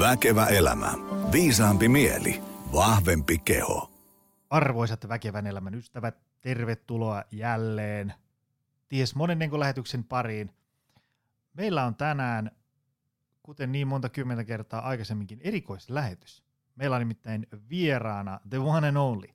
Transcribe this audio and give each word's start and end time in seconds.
Väkevä 0.00 0.46
elämä. 0.46 0.92
Viisaampi 1.32 1.88
mieli. 1.88 2.42
Vahvempi 2.72 3.38
keho. 3.38 3.90
Arvoisat 4.50 5.08
väkevän 5.08 5.46
elämän 5.46 5.74
ystävät, 5.74 6.16
tervetuloa 6.40 7.24
jälleen 7.30 8.14
ties 8.88 9.14
monennen 9.14 9.60
lähetyksen 9.60 10.04
pariin. 10.04 10.50
Meillä 11.54 11.84
on 11.84 11.94
tänään, 11.94 12.50
kuten 13.42 13.72
niin 13.72 13.88
monta 13.88 14.08
kymmentä 14.08 14.44
kertaa 14.44 14.88
aikaisemminkin, 14.88 15.40
erikoislähetys. 15.42 16.44
Meillä 16.76 16.96
on 16.96 17.00
nimittäin 17.00 17.46
vieraana 17.70 18.40
the 18.50 18.58
one 18.58 18.88
and 18.88 18.96
only, 18.96 19.28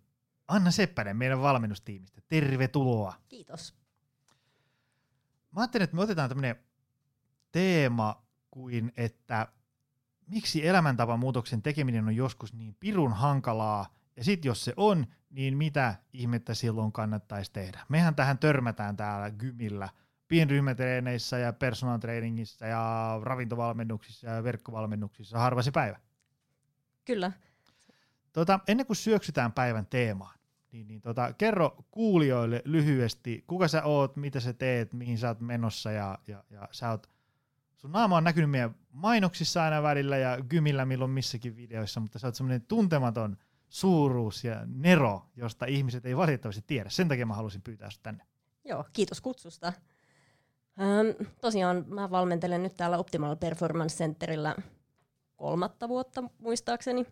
Anna 0.48 0.72
Seppänen 0.72 1.18
meidän 1.18 1.42
valmennustiimistä. 1.42 2.22
Tervetuloa. 2.28 3.14
Kiitos. 3.30 3.76
Mä 5.52 5.62
ajattelin, 5.62 5.84
että 5.84 5.96
me 5.96 6.02
otetaan 6.02 6.30
tämmöinen 6.30 6.56
teema 7.52 8.26
kuin, 8.52 8.92
että 8.98 9.48
miksi 10.28 10.68
elämäntapamuutoksen 10.68 11.62
tekeminen 11.62 12.06
on 12.06 12.16
joskus 12.16 12.54
niin 12.54 12.76
pirun 12.80 13.14
hankalaa, 13.14 13.88
ja 14.16 14.24
sitten 14.24 14.50
jos 14.50 14.66
se 14.66 14.74
on, 14.78 15.08
niin 15.30 15.58
mitä 15.58 15.96
ihmettä 16.14 16.54
silloin 16.54 16.92
kannattaisi 16.92 17.52
tehdä? 17.52 17.80
Mehän 17.90 18.16
tähän 18.16 18.38
törmätään 18.38 18.98
täällä 18.98 19.32
Gymillä, 19.32 19.90
pienryhmätreeneissä 20.28 21.38
ja 21.38 21.54
personal 21.54 21.98
trainingissa 21.98 22.66
ja 22.66 23.20
ravintovalmennuksissa 23.24 24.28
ja 24.28 24.44
verkkovalmennuksissa 24.44 25.40
harva 25.40 25.62
se 25.62 25.72
päivä. 25.72 26.00
Kyllä. 27.06 27.32
Tota, 28.34 28.60
ennen 28.68 28.86
kuin 28.86 28.98
syöksytään 28.98 29.52
päivän 29.52 29.86
teemaan, 29.86 30.40
niin, 30.72 30.88
niin 30.88 31.02
tota, 31.02 31.34
kerro 31.34 31.86
kuulijoille 31.92 32.62
lyhyesti, 32.66 33.44
kuka 33.48 33.68
sä 33.68 33.84
oot, 33.84 34.16
mitä 34.16 34.40
sä 34.40 34.54
teet, 34.54 34.94
mihin 34.94 35.18
sä 35.18 35.28
oot 35.28 35.42
menossa 35.42 35.92
ja, 35.92 36.20
ja, 36.28 36.44
ja 36.50 36.68
sä 36.72 36.90
oot 36.90 37.15
sun 37.76 37.92
naama 37.92 38.18
on 38.18 38.24
näkynyt 38.24 38.50
meidän 38.50 38.76
mainoksissa 38.92 39.64
aina 39.64 39.84
välillä 39.84 40.18
ja 40.18 40.38
gymillä 40.50 40.86
milloin 40.86 41.12
missäkin 41.12 41.56
videoissa, 41.56 42.00
mutta 42.00 42.20
sä 42.20 42.28
oot 42.28 42.36
semmoinen 42.36 42.62
tuntematon 42.62 43.38
suuruus 43.70 44.44
ja 44.44 44.62
nero, 44.66 45.26
josta 45.36 45.66
ihmiset 45.66 46.06
ei 46.06 46.18
valitettavasti 46.18 46.64
tiedä. 46.68 46.90
Sen 46.90 47.08
takia 47.08 47.26
mä 47.26 47.34
halusin 47.34 47.62
pyytää 47.62 47.90
sinut 47.90 48.04
tänne. 48.04 48.26
Joo, 48.66 48.86
kiitos 48.94 49.22
kutsusta. 49.22 49.74
Ähm, 50.82 51.30
tosiaan 51.42 51.86
mä 51.88 52.12
valmentelen 52.12 52.64
nyt 52.64 52.76
täällä 52.78 52.98
Optimal 52.98 53.36
Performance 53.36 53.98
Centerillä 53.98 54.56
kolmatta 55.36 55.90
vuotta 55.90 56.24
muistaakseni. 56.38 57.06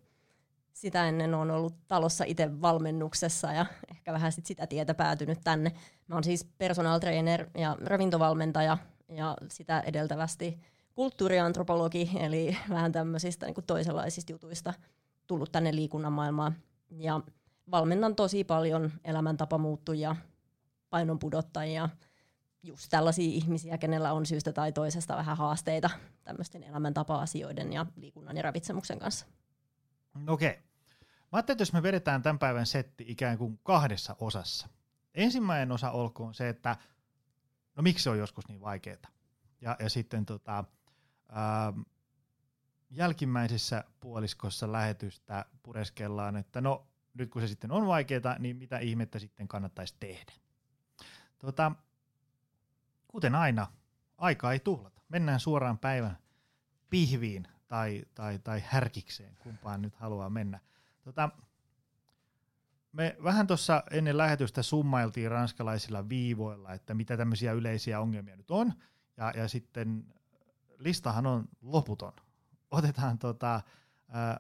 Sitä 0.74 1.08
ennen 1.08 1.34
on 1.34 1.52
ollut 1.52 1.88
talossa 1.88 2.24
itse 2.24 2.62
valmennuksessa 2.62 3.54
ja 3.54 3.66
ehkä 3.92 4.14
vähän 4.14 4.32
sit 4.32 4.46
sitä 4.46 4.68
tietä 4.68 4.94
päätynyt 4.94 5.40
tänne. 5.44 5.72
Mä 6.08 6.16
oon 6.16 6.24
siis 6.24 6.44
personal 6.58 7.00
trainer 7.00 7.50
ja 7.58 7.78
ravintovalmentaja 7.86 8.78
ja 9.14 9.38
sitä 9.48 9.80
edeltävästi 9.80 10.60
kulttuuriantropologi, 10.96 12.12
eli 12.20 12.58
vähän 12.70 12.92
tämmöisistä 12.92 13.46
niin 13.46 13.56
toisenlaisista 13.68 14.32
jutuista 14.32 14.74
tullut 15.28 15.52
tänne 15.52 15.76
liikunnan 15.76 16.14
maailmaan. 16.14 16.56
Ja 16.92 17.22
valmennan 17.72 18.16
tosi 18.16 18.44
paljon 18.44 18.92
elämäntapamuuttujia, 19.04 20.16
painonpudottajia, 20.90 21.90
just 22.64 22.88
tällaisia 22.90 23.30
ihmisiä, 23.30 23.78
kenellä 23.78 24.14
on 24.14 24.26
syystä 24.26 24.54
tai 24.54 24.72
toisesta 24.72 25.18
vähän 25.18 25.38
haasteita 25.38 25.90
tämmöisten 26.24 26.64
elämäntapa-asioiden 26.64 27.74
ja 27.74 27.86
liikunnan 27.96 28.38
ja 28.38 28.44
ravitsemuksen 28.44 29.00
kanssa. 29.00 29.26
Okei. 30.28 30.50
Okay. 30.50 30.62
Mä 31.32 31.38
ajattelin, 31.38 31.56
että 31.56 31.62
jos 31.62 31.74
me 31.74 31.84
vedetään 31.84 32.22
tämän 32.22 32.40
päivän 32.40 32.66
setti 32.66 33.06
ikään 33.08 33.38
kuin 33.38 33.60
kahdessa 33.64 34.16
osassa. 34.20 34.68
Ensimmäinen 35.16 35.72
osa 35.72 35.92
olkoon 35.92 36.34
se, 36.34 36.50
että 36.50 36.76
no 37.76 37.84
miksi 37.84 38.04
se 38.04 38.10
on 38.10 38.18
joskus 38.18 38.48
niin 38.48 38.62
vaikeaa. 38.62 39.12
Ja, 39.62 39.76
ja 39.80 39.90
sitten 39.90 40.26
tota, 40.26 40.64
ää, 41.30 41.68
ähm, 41.68 41.82
jälkimmäisessä 42.90 43.84
puoliskossa 44.00 44.72
lähetystä 44.72 45.46
pureskellaan, 45.64 46.36
että 46.36 46.62
no 46.62 46.88
nyt 47.14 47.30
kun 47.30 47.42
se 47.42 47.48
sitten 47.48 47.72
on 47.72 47.88
vaikeaa, 47.88 48.40
niin 48.40 48.58
mitä 48.58 48.80
ihmettä 48.80 49.20
sitten 49.20 49.48
kannattaisi 49.48 49.96
tehdä. 50.00 50.34
Tota, 51.40 51.72
kuten 53.08 53.36
aina, 53.36 53.68
aika 54.18 54.52
ei 54.52 54.60
tuhlata. 54.60 55.02
Mennään 55.10 55.40
suoraan 55.40 55.78
päivän 55.78 56.18
pihviin 56.90 57.48
tai, 57.68 58.04
tai, 58.16 58.40
tai 58.40 58.64
härkikseen, 58.66 59.38
kumpaan 59.40 59.82
nyt 59.82 59.96
haluaa 59.96 60.30
mennä. 60.30 60.60
Tota, 61.02 61.30
me 62.94 63.16
vähän 63.24 63.48
tuossa 63.48 63.84
ennen 63.92 64.18
lähetystä 64.18 64.64
summailtiin 64.64 65.32
ranskalaisilla 65.32 66.10
viivoilla, 66.10 66.74
että 66.74 66.94
mitä 66.94 67.18
tämmöisiä 67.18 67.52
yleisiä 67.52 68.00
ongelmia 68.00 68.36
nyt 68.36 68.52
on, 68.52 68.74
ja, 69.18 69.34
ja 69.36 69.48
sitten 69.48 70.06
listahan 70.78 71.28
on 71.28 71.46
loputon. 71.62 72.14
Otetaan 72.72 73.18
tota, 73.18 73.62
ää, 74.10 74.40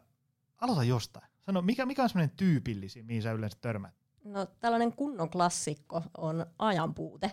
aloita 0.62 0.84
jostain. 0.84 1.28
Sano, 1.46 1.62
mikä, 1.62 1.86
mikä 1.86 2.04
on 2.04 2.10
semmoinen 2.10 2.38
tyypillisin, 2.38 3.06
mihin 3.06 3.22
sä 3.22 3.32
yleensä 3.32 3.58
törmät? 3.62 3.94
No 4.24 4.46
tällainen 4.46 4.94
kunnon 4.94 5.30
klassikko 5.30 6.04
on 6.18 6.46
ajanpuute. 6.60 7.32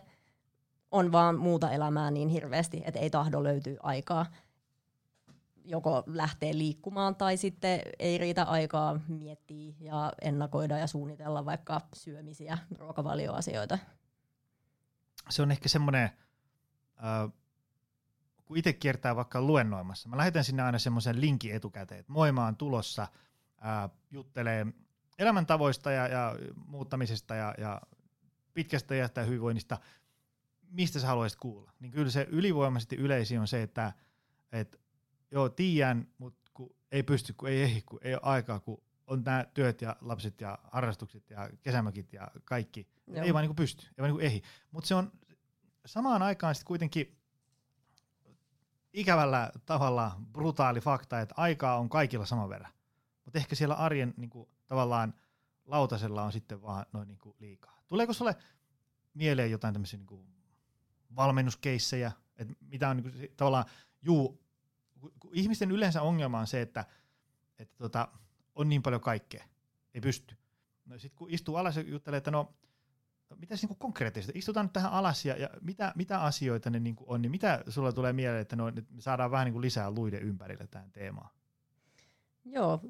On 0.90 1.12
vaan 1.12 1.38
muuta 1.38 1.70
elämää 1.70 2.10
niin 2.10 2.28
hirveästi, 2.28 2.82
että 2.84 3.00
ei 3.00 3.10
tahdo 3.10 3.42
löytyä 3.42 3.76
aikaa 3.82 4.26
joko 5.64 6.02
lähtee 6.06 6.58
liikkumaan 6.58 7.16
tai 7.16 7.36
sitten 7.36 7.80
ei 7.98 8.18
riitä 8.18 8.42
aikaa 8.42 9.00
miettiä 9.08 9.74
ja 9.80 10.12
ennakoida 10.22 10.78
ja 10.78 10.86
suunnitella 10.86 11.44
vaikka 11.44 11.80
syömisiä, 11.92 12.58
ruokavalioasioita. 12.78 13.78
Se 15.28 15.42
on 15.42 15.50
ehkä 15.50 15.68
semmoinen, 15.68 16.10
äh, 17.04 17.32
kun 18.44 18.56
itse 18.56 18.72
kiertää 18.72 19.16
vaikka 19.16 19.42
luennoimassa, 19.42 20.08
mä 20.08 20.16
lähetän 20.16 20.44
sinne 20.44 20.62
aina 20.62 20.78
semmoisen 20.78 21.20
linkin 21.20 21.54
etukäteen, 21.54 22.00
että 22.00 22.12
moi 22.12 22.32
mä 22.32 22.44
oon 22.44 22.56
tulossa, 22.56 23.02
äh, 23.02 23.90
juttelee 24.10 24.66
elämäntavoista 25.18 25.90
ja, 25.90 26.08
ja 26.08 26.36
muuttamisesta 26.66 27.34
ja, 27.34 27.54
ja 27.58 27.80
pitkästä 28.54 28.94
ja 28.94 29.08
hyvinvoinnista, 29.26 29.78
mistä 30.70 31.00
sä 31.00 31.06
haluaisit 31.06 31.38
kuulla. 31.38 31.72
Niin 31.80 31.92
kyllä 31.92 32.10
se 32.10 32.26
ylivoimaisesti 32.30 32.96
yleisin 32.96 33.40
on 33.40 33.48
se, 33.48 33.62
että, 33.62 33.92
että 34.52 34.78
joo, 35.30 35.48
tiedän, 35.48 36.08
mutta 36.18 36.50
kun 36.54 36.74
ei 36.92 37.02
pysty, 37.02 37.32
kun 37.32 37.48
ei 37.48 37.62
ehdi, 37.62 37.82
kun 37.82 38.00
ei 38.02 38.14
ole 38.14 38.20
aikaa, 38.24 38.60
kun 38.60 38.82
on 39.06 39.22
nämä 39.24 39.44
työt 39.54 39.82
ja 39.82 39.96
lapset 40.00 40.40
ja 40.40 40.58
harrastukset 40.62 41.30
ja 41.30 41.50
kesämökit 41.62 42.12
ja 42.12 42.30
kaikki. 42.44 42.88
Joo. 43.06 43.24
Ei 43.24 43.34
vaan 43.34 43.44
niin 43.44 43.56
pysty, 43.56 43.86
ei 43.86 43.94
vaan 43.98 44.10
niin 44.10 44.26
ehdi. 44.26 44.40
Mutta 44.70 44.88
se 44.88 44.94
on 44.94 45.12
samaan 45.86 46.22
aikaan 46.22 46.54
sitten 46.54 46.66
kuitenkin 46.66 47.16
ikävällä 48.92 49.50
tavalla 49.66 50.20
brutaali 50.32 50.80
fakta, 50.80 51.20
että 51.20 51.34
aikaa 51.36 51.78
on 51.78 51.88
kaikilla 51.88 52.26
saman 52.26 52.48
verran. 52.48 52.72
Mutta 53.24 53.38
ehkä 53.38 53.54
siellä 53.54 53.74
arjen 53.74 54.14
niin 54.16 54.30
kuin, 54.30 54.48
tavallaan 54.66 55.14
lautasella 55.66 56.22
on 56.22 56.32
sitten 56.32 56.62
vaan 56.62 56.86
noin 56.92 57.08
niin 57.08 57.18
kuin 57.18 57.36
liikaa. 57.38 57.82
Tuleeko 57.86 58.12
sulle 58.12 58.36
mieleen 59.14 59.50
jotain 59.50 59.74
tämmöisiä 59.74 59.98
niin 59.98 60.06
kuin 60.06 60.26
valmennuskeissejä, 61.16 62.12
että 62.36 62.54
mitä 62.60 62.88
on 62.88 62.96
niin 62.96 63.12
kuin, 63.12 63.28
tavallaan, 63.36 63.64
juu, 64.02 64.42
ihmisten 65.32 65.70
yleensä 65.70 66.02
ongelma 66.02 66.40
on 66.40 66.46
se, 66.46 66.60
että, 66.60 66.84
että 67.58 67.76
tota, 67.78 68.08
on 68.54 68.68
niin 68.68 68.82
paljon 68.82 69.00
kaikkea, 69.00 69.44
ei 69.94 70.00
pysty. 70.00 70.36
No 70.84 70.98
sitten 70.98 71.18
kun 71.18 71.30
istuu 71.30 71.56
alas 71.56 71.76
ja 71.76 71.82
juttelee, 71.82 72.18
että 72.18 72.30
no, 72.30 72.54
mitä 73.36 73.54
niin 73.54 73.78
konkreettisesti, 73.78 74.38
istutaan 74.38 74.66
nyt 74.66 74.72
tähän 74.72 74.92
alas 74.92 75.24
ja, 75.24 75.36
ja 75.36 75.50
mitä, 75.60 75.92
mitä 75.96 76.20
asioita 76.20 76.70
ne 76.70 76.80
niin 76.80 76.96
on, 77.06 77.22
niin 77.22 77.30
mitä 77.30 77.64
sulla 77.68 77.92
tulee 77.92 78.12
mieleen, 78.12 78.42
että 78.42 78.56
no, 78.56 78.70
nyt 78.70 78.90
me 78.90 79.00
saadaan 79.00 79.30
vähän 79.30 79.44
niin 79.44 79.52
kuin 79.52 79.62
lisää 79.62 79.90
luiden 79.90 80.22
ympärille 80.22 80.66
tähän 80.66 80.92
teemaan? 80.92 81.30
Joo, 82.44 82.80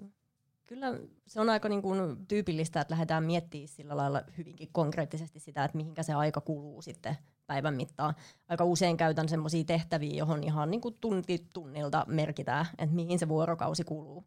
kyllä 0.66 0.86
se 1.26 1.40
on 1.40 1.48
aika 1.48 1.68
niin 1.68 1.82
kuin 1.82 2.26
tyypillistä, 2.26 2.80
että 2.80 2.92
lähdetään 2.92 3.24
miettimään 3.24 3.68
sillä 3.68 3.96
lailla 3.96 4.22
hyvinkin 4.38 4.68
konkreettisesti 4.72 5.40
sitä, 5.40 5.64
että 5.64 5.76
mihinkä 5.76 6.02
se 6.02 6.14
aika 6.14 6.40
kuluu 6.40 6.82
sitten 6.82 7.16
päivän 7.50 7.74
mittaan. 7.74 8.14
Aika 8.48 8.64
usein 8.64 8.96
käytän 8.96 9.28
semmoisia 9.28 9.64
tehtäviä, 9.64 10.14
johon 10.14 10.44
ihan 10.44 10.70
niin 10.70 10.80
kuin 10.80 10.96
tunti 11.00 11.46
tunnilta 11.52 12.04
merkitään, 12.08 12.66
että 12.78 12.94
mihin 12.94 13.18
se 13.18 13.28
vuorokausi 13.28 13.84
kuluu. 13.84 14.24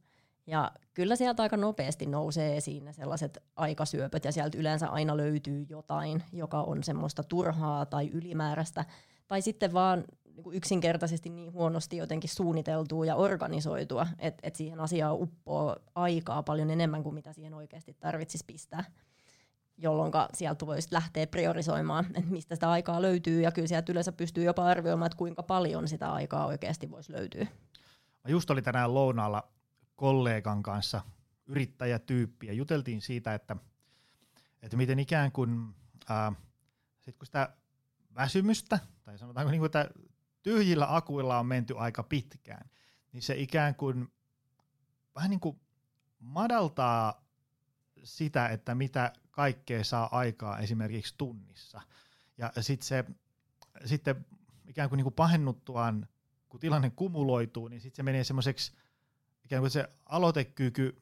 Ja 0.47 0.71
kyllä 0.93 1.15
sieltä 1.15 1.43
aika 1.43 1.57
nopeasti 1.57 2.05
nousee 2.05 2.57
esiin 2.57 2.85
ne 2.85 2.93
sellaiset 2.93 3.43
aikasyöpöt, 3.55 4.25
ja 4.25 4.31
sieltä 4.31 4.57
yleensä 4.57 4.87
aina 4.87 5.17
löytyy 5.17 5.65
jotain, 5.69 6.23
joka 6.33 6.61
on 6.61 6.83
semmoista 6.83 7.23
turhaa 7.23 7.85
tai 7.85 8.09
ylimääräistä, 8.13 8.85
tai 9.27 9.41
sitten 9.41 9.73
vaan 9.73 10.03
niin 10.35 10.43
kuin 10.43 10.55
yksinkertaisesti 10.55 11.29
niin 11.29 11.53
huonosti 11.53 11.97
jotenkin 11.97 12.29
suunniteltua 12.29 13.05
ja 13.05 13.15
organisoitua, 13.15 14.07
että 14.19 14.47
et 14.47 14.55
siihen 14.55 14.79
asiaan 14.79 15.21
uppoo 15.21 15.75
aikaa 15.95 16.43
paljon 16.43 16.69
enemmän 16.69 17.03
kuin 17.03 17.15
mitä 17.15 17.33
siihen 17.33 17.53
oikeasti 17.53 17.93
tarvitsisi 17.99 18.43
pistää 18.47 18.83
jolloin 19.77 20.11
sieltä 20.33 20.65
voisi 20.65 20.87
lähteä 20.91 21.27
priorisoimaan, 21.27 22.05
että 22.05 22.31
mistä 22.31 22.55
sitä 22.55 22.71
aikaa 22.71 23.01
löytyy, 23.01 23.41
ja 23.41 23.51
kyllä 23.51 23.67
sieltä 23.67 23.91
yleensä 23.91 24.11
pystyy 24.11 24.43
jopa 24.43 24.65
arvioimaan, 24.65 25.05
että 25.05 25.17
kuinka 25.17 25.43
paljon 25.43 25.87
sitä 25.87 26.13
aikaa 26.13 26.45
oikeasti 26.45 26.91
voisi 26.91 27.11
löytyä. 27.11 27.47
Just 28.27 28.49
oli 28.49 28.61
tänään 28.61 28.93
lounaalla 28.93 29.47
kollegan 29.95 30.63
kanssa, 30.63 31.01
yrittäjätyyppi, 31.45 32.47
ja 32.47 32.53
juteltiin 32.53 33.01
siitä, 33.01 33.33
että, 33.33 33.55
että 34.61 34.77
miten 34.77 34.99
ikään 34.99 35.31
kuin, 35.31 35.75
ää, 36.09 36.31
sit 36.99 37.17
kun 37.17 37.25
sitä 37.25 37.53
väsymystä, 38.15 38.79
tai 39.03 39.17
sanotaanko 39.17 39.51
niin 39.51 39.59
kuin, 39.59 39.65
että 39.65 39.89
tyhjillä 40.43 40.95
akuilla 40.95 41.39
on 41.39 41.45
menty 41.45 41.77
aika 41.77 42.03
pitkään, 42.03 42.69
niin 43.11 43.21
se 43.21 43.35
ikään 43.35 43.75
kuin 43.75 44.13
vähän 45.15 45.29
niin 45.29 45.39
kuin 45.39 45.59
madaltaa 46.19 47.23
sitä, 48.03 48.47
että 48.47 48.75
mitä 48.75 49.13
kaikkea 49.33 49.83
saa 49.83 50.17
aikaa 50.17 50.59
esimerkiksi 50.59 51.13
tunnissa. 51.17 51.81
Ja 52.37 52.51
sitten 52.61 52.87
se, 52.87 53.05
sitten 53.85 54.25
ikään 54.67 54.89
kuin, 54.89 54.97
niin 54.97 55.03
kuin 55.05 55.13
pahennuttuaan, 55.13 56.07
kun 56.49 56.59
tilanne 56.59 56.89
kumuloituu, 56.89 57.67
niin 57.67 57.81
sitten 57.81 57.95
se 57.95 58.03
menee 58.03 58.23
semmoiseksi, 58.23 58.71
ikään 59.43 59.61
kuin 59.61 59.71
se 59.71 59.89
aloitekyky, 60.05 61.01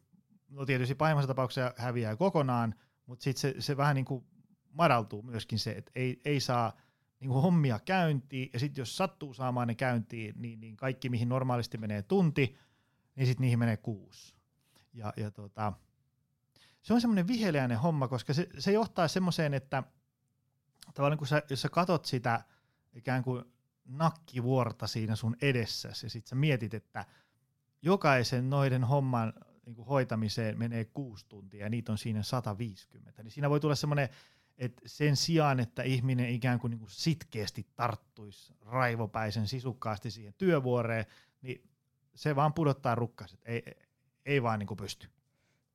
no 0.49 0.65
tietysti 0.65 0.95
pahimmassa 0.95 1.27
tapauksessa 1.27 1.73
häviää 1.77 2.15
kokonaan, 2.15 2.75
mutta 3.05 3.23
sitten 3.23 3.41
se, 3.41 3.61
se 3.61 3.77
vähän 3.77 3.95
niin 3.95 4.05
kuin 4.05 4.25
madaltuu 4.71 5.21
myöskin 5.21 5.59
se, 5.59 5.71
että 5.71 5.91
ei, 5.95 6.21
ei 6.25 6.39
saa 6.39 6.77
niin 7.19 7.29
kuin 7.29 7.41
hommia 7.41 7.79
käyntiin, 7.79 8.49
ja 8.53 8.59
sitten 8.59 8.81
jos 8.81 8.97
sattuu 8.97 9.33
saamaan 9.33 9.67
ne 9.67 9.75
käyntiin, 9.75 10.33
niin, 10.37 10.59
niin 10.59 10.77
kaikki, 10.77 11.09
mihin 11.09 11.29
normaalisti 11.29 11.77
menee 11.77 12.01
tunti, 12.01 12.57
niin 13.15 13.27
sitten 13.27 13.41
niihin 13.41 13.59
menee 13.59 13.77
kuusi. 13.77 14.35
Ja, 14.93 15.13
ja 15.17 15.31
tota, 15.31 15.73
se 16.81 16.93
on 16.93 17.01
semmoinen 17.01 17.27
viheliäinen 17.27 17.79
homma, 17.79 18.07
koska 18.07 18.33
se, 18.33 18.47
se 18.59 18.71
johtaa 18.71 19.07
semmoiseen, 19.07 19.53
että 19.53 19.83
tavallaan 20.93 21.17
kun 21.17 21.27
sä, 21.27 21.41
jos 21.49 21.61
sä 21.61 21.69
katot 21.69 22.05
sitä 22.05 22.43
ikään 22.93 23.23
kuin 23.23 23.45
nakkivuorta 23.85 24.87
siinä 24.87 25.15
sun 25.15 25.35
edessä, 25.41 25.89
ja 25.89 25.95
sitten 26.09 26.29
sä 26.29 26.35
mietit, 26.35 26.73
että 26.73 27.05
jokaisen 27.81 28.49
noiden 28.49 28.83
homman 28.83 29.33
niin 29.65 29.75
kuin 29.75 29.87
hoitamiseen 29.87 30.59
menee 30.59 30.85
kuusi 30.85 31.25
tuntia 31.29 31.65
ja 31.65 31.69
niitä 31.69 31.91
on 31.91 31.97
siinä 31.97 32.23
150, 32.23 33.23
niin 33.23 33.31
siinä 33.31 33.49
voi 33.49 33.59
tulla 33.59 33.75
semmoinen, 33.75 34.09
että 34.57 34.81
sen 34.85 35.15
sijaan, 35.15 35.59
että 35.59 35.83
ihminen 35.83 36.29
ikään 36.29 36.59
kuin, 36.59 36.71
niin 36.71 36.79
kuin 36.79 36.91
sitkeästi 36.91 37.67
tarttuisi 37.75 38.53
raivopäisen 38.61 39.47
sisukkaasti 39.47 40.11
siihen 40.11 40.33
työvuoreen, 40.37 41.05
niin 41.41 41.69
se 42.15 42.35
vaan 42.35 42.53
pudottaa 42.53 42.95
rukkaset, 42.95 43.39
ei, 43.45 43.63
ei 44.25 44.43
vaan 44.43 44.59
niin 44.59 44.67
kuin 44.67 44.77
pysty. 44.77 45.09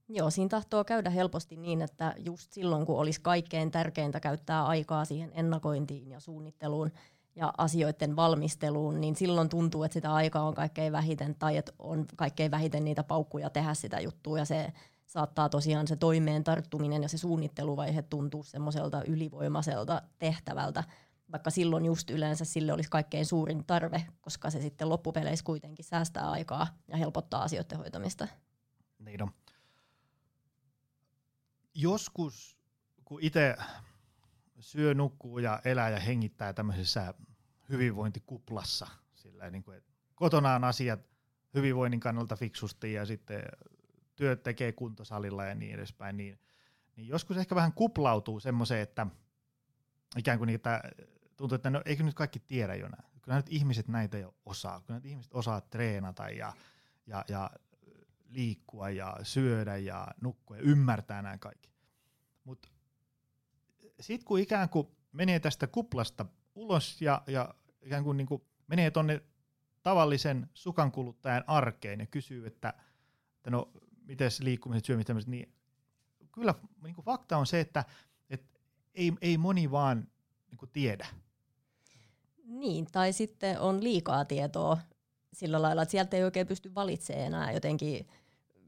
Joo, 0.08 0.30
siinä 0.30 0.48
tahtoo 0.48 0.84
käydä 0.84 1.10
helposti 1.10 1.56
niin, 1.56 1.82
että 1.82 2.14
just 2.18 2.52
silloin 2.52 2.86
kun 2.86 2.98
olisi 2.98 3.20
kaikkein 3.20 3.70
tärkeintä 3.70 4.20
käyttää 4.20 4.66
aikaa 4.66 5.04
siihen 5.04 5.30
ennakointiin 5.34 6.10
ja 6.10 6.20
suunnitteluun 6.20 6.92
ja 7.36 7.52
asioiden 7.58 8.16
valmisteluun, 8.16 9.00
niin 9.00 9.16
silloin 9.16 9.48
tuntuu, 9.48 9.82
että 9.82 9.92
sitä 9.92 10.14
aikaa 10.14 10.42
on 10.48 10.54
kaikkein 10.54 10.92
vähiten 10.92 11.34
tai 11.34 11.56
että 11.56 11.72
on 11.78 12.06
kaikkein 12.16 12.50
vähiten 12.50 12.84
niitä 12.84 13.02
paukkuja 13.02 13.50
tehdä 13.50 13.74
sitä 13.74 14.00
juttua 14.00 14.38
ja 14.38 14.44
se 14.44 14.72
saattaa 15.06 15.48
tosiaan 15.48 15.88
se 15.88 15.96
toimeen 15.96 16.44
tarttuminen 16.44 17.02
ja 17.02 17.08
se 17.08 17.18
suunnitteluvaihe 17.18 18.02
tuntua 18.02 18.42
semmoiselta 18.44 19.02
ylivoimaiselta 19.04 20.02
tehtävältä, 20.18 20.84
vaikka 21.32 21.50
silloin 21.50 21.86
just 21.86 22.10
yleensä 22.10 22.44
sille 22.44 22.72
olisi 22.72 22.90
kaikkein 22.90 23.26
suurin 23.26 23.64
tarve, 23.66 24.06
koska 24.20 24.50
se 24.50 24.60
sitten 24.60 24.88
loppupeleissä 24.88 25.44
kuitenkin 25.44 25.84
säästää 25.84 26.30
aikaa 26.30 26.66
ja 26.88 26.96
helpottaa 26.96 27.42
asioiden 27.42 27.78
hoitamista. 27.78 28.28
Niin 28.98 29.22
on 29.22 29.30
joskus, 31.76 32.58
kun 33.04 33.18
itse 33.22 33.56
syö, 34.60 34.94
nukkuu 34.94 35.38
ja 35.38 35.60
elää 35.64 35.90
ja 35.90 36.00
hengittää 36.00 36.52
tämmöisessä 36.52 37.14
hyvinvointikuplassa, 37.68 38.86
sillä 39.14 39.50
niin 39.50 39.62
kuin, 39.62 39.76
että 39.76 39.92
kotona 40.14 40.54
on 40.54 40.64
asiat 40.64 41.00
hyvinvoinnin 41.54 42.00
kannalta 42.00 42.36
fiksusti 42.36 42.92
ja 42.92 43.06
sitten 43.06 43.42
työt 44.16 44.42
tekee 44.42 44.72
kuntosalilla 44.72 45.44
ja 45.44 45.54
niin 45.54 45.74
edespäin, 45.74 46.16
niin, 46.16 46.38
niin 46.96 47.08
joskus 47.08 47.36
ehkä 47.36 47.54
vähän 47.54 47.72
kuplautuu 47.72 48.40
semmoiseen, 48.40 48.80
että 48.80 49.06
ikään 50.16 50.38
kuin 50.38 50.46
niitä 50.46 50.82
tuntuu, 51.36 51.56
että 51.56 51.70
no 51.70 51.82
eikö 51.84 52.02
nyt 52.02 52.14
kaikki 52.14 52.38
tiedä 52.38 52.74
jo 52.74 52.88
näin. 52.88 53.04
Kyllä 53.22 53.36
nyt 53.36 53.46
ihmiset 53.50 53.88
näitä 53.88 54.18
jo 54.18 54.34
osaa. 54.44 54.80
Kyllä 54.80 54.98
nyt 54.98 55.06
ihmiset 55.06 55.34
osaa 55.34 55.60
treenata 55.60 56.28
ja, 56.28 56.52
ja, 57.06 57.24
ja 57.28 57.50
liikkua 58.28 58.90
ja 58.90 59.16
syödä 59.22 59.76
ja 59.76 60.08
nukkua 60.20 60.56
ja 60.56 60.62
ymmärtää 60.62 61.22
nämä 61.22 61.38
kaikki. 61.38 61.70
Mutta 62.44 62.68
sitten 64.00 64.24
kun 64.24 64.40
ikään 64.40 64.68
kuin 64.68 64.88
menee 65.12 65.40
tästä 65.40 65.66
kuplasta 65.66 66.26
ulos 66.54 67.02
ja, 67.02 67.22
ja 67.26 67.54
ikään 67.82 68.04
kuin, 68.04 68.16
niin 68.16 68.26
kuin 68.26 68.42
menee 68.66 68.90
tuonne 68.90 69.22
tavallisen 69.82 70.50
sukankuluttajan 70.54 71.44
arkeen 71.46 72.00
ja 72.00 72.06
kysyy, 72.06 72.46
että, 72.46 72.74
että 73.36 73.50
no 73.50 73.72
miten 74.04 74.30
liikkumiset, 74.40 74.84
syömiset, 74.84 75.26
niin 75.26 75.54
kyllä 76.32 76.54
niin 76.82 76.94
kuin 76.94 77.04
fakta 77.04 77.36
on 77.36 77.46
se, 77.46 77.60
että, 77.60 77.84
että 78.30 78.60
ei, 78.94 79.12
ei 79.20 79.38
moni 79.38 79.70
vaan 79.70 80.08
niin 80.50 80.58
kuin 80.58 80.70
tiedä. 80.72 81.06
Niin, 82.44 82.86
tai 82.92 83.12
sitten 83.12 83.60
on 83.60 83.84
liikaa 83.84 84.24
tietoa 84.24 84.78
sillä 85.32 85.62
lailla, 85.62 85.82
että 85.82 85.90
sieltä 85.90 86.16
ei 86.16 86.24
oikein 86.24 86.46
pysty 86.46 86.74
valitsemaan 86.74 87.26
enää 87.26 87.52
jotenkin 87.52 88.06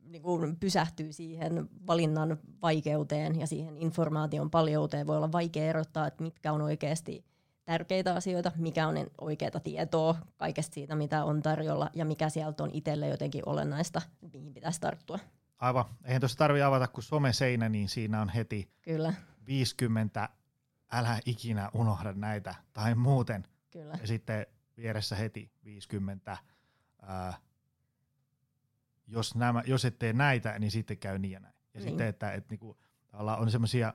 niin 0.03 0.23
kuin 0.23 0.57
pysähtyy 0.57 1.13
siihen 1.13 1.69
valinnan 1.87 2.39
vaikeuteen 2.63 3.41
ja 3.41 3.47
siihen 3.47 3.77
informaation 3.77 4.51
paljouteen. 4.51 5.07
Voi 5.07 5.17
olla 5.17 5.33
vaikea 5.33 5.65
erottaa, 5.65 6.07
että 6.07 6.23
mitkä 6.23 6.53
on 6.53 6.63
oikeasti 6.63 7.25
tärkeitä 7.65 8.15
asioita, 8.15 8.53
mikä 8.57 8.89
on 8.89 8.97
oikeaa 9.21 9.61
tietoa 9.65 10.17
kaikesta 10.37 10.75
siitä, 10.75 10.95
mitä 10.95 11.25
on 11.25 11.43
tarjolla 11.43 11.91
ja 11.95 12.05
mikä 12.05 12.29
sieltä 12.29 12.63
on 12.63 12.71
itselle 12.73 13.09
jotenkin 13.09 13.43
olennaista, 13.49 14.03
mihin 14.33 14.55
pitäisi 14.55 14.81
tarttua. 14.81 15.19
Aivan. 15.59 15.85
Eihän 16.05 16.21
tuossa 16.21 16.39
tarvitse 16.39 16.65
avata 16.65 16.89
kuin 16.89 17.05
someseinä, 17.05 17.69
niin 17.69 17.89
siinä 17.89 18.21
on 18.21 18.29
heti 18.29 18.71
Kyllä. 18.83 19.13
50, 19.47 20.29
älä 20.93 21.21
ikinä 21.27 21.71
unohda 21.75 22.13
näitä, 22.13 22.55
tai 22.73 22.95
muuten. 22.95 23.45
Kyllä. 23.71 23.99
Ja 24.01 24.07
sitten 24.07 24.47
vieressä 24.79 25.17
heti 25.17 25.53
50, 25.65 26.37
ää, 27.03 27.35
jos, 29.07 29.35
nämä, 29.35 29.63
jos 29.67 29.85
et 29.85 29.99
tee 29.99 30.13
näitä, 30.13 30.59
niin 30.59 30.71
sitten 30.71 30.99
käy 30.99 31.19
niin 31.19 31.33
ja 31.33 31.41
näin. 31.41 31.55
Ja 31.75 31.81
niin. 31.81 31.89
sitten, 31.89 32.07
että, 32.07 32.33
että 32.33 32.53
niinku, 32.53 32.79
on 33.13 33.51
semmoisia 33.51 33.95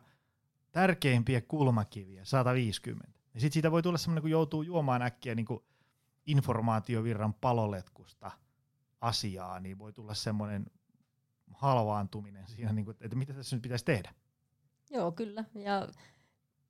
tärkeimpiä 0.71 1.41
kulmakiviä, 1.41 2.25
150. 2.25 3.19
Ja 3.33 3.39
sitten 3.39 3.53
siitä 3.53 3.71
voi 3.71 3.83
tulla 3.83 3.97
semmoinen, 3.97 4.21
kun 4.21 4.31
joutuu 4.31 4.62
juomaan 4.62 5.01
äkkiä 5.01 5.35
niinku 5.35 5.65
informaatiovirran 6.25 7.33
paloletkusta 7.33 8.31
asiaa, 9.01 9.59
niin 9.59 9.80
voi 9.80 9.94
tulla 9.94 10.13
semmoinen 10.13 10.65
halvaantuminen 11.53 12.47
siinä, 12.47 12.74
niinku, 12.74 12.91
että 12.91 13.15
mitä 13.15 13.33
tässä 13.33 13.56
nyt 13.56 13.63
pitäisi 13.63 13.85
tehdä. 13.85 14.13
Joo, 14.91 15.12
kyllä. 15.12 15.45
Ja 15.56 15.88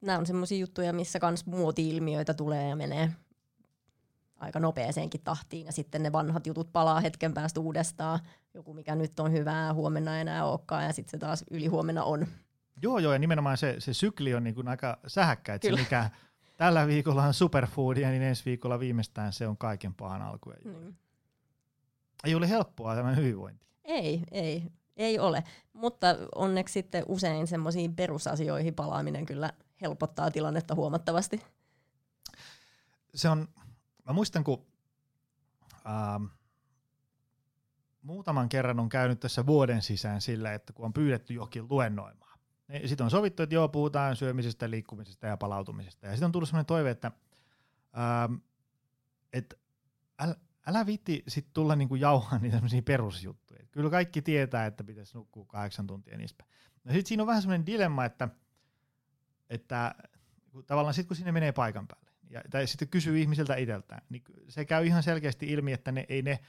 nämä 0.02 0.18
on 0.18 0.26
semmoisia 0.26 0.58
juttuja, 0.58 0.94
missä 0.94 1.20
myös 1.22 1.46
muoti-ilmiöitä 1.46 2.34
tulee 2.34 2.70
ja 2.70 2.76
menee 2.76 3.12
aika 4.36 4.60
nopeeseenkin 4.60 5.22
tahtiin 5.24 5.66
ja 5.66 5.72
sitten 5.72 6.04
ne 6.04 6.12
vanhat 6.12 6.48
jutut 6.48 6.72
palaa 6.72 7.00
hetken 7.00 7.34
päästä 7.34 7.60
uudestaan. 7.60 8.20
Joku, 8.54 8.74
mikä 8.74 8.96
nyt 8.96 9.20
on 9.20 9.32
hyvää, 9.32 9.74
huomenna 9.74 10.16
ei 10.16 10.22
enää 10.22 10.46
olekaan 10.46 10.84
ja 10.84 10.94
sitten 10.94 11.12
se 11.12 11.18
taas 11.18 11.44
ylihuomenna 11.52 12.04
on. 12.04 12.28
Joo, 12.82 13.00
joo, 13.00 13.14
ja 13.14 13.20
nimenomaan 13.20 13.58
se, 13.58 13.76
se 13.80 13.94
sykli 13.94 14.34
on 14.34 14.44
niin 14.44 14.56
kuin 14.56 14.68
aika 14.68 15.00
sähäkkä, 15.08 15.54
että 15.54 15.68
se 15.68 15.76
mikä 15.76 16.10
tällä 16.58 16.88
viikolla 16.88 17.24
on 17.24 17.34
superfoodia, 17.34 18.10
niin 18.10 18.22
ensi 18.22 18.46
viikolla 18.46 18.80
viimeistään 18.80 19.34
se 19.34 19.48
on 19.48 19.58
kaiken 19.58 19.94
pahan 19.94 20.22
alku. 20.22 20.54
Mm. 20.66 20.94
Ei 22.24 22.36
ole 22.36 22.50
helppoa 22.50 22.96
tämä 22.96 23.16
hyvinvointi. 23.16 23.66
Ei, 23.84 24.24
ei, 24.32 24.72
ei 24.98 25.20
ole, 25.20 25.44
mutta 25.74 26.08
onneksi 26.36 26.74
sitten 26.74 27.04
usein 27.08 27.48
semmoisiin 27.48 27.96
perusasioihin 27.96 28.76
palaaminen 28.76 29.26
kyllä 29.26 29.54
helpottaa 29.82 30.32
tilannetta 30.32 30.76
huomattavasti. 30.76 31.42
Se 33.16 33.30
on, 33.30 33.48
mä 34.06 34.14
muistan, 34.14 34.44
kun 34.44 34.66
ähm, 35.86 36.26
muutaman 38.02 38.50
kerran 38.50 38.80
on 38.80 38.90
käynyt 38.90 39.20
tässä 39.20 39.46
vuoden 39.46 39.82
sisään 39.82 40.22
sillä, 40.22 40.54
että 40.54 40.74
kun 40.74 40.86
on 40.86 40.94
pyydetty 40.94 41.34
jokin 41.34 41.70
luennoimaan. 41.70 42.40
Niin 42.68 42.90
sitten 42.90 43.06
on 43.06 43.12
sovittu, 43.12 43.44
että 43.44 43.56
joo, 43.56 43.70
puhutaan 43.70 44.16
syömisestä, 44.16 44.70
liikkumisesta 44.70 45.28
ja 45.28 45.38
palautumisesta. 45.38 46.06
Ja 46.06 46.12
sitten 46.12 46.26
on 46.26 46.32
tullut 46.32 46.50
sellainen 46.50 46.66
toive, 46.66 46.90
että, 46.90 47.12
ähm, 47.98 48.36
että 49.34 49.56
älä, 50.20 50.36
älä 50.68 50.86
vitti 50.86 51.24
sit 51.28 51.48
tulla 51.54 51.76
niinku 51.76 51.96
jauhaan 51.96 52.42
niitä 52.42 52.62
perusjuttuja. 52.86 53.66
Kyllä 53.72 53.90
kaikki 53.90 54.22
tietää, 54.22 54.66
että 54.66 54.84
pitäisi 54.84 55.18
nukkua 55.18 55.46
kahdeksan 55.46 55.88
tuntia 55.88 56.18
niistä. 56.18 56.44
No 56.84 56.92
sitten 56.92 57.08
siinä 57.08 57.24
on 57.24 57.28
vähän 57.28 57.42
sellainen 57.42 57.66
dilemma, 57.66 58.06
että, 58.06 58.30
että 59.50 59.96
tavallaan 60.66 60.94
sitten 60.94 61.08
kun 61.08 61.18
sinne 61.18 61.32
menee 61.32 61.52
paikan 61.52 61.88
päälle, 61.88 62.03
ja, 62.34 62.42
tai 62.50 62.68
sitten 62.68 62.88
kysyy 62.88 63.20
ihmisiltä 63.20 63.56
itseltään, 63.56 64.02
niin 64.10 64.24
se 64.50 64.66
käy 64.66 64.86
ihan 64.86 65.04
selkeästi 65.04 65.48
ilmi, 65.48 65.74
että 65.74 65.92
ne 65.92 66.06
ei 66.10 66.22
ne 66.22 66.40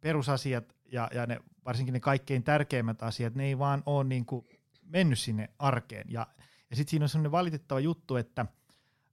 perusasiat 0.00 0.76
ja, 0.92 1.08
ja 1.14 1.26
ne, 1.26 1.40
varsinkin 1.64 1.92
ne 1.92 2.00
kaikkein 2.00 2.42
tärkeimmät 2.42 3.02
asiat, 3.02 3.34
ne 3.34 3.44
ei 3.44 3.58
vaan 3.58 3.82
ole 3.86 4.04
niin 4.04 4.26
kuin 4.26 4.46
mennyt 4.82 5.18
sinne 5.18 5.48
arkeen. 5.58 6.06
Ja, 6.10 6.26
ja 6.70 6.76
sitten 6.76 6.90
siinä 6.90 7.04
on 7.04 7.08
sellainen 7.08 7.32
valitettava 7.32 7.80
juttu, 7.80 8.16
että 8.16 8.46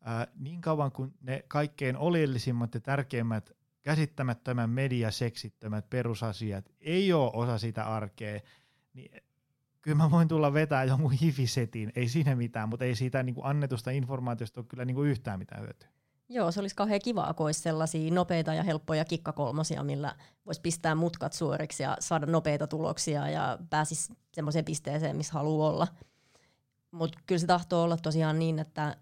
ää, 0.02 0.28
niin 0.36 0.62
kauan 0.62 0.92
kuin 0.92 1.14
ne 1.22 1.44
kaikkein 1.48 1.98
oleellisimmat 1.98 2.74
ja 2.74 2.80
tärkeimmät 2.80 3.52
käsittämättömän 3.82 4.70
mediaseksittömät 4.70 5.90
perusasiat 5.90 6.72
ei 6.80 7.14
ole 7.14 7.32
osa 7.34 7.58
sitä 7.58 7.84
arkea, 7.84 8.40
niin 8.94 9.22
kyllä 9.86 9.98
mä 9.98 10.12
voin 10.12 10.28
tulla 10.28 10.54
vetää 10.54 10.84
jonkun 10.84 11.12
hifisetin, 11.12 11.92
ei 11.96 12.10
siinä 12.10 12.36
mitään, 12.36 12.70
mutta 12.70 12.86
ei 12.86 12.96
siitä 12.96 13.24
niin 13.24 13.36
kuin 13.36 13.46
annetusta 13.46 13.92
informaatiosta 13.92 14.60
ole 14.60 14.66
kyllä 14.70 14.86
niin 14.86 14.96
kuin 14.96 15.10
yhtään 15.10 15.40
mitään 15.40 15.62
hyötyä. 15.62 15.90
Joo, 16.30 16.52
se 16.52 16.60
olisi 16.60 16.76
kauhean 16.76 17.00
kivaa, 17.04 17.34
kun 17.34 17.46
olisi 17.46 17.62
sellaisia 17.62 18.14
nopeita 18.14 18.54
ja 18.54 18.64
helppoja 18.64 19.06
kikkakolmosia, 19.06 19.84
millä 19.84 20.16
voisi 20.46 20.62
pistää 20.62 20.96
mutkat 20.96 21.34
suoriksi 21.34 21.84
ja 21.84 21.98
saada 22.00 22.26
nopeita 22.26 22.68
tuloksia 22.68 23.30
ja 23.30 23.58
pääsisi 23.70 24.14
semmoiseen 24.34 24.66
pisteeseen, 24.66 25.18
missä 25.18 25.34
haluaa 25.34 25.70
olla. 25.70 25.88
Mutta 26.92 27.20
kyllä 27.28 27.40
se 27.40 27.48
tahtoo 27.48 27.84
olla 27.84 27.98
tosiaan 27.98 28.40
niin, 28.40 28.60
että 28.60 28.98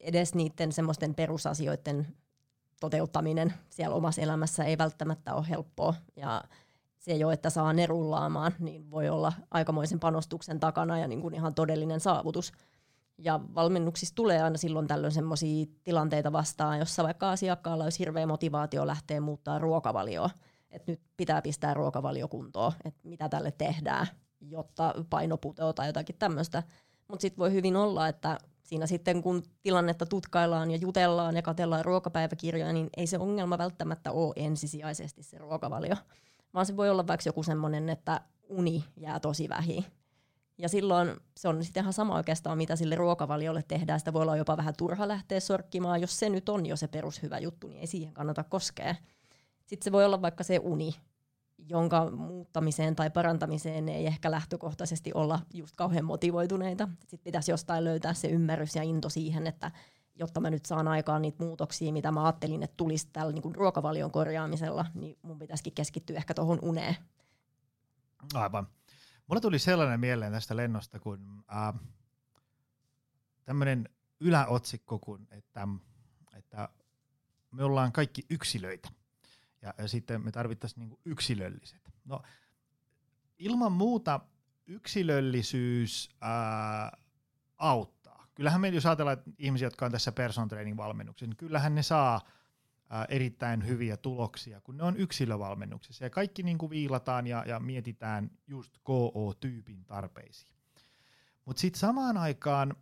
edes 0.00 0.34
niiden 0.34 0.72
semmoisten 0.72 1.14
perusasioiden 1.14 2.06
toteuttaminen 2.80 3.54
siellä 3.70 3.96
omassa 3.96 4.22
elämässä 4.22 4.64
ei 4.64 4.78
välttämättä 4.78 5.34
ole 5.34 5.48
helppoa. 5.48 5.94
Ja 6.16 6.44
se 7.04 7.16
jo, 7.16 7.30
että 7.30 7.50
saa 7.50 7.72
ne 7.72 7.86
rullaamaan, 7.86 8.52
niin 8.58 8.90
voi 8.90 9.08
olla 9.08 9.32
aikamoisen 9.50 10.00
panostuksen 10.00 10.60
takana 10.60 10.98
ja 10.98 11.08
niin 11.08 11.20
kuin 11.20 11.34
ihan 11.34 11.54
todellinen 11.54 12.00
saavutus. 12.00 12.52
Ja 13.18 13.40
valmennuksissa 13.54 14.14
tulee 14.14 14.42
aina 14.42 14.56
silloin 14.56 14.86
tällöin 14.86 15.12
sellaisia 15.12 15.66
tilanteita 15.84 16.32
vastaan, 16.32 16.78
jossa 16.78 17.02
vaikka 17.02 17.30
asiakkaalla 17.30 17.84
olisi 17.84 17.98
hirveä 17.98 18.26
motivaatio 18.26 18.86
lähteä 18.86 19.20
muuttaa 19.20 19.58
ruokavalioa. 19.58 20.30
Että 20.70 20.92
nyt 20.92 21.00
pitää 21.16 21.42
pistää 21.42 21.74
ruokavalio 21.74 22.28
kuntoon, 22.28 22.72
että 22.84 23.08
mitä 23.08 23.28
tälle 23.28 23.50
tehdään, 23.50 24.06
jotta 24.40 24.94
paino 25.10 25.36
putoaa 25.36 25.72
tai 25.72 25.86
jotakin 25.86 26.16
tämmöistä. 26.18 26.62
Mutta 27.08 27.22
sitten 27.22 27.38
voi 27.38 27.52
hyvin 27.52 27.76
olla, 27.76 28.08
että 28.08 28.38
siinä 28.62 28.86
sitten 28.86 29.22
kun 29.22 29.42
tilannetta 29.62 30.06
tutkaillaan 30.06 30.70
ja 30.70 30.76
jutellaan 30.76 31.36
ja 31.36 31.42
katellaan 31.42 31.84
ruokapäiväkirjoja, 31.84 32.72
niin 32.72 32.90
ei 32.96 33.06
se 33.06 33.18
ongelma 33.18 33.58
välttämättä 33.58 34.12
ole 34.12 34.32
ensisijaisesti 34.36 35.22
se 35.22 35.38
ruokavalio, 35.38 35.96
vaan 36.54 36.66
se 36.66 36.76
voi 36.76 36.90
olla 36.90 37.06
vaikka 37.06 37.28
joku 37.28 37.42
semmoinen, 37.42 37.88
että 37.88 38.20
uni 38.48 38.84
jää 38.96 39.20
tosi 39.20 39.48
vähin. 39.48 39.84
Ja 40.58 40.68
silloin 40.68 41.16
se 41.36 41.48
on 41.48 41.64
sitten 41.64 41.80
ihan 41.80 41.92
sama 41.92 42.14
oikeastaan, 42.14 42.58
mitä 42.58 42.76
sille 42.76 42.94
ruokavaliolle 42.94 43.64
tehdään. 43.68 43.98
Sitä 43.98 44.12
voi 44.12 44.22
olla 44.22 44.36
jopa 44.36 44.56
vähän 44.56 44.74
turha 44.78 45.08
lähteä 45.08 45.40
sorkkimaan. 45.40 46.00
Jos 46.00 46.18
se 46.18 46.28
nyt 46.28 46.48
on 46.48 46.66
jo 46.66 46.76
se 46.76 46.88
perushyvä 46.88 47.38
juttu, 47.38 47.66
niin 47.66 47.80
ei 47.80 47.86
siihen 47.86 48.14
kannata 48.14 48.44
koskea. 48.44 48.94
Sitten 49.66 49.84
se 49.84 49.92
voi 49.92 50.04
olla 50.04 50.22
vaikka 50.22 50.44
se 50.44 50.58
uni, 50.62 50.94
jonka 51.58 52.10
muuttamiseen 52.10 52.96
tai 52.96 53.10
parantamiseen 53.10 53.88
ei 53.88 54.06
ehkä 54.06 54.30
lähtökohtaisesti 54.30 55.12
olla 55.14 55.40
just 55.54 55.76
kauhean 55.76 56.04
motivoituneita. 56.04 56.88
Sitten 57.00 57.24
pitäisi 57.24 57.50
jostain 57.50 57.84
löytää 57.84 58.14
se 58.14 58.28
ymmärrys 58.28 58.76
ja 58.76 58.82
into 58.82 59.08
siihen, 59.08 59.46
että 59.46 59.70
jotta 60.14 60.40
mä 60.40 60.50
nyt 60.50 60.66
saan 60.66 60.88
aikaan 60.88 61.22
niitä 61.22 61.44
muutoksia, 61.44 61.92
mitä 61.92 62.12
mä 62.12 62.24
ajattelin, 62.24 62.62
että 62.62 62.76
tulisi 62.76 63.08
tällä 63.12 63.32
niin 63.32 63.42
kuin 63.42 63.54
ruokavalion 63.54 64.10
korjaamisella, 64.10 64.86
niin 64.94 65.18
mun 65.22 65.38
pitäisikin 65.38 65.72
keskittyä 65.72 66.16
ehkä 66.16 66.34
tuohon 66.34 66.58
uneen. 66.62 66.96
Aivan. 68.34 68.68
Mulla 69.26 69.40
tuli 69.40 69.58
sellainen 69.58 70.00
mieleen 70.00 70.32
tästä 70.32 70.56
lennosta, 70.56 71.00
kun 71.00 71.44
äh, 71.56 71.80
tämmöinen 73.44 73.88
yläotsikko, 74.20 74.98
kun, 74.98 75.26
että, 75.30 75.68
että 76.36 76.68
me 77.50 77.64
ollaan 77.64 77.92
kaikki 77.92 78.26
yksilöitä 78.30 78.88
ja, 79.62 79.74
ja 79.78 79.88
sitten 79.88 80.24
me 80.24 80.32
tarvittaisiin 80.32 80.80
niinku 80.80 81.00
yksilölliset. 81.04 81.92
No, 82.04 82.22
ilman 83.38 83.72
muuta 83.72 84.20
yksilöllisyys 84.66 86.10
ää, 86.20 86.96
auttaa. 87.58 87.93
Kyllähän 88.34 88.60
me, 88.60 88.68
jos 88.68 88.86
ajatellaan 88.86 89.18
että 89.18 89.30
ihmisiä, 89.38 89.66
jotka 89.66 89.86
on 89.86 89.92
tässä 89.92 90.12
person 90.12 90.48
training 90.48 90.76
valmennuksessa, 90.76 91.26
niin 91.26 91.36
kyllähän 91.36 91.74
ne 91.74 91.82
saa 91.82 92.20
ää, 92.90 93.04
erittäin 93.08 93.66
hyviä 93.66 93.96
tuloksia, 93.96 94.60
kun 94.60 94.76
ne 94.76 94.82
on 94.82 94.96
yksilövalmennuksessa. 94.96 96.04
Ja 96.04 96.10
kaikki 96.10 96.42
niin 96.42 96.58
kuin 96.58 96.70
viilataan 96.70 97.26
ja, 97.26 97.44
ja 97.46 97.60
mietitään 97.60 98.30
just 98.46 98.78
KO-tyypin 98.82 99.84
tarpeisiin. 99.84 100.54
Mutta 101.44 101.60
sitten 101.60 101.80
samaan 101.80 102.16
aikaan 102.16 102.76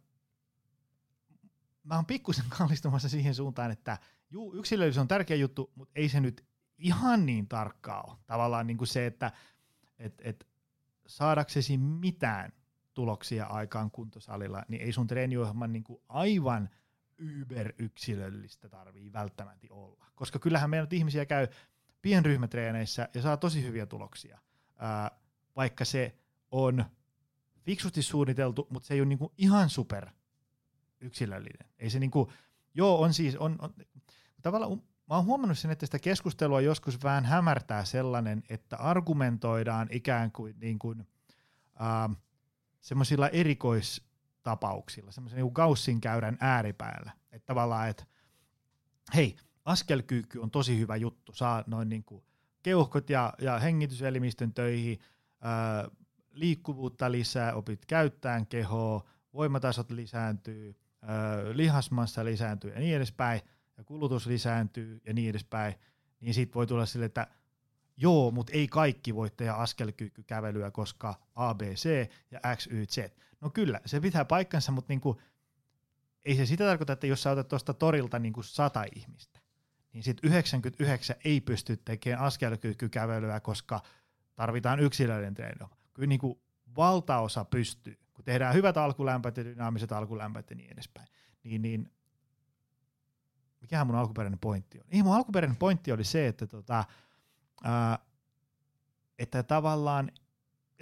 mä 1.85 1.94
oon 1.94 2.06
pikkusen 2.06 2.44
kallistumassa 2.59 3.09
siihen 3.09 3.35
suuntaan, 3.35 3.71
että 3.71 3.99
juu, 4.30 4.54
yksilöllisyys 4.54 5.00
on 5.00 5.09
tärkeä 5.09 5.37
juttu, 5.37 5.73
mutta 5.75 5.92
ei 5.94 6.09
se 6.09 6.21
nyt 6.21 6.44
ihan 6.78 7.26
niin 7.26 7.49
tarkkaa 7.49 8.02
ole. 8.02 8.18
Tavallaan 8.26 8.66
niin 8.66 8.78
kuin 8.78 8.88
se, 8.88 9.06
että 9.06 9.32
et, 9.99 10.14
et 10.25 10.47
saadaksesi 11.06 11.78
mitään 11.78 12.52
tuloksia 12.95 13.47
aikaan 13.47 13.91
kuntosalilla, 13.91 14.63
niin 14.69 14.83
ei 14.83 14.93
sun 14.93 15.07
treeniohjelman 15.07 15.73
niin 15.73 15.85
kuin 15.85 16.03
aivan 16.09 16.71
yber-yksilöllistä 17.19 18.69
tarvii 18.69 19.13
välttämättä 19.13 19.67
olla. 19.71 20.07
Koska 20.15 20.39
kyllähän 20.39 20.71
meillä 20.71 20.89
ihmisiä 20.91 21.27
käy 21.27 21.47
pienryhmätreeneissä 22.03 23.09
ja 23.15 23.23
saa 23.23 23.37
tosi 23.37 23.63
hyviä 23.63 23.87
tuloksia, 23.87 24.39
ää, 24.79 25.11
vaikka 25.57 25.85
se 25.85 26.17
on 26.51 26.85
fiksusti 27.61 28.03
suunniteltu, 28.03 28.67
mutta 28.71 28.87
se 28.87 28.95
ei 28.95 29.01
ole 29.01 29.09
niinku 29.09 29.33
ihan 29.39 29.71
super 29.71 30.07
yksilöllinen. 31.01 31.69
Ei 31.79 31.91
se 31.91 31.99
niinku, 31.99 32.33
joo 32.75 33.01
on 33.01 33.15
siis, 33.15 33.37
on, 33.37 33.57
on 33.59 33.75
tavallaan 34.43 34.83
mä 35.09 35.17
oon 35.17 35.25
huomannut 35.25 35.59
sen, 35.59 35.71
että 35.71 35.87
sitä 35.87 35.99
keskustelua 35.99 36.61
joskus 36.61 37.03
vähän 37.03 37.25
hämärtää 37.25 37.85
sellainen, 37.85 38.43
että 38.49 38.77
argumentoidaan 38.77 39.89
ikään 39.91 40.33
kuin, 40.33 40.55
niin 40.61 40.79
kuin 40.79 41.07
äh, 41.81 42.17
semmoisilla 42.83 43.29
erikoistapauksilla, 43.29 45.12
semmoisen 45.12 45.37
niin 45.37 45.53
Gaussin 45.55 46.01
käyrän 46.01 46.37
ääripäällä. 46.41 47.12
Että 47.33 47.47
tavallaan, 47.47 47.89
että 47.89 48.05
hei, 49.15 49.37
askelkyykky 49.65 50.39
on 50.39 50.51
tosi 50.51 50.79
hyvä 50.79 50.97
juttu, 50.97 51.33
saa 51.33 51.65
noin 51.67 51.89
niin 51.89 52.05
kuin 52.05 52.25
keuhkot 52.62 53.11
ja, 53.11 53.33
ja 53.41 53.59
hengityselimistön 53.59 54.55
töihin, 54.55 54.99
äh, 55.45 55.91
liikkuvuutta 56.31 57.12
lisää, 57.12 57.55
opit 57.55 57.87
käyttämään 57.87 58.47
kehoa, 58.47 59.09
voimatasot 59.35 59.91
lisääntyy, 59.91 60.77
äh, 61.03 61.09
lihasmassa 61.53 62.25
lisääntyy 62.25 62.71
ja 62.71 62.81
niin 62.81 62.97
edespäin– 62.97 63.41
ja 63.83 63.85
kulutus 63.85 64.27
lisääntyy 64.27 65.01
ja 65.07 65.12
niin 65.12 65.31
edespäin, 65.31 65.75
niin 66.21 66.35
sitten 66.35 66.55
voi 66.55 66.67
tulla 66.67 66.87
sille, 66.87 67.05
että 67.05 67.27
joo, 68.02 68.30
mutta 68.30 68.52
ei 68.52 68.68
kaikki 68.68 69.14
voi 69.14 69.30
tehdä 69.30 69.52
askelkykykävelyä, 69.52 70.71
koska 70.71 71.14
A, 71.35 71.54
B, 71.54 71.61
C 71.61 72.11
ja 72.30 72.40
X, 72.56 72.66
Y, 72.66 72.87
Z. 72.87 72.99
No 73.40 73.50
kyllä, 73.50 73.80
se 73.87 74.00
pitää 74.00 74.25
paikkansa, 74.25 74.73
mutta 74.73 74.92
niinku, 74.92 75.21
ei 76.25 76.37
se 76.37 76.47
sitä 76.47 76.64
tarkoita, 76.64 76.92
että 76.92 77.06
jos 77.06 77.23
sä 77.23 77.30
otat 77.30 77.49
tuosta 77.49 77.75
torilta 77.75 78.18
niinku 78.18 78.42
sata 78.42 78.85
ihmistä, 78.97 79.40
niin 79.92 80.02
sitten 80.02 80.30
99 80.30 81.16
ei 81.25 81.40
pysty 81.40 81.76
tekemään 81.76 82.25
askelkykykävelyä, 82.25 83.40
koska 83.40 83.80
tarvitaan 84.35 84.80
yksilöiden 84.80 85.35
treeni. 85.35 85.66
Kyllä 85.94 86.09
niinku 86.09 86.42
valtaosa 86.76 87.44
pystyy, 87.44 87.99
kun 88.14 88.25
tehdään 88.25 88.54
hyvät 88.54 88.76
alkulämpöt 88.76 89.37
ja 89.37 89.44
dynaamiset 89.44 89.92
alkulämpöt 89.92 90.50
ja 90.50 90.56
niin 90.56 90.73
edespäin. 90.73 91.09
Niin, 91.44 91.62
niin 91.62 91.90
mikähän 93.61 93.87
mun 93.87 93.97
alkuperäinen 93.97 94.38
pointti 94.38 94.78
on? 94.78 94.85
Ei, 94.90 95.02
mun 95.02 95.16
alkuperäinen 95.16 95.56
pointti 95.56 95.92
oli 95.92 96.04
se, 96.04 96.26
että, 96.26 96.47
tota, 96.47 96.85
ää, 97.62 97.99
että 99.19 99.42
tavallaan 99.42 100.11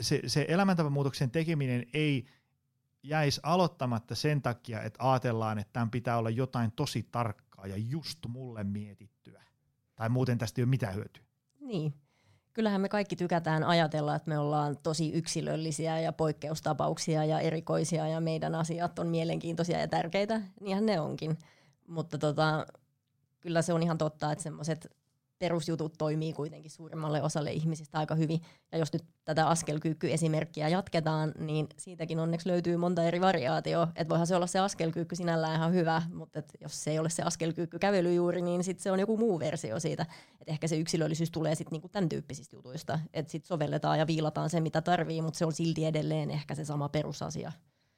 se, 0.00 0.20
se 0.26 0.44
elämäntapamuutoksen 0.48 1.30
tekeminen 1.30 1.86
ei 1.92 2.26
jäisi 3.02 3.40
aloittamatta 3.42 4.14
sen 4.14 4.42
takia, 4.42 4.82
että 4.82 5.10
ajatellaan, 5.10 5.58
että 5.58 5.72
tämän 5.72 5.90
pitää 5.90 6.18
olla 6.18 6.30
jotain 6.30 6.72
tosi 6.72 7.08
tarkkaa 7.10 7.66
ja 7.66 7.76
just 7.76 8.18
mulle 8.28 8.64
mietittyä. 8.64 9.42
Tai 9.94 10.08
muuten 10.08 10.38
tästä 10.38 10.60
ei 10.60 10.62
ole 10.62 10.70
mitään 10.70 10.94
hyötyä. 10.94 11.22
Niin. 11.60 11.94
Kyllähän 12.52 12.80
me 12.80 12.88
kaikki 12.88 13.16
tykätään 13.16 13.64
ajatella, 13.64 14.14
että 14.14 14.28
me 14.28 14.38
ollaan 14.38 14.76
tosi 14.82 15.12
yksilöllisiä 15.12 16.00
ja 16.00 16.12
poikkeustapauksia 16.12 17.24
ja 17.24 17.40
erikoisia 17.40 18.08
ja 18.08 18.20
meidän 18.20 18.54
asiat 18.54 18.98
on 18.98 19.06
mielenkiintoisia 19.06 19.80
ja 19.80 19.88
tärkeitä. 19.88 20.40
Niinhän 20.60 20.86
ne 20.86 21.00
onkin. 21.00 21.38
Mutta 21.86 22.18
tota, 22.18 22.66
kyllä 23.40 23.62
se 23.62 23.72
on 23.72 23.82
ihan 23.82 23.98
totta, 23.98 24.32
että 24.32 24.42
semmoiset 24.42 24.99
perusjutut 25.40 25.94
toimii 25.98 26.32
kuitenkin 26.32 26.70
suurimmalle 26.70 27.22
osalle 27.22 27.52
ihmisistä 27.52 27.98
aika 27.98 28.14
hyvin. 28.14 28.40
Ja 28.72 28.78
jos 28.78 28.92
nyt 28.92 29.04
tätä 29.24 29.48
askelkyykky-esimerkkiä 29.48 30.68
jatketaan, 30.68 31.32
niin 31.38 31.66
siitäkin 31.76 32.18
onneksi 32.18 32.48
löytyy 32.48 32.76
monta 32.76 33.02
eri 33.02 33.20
variaatioa. 33.20 33.88
Että 33.96 34.08
voihan 34.08 34.26
se 34.26 34.36
olla 34.36 34.46
se 34.46 34.58
askelkyykky 34.58 35.16
sinällään 35.16 35.54
ihan 35.54 35.72
hyvä, 35.72 36.02
mutta 36.12 36.38
et 36.38 36.52
jos 36.60 36.84
se 36.84 36.90
ei 36.90 36.98
ole 36.98 37.10
se 37.10 37.22
askelkyykky 37.22 37.78
kävely 37.78 38.14
juuri, 38.14 38.42
niin 38.42 38.64
sitten 38.64 38.82
se 38.82 38.92
on 38.92 39.00
joku 39.00 39.16
muu 39.16 39.38
versio 39.38 39.80
siitä. 39.80 40.06
Et 40.40 40.48
ehkä 40.48 40.68
se 40.68 40.76
yksilöllisyys 40.76 41.30
tulee 41.30 41.54
sitten 41.54 41.72
niinku 41.72 41.88
tämän 41.88 42.08
tyyppisistä 42.08 42.56
jutuista. 42.56 42.98
Että 43.12 43.32
sitten 43.32 43.48
sovelletaan 43.48 43.98
ja 43.98 44.06
viilataan 44.06 44.50
se, 44.50 44.60
mitä 44.60 44.82
tarvii, 44.82 45.22
mutta 45.22 45.38
se 45.38 45.44
on 45.44 45.52
silti 45.52 45.84
edelleen 45.84 46.30
ehkä 46.30 46.54
se 46.54 46.64
sama 46.64 46.88
perusasia. 46.88 47.52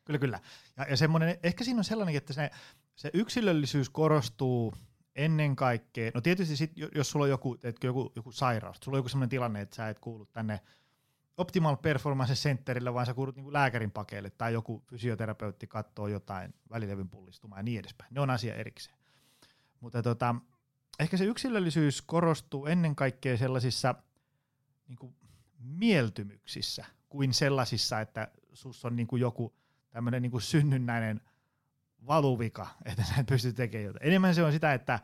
Kyllä, 0.04 0.18
kyllä. 0.18 0.40
Ja, 0.76 0.86
ja 0.90 0.96
semmoinen, 0.96 1.38
ehkä 1.42 1.64
siinä 1.64 1.80
on 1.80 1.84
sellainen, 1.84 2.16
että 2.16 2.32
se, 2.32 2.50
se 2.94 3.10
yksilöllisyys 3.14 3.90
korostuu 3.90 4.74
ennen 5.16 5.56
kaikkea, 5.56 6.10
no 6.14 6.20
tietysti 6.20 6.56
sit, 6.56 6.72
jos 6.94 7.10
sulla 7.10 7.24
on 7.24 7.30
joku, 7.30 7.58
joku, 7.84 8.12
joku 8.16 8.32
sairaus, 8.32 8.78
sulla 8.84 8.96
on 8.96 8.98
joku 8.98 9.08
sellainen 9.08 9.28
tilanne, 9.28 9.60
että 9.60 9.76
sä 9.76 9.88
et 9.88 9.98
kuulu 9.98 10.26
tänne 10.26 10.60
Optimal 11.36 11.76
Performance 11.76 12.34
Centerille, 12.34 12.94
vaan 12.94 13.06
sä 13.06 13.14
kuulut 13.14 13.36
niin 13.36 13.52
lääkärin 13.52 13.90
pakeille, 13.90 14.30
tai 14.30 14.52
joku 14.52 14.82
fysioterapeutti 14.86 15.66
katsoo 15.66 16.08
jotain 16.08 16.54
välilevyn 16.70 17.08
pullistumaa 17.08 17.58
ja 17.58 17.62
niin 17.62 17.80
edespäin. 17.80 18.14
Ne 18.14 18.20
on 18.20 18.30
asia 18.30 18.54
erikseen. 18.54 18.96
Mutta 19.80 20.02
tota, 20.02 20.34
ehkä 21.00 21.16
se 21.16 21.24
yksilöllisyys 21.24 22.02
korostuu 22.02 22.66
ennen 22.66 22.96
kaikkea 22.96 23.36
sellaisissa 23.36 23.94
niin 24.88 24.98
kuin 24.98 25.14
mieltymyksissä 25.58 26.84
kuin 27.08 27.34
sellaisissa, 27.34 28.00
että 28.00 28.28
sus 28.52 28.84
on 28.84 28.96
niin 28.96 29.06
kuin 29.06 29.20
joku 29.20 29.54
tämmöinen 29.90 30.22
niin 30.22 30.40
synnynnäinen 30.40 31.20
valuvika, 32.06 32.66
että 32.90 33.04
sä 33.04 33.14
et 33.18 33.26
pysty 33.26 33.52
tekemään 33.52 33.86
jotain. 33.86 34.06
Enemmän 34.06 34.34
se 34.34 34.42
on 34.42 34.52
sitä, 34.52 34.74
että 34.74 34.98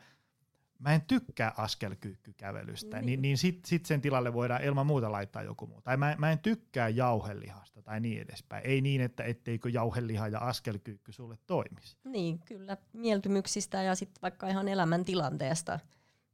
mä 0.79 0.93
en 0.93 1.01
tykkää 1.01 1.53
askelkyykkykävelystä, 1.57 2.97
niin, 2.97 3.05
niin, 3.05 3.21
niin 3.21 3.37
sit, 3.37 3.65
sit 3.65 3.85
sen 3.85 4.01
tilalle 4.01 4.33
voidaan 4.33 4.63
ilman 4.63 4.85
muuta 4.87 5.11
laittaa 5.11 5.43
joku 5.43 5.67
muu. 5.67 5.81
Tai 5.81 5.97
mä, 5.97 6.15
mä 6.17 6.31
en 6.31 6.39
tykkää 6.39 6.89
jauhelihasta 6.89 7.81
tai 7.81 7.99
niin 7.99 8.21
edespäin. 8.21 8.65
Ei 8.65 8.81
niin, 8.81 9.01
että 9.01 9.23
etteikö 9.23 9.69
jauheliha 9.69 10.27
ja 10.27 10.39
askelkyykky 10.39 11.11
sulle 11.11 11.37
toimisi. 11.47 11.97
Niin, 12.03 12.39
kyllä. 12.39 12.77
Mieltymyksistä 12.93 13.83
ja 13.83 13.95
sitten 13.95 14.21
vaikka 14.21 14.47
ihan 14.47 14.67
elämäntilanteesta 14.67 15.79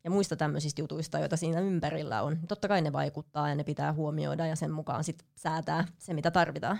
ja 0.03 0.11
muista 0.11 0.35
tämmöisistä 0.35 0.81
jutuista, 0.81 1.19
joita 1.19 1.37
siinä 1.37 1.59
ympärillä 1.59 2.21
on. 2.21 2.39
Totta 2.47 2.67
kai 2.67 2.81
ne 2.81 2.93
vaikuttaa 2.93 3.49
ja 3.49 3.55
ne 3.55 3.63
pitää 3.63 3.93
huomioida 3.93 4.45
ja 4.45 4.55
sen 4.55 4.71
mukaan 4.71 5.03
sit 5.03 5.25
säätää 5.35 5.87
se, 5.97 6.13
mitä 6.13 6.31
tarvitaan. 6.31 6.79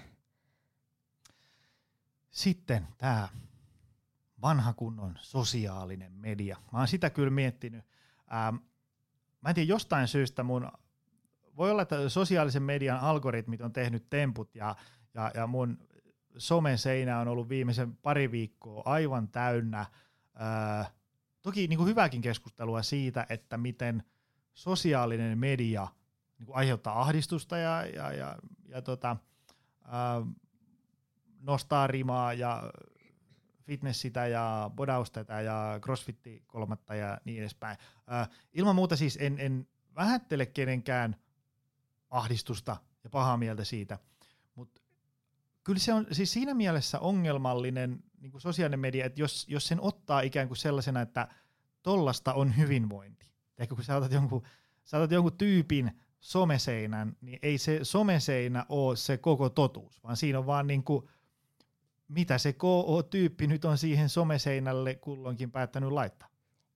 Sitten 2.32 2.88
tämä 2.98 3.30
vanha 4.42 4.74
kunnon 4.74 5.18
sosiaalinen 5.22 6.12
media. 6.12 6.58
Mä 6.72 6.78
oon 6.78 6.88
sitä 6.88 7.10
kyllä 7.10 7.30
miettinyt. 7.30 7.86
Ähm, 8.34 8.56
mä 9.42 9.50
en 9.50 9.56
tiedä, 9.56 9.70
jostain 9.70 10.08
syystä 10.08 10.44
mun, 10.44 10.72
voi 11.58 11.72
olla, 11.72 11.82
että 11.82 12.10
sosiaalisen 12.10 12.64
median 12.64 13.00
algoritmit 13.00 13.62
on 13.62 13.74
tehnyt 13.74 14.10
temput 14.10 14.56
ja, 14.56 14.76
ja, 15.14 15.32
ja 15.34 15.48
mun 15.48 15.78
somen 16.38 16.78
seinä 16.78 17.20
on 17.20 17.28
ollut 17.28 17.50
viimeisen 17.50 17.98
pari 17.98 18.32
viikkoa 18.32 18.82
aivan 18.86 19.28
täynnä. 19.28 19.80
Äh, 20.42 20.92
toki 21.42 21.68
niin 21.68 21.78
kuin 21.78 21.90
hyväkin 21.90 22.22
keskustelua 22.22 22.82
siitä, 22.82 23.26
että 23.30 23.58
miten 23.58 24.04
sosiaalinen 24.54 25.38
media 25.38 25.88
niin 26.40 26.46
kuin 26.46 26.56
aiheuttaa 26.56 27.02
ahdistusta 27.02 27.58
ja, 27.58 27.86
ja, 27.86 28.12
ja, 28.12 28.36
ja 28.68 28.82
tota, 28.82 29.18
äh, 29.86 30.28
nostaa 31.40 31.88
rimaa 31.88 32.34
ja 32.34 32.64
fitness 33.66 34.02
sitä 34.02 34.28
ja 34.28 34.72
bodausta 34.76 35.20
ja 35.20 35.80
crossfitti 35.82 36.44
kolmatta 36.48 36.96
ja 36.96 37.18
niin 37.26 37.40
edespäin. 37.40 37.78
Äh, 38.12 38.30
ilman 38.54 38.76
muuta 38.76 38.96
siis 38.96 39.18
en, 39.22 39.40
en 39.40 39.68
vähättele 39.96 40.46
kenenkään 40.46 41.16
ahdistusta 42.10 42.78
ja 43.04 43.10
pahaa 43.10 43.38
mieltä 43.38 43.64
siitä, 43.64 44.00
mutta 44.56 44.82
kyllä 45.64 45.80
se 45.80 45.94
on 45.94 46.08
siis 46.12 46.34
siinä 46.34 46.54
mielessä 46.54 47.00
ongelmallinen 47.00 48.04
niin 48.20 48.32
kuin 48.32 48.42
sosiaalinen 48.42 48.80
media, 48.80 49.06
että 49.06 49.22
jos, 49.22 49.46
jos 49.50 49.68
sen 49.68 49.82
ottaa 49.82 50.22
ikään 50.22 50.48
kuin 50.48 50.58
sellaisena, 50.58 51.02
että 51.02 51.28
tollasta 51.84 52.34
on 52.34 52.58
hyvinvointi. 52.58 53.32
Ehkä 53.58 53.76
kun 53.76 53.84
sä 53.84 53.98
otat 53.98 54.12
jonkun, 54.12 54.44
sä 54.84 54.98
otat 54.98 55.12
jonkun 55.12 55.38
tyypin 55.38 55.92
someseinän, 56.20 57.18
niin 57.22 57.40
ei 57.42 57.58
se 57.58 57.80
someseinä 57.84 58.66
ole 58.70 58.96
se 58.96 59.18
koko 59.18 59.50
totuus, 59.50 60.04
vaan 60.04 60.18
siinä 60.18 60.40
on 60.40 60.46
vaan 60.46 60.68
niin 60.68 60.84
kuin 60.84 61.10
mitä 62.08 62.38
se 62.38 62.54
KO-tyyppi 62.54 63.48
nyt 63.48 63.66
on 63.66 63.78
siihen 63.78 64.10
someseinälle 64.10 64.96
kulloinkin 64.96 65.52
päättänyt 65.52 65.92
laittaa. 65.92 66.30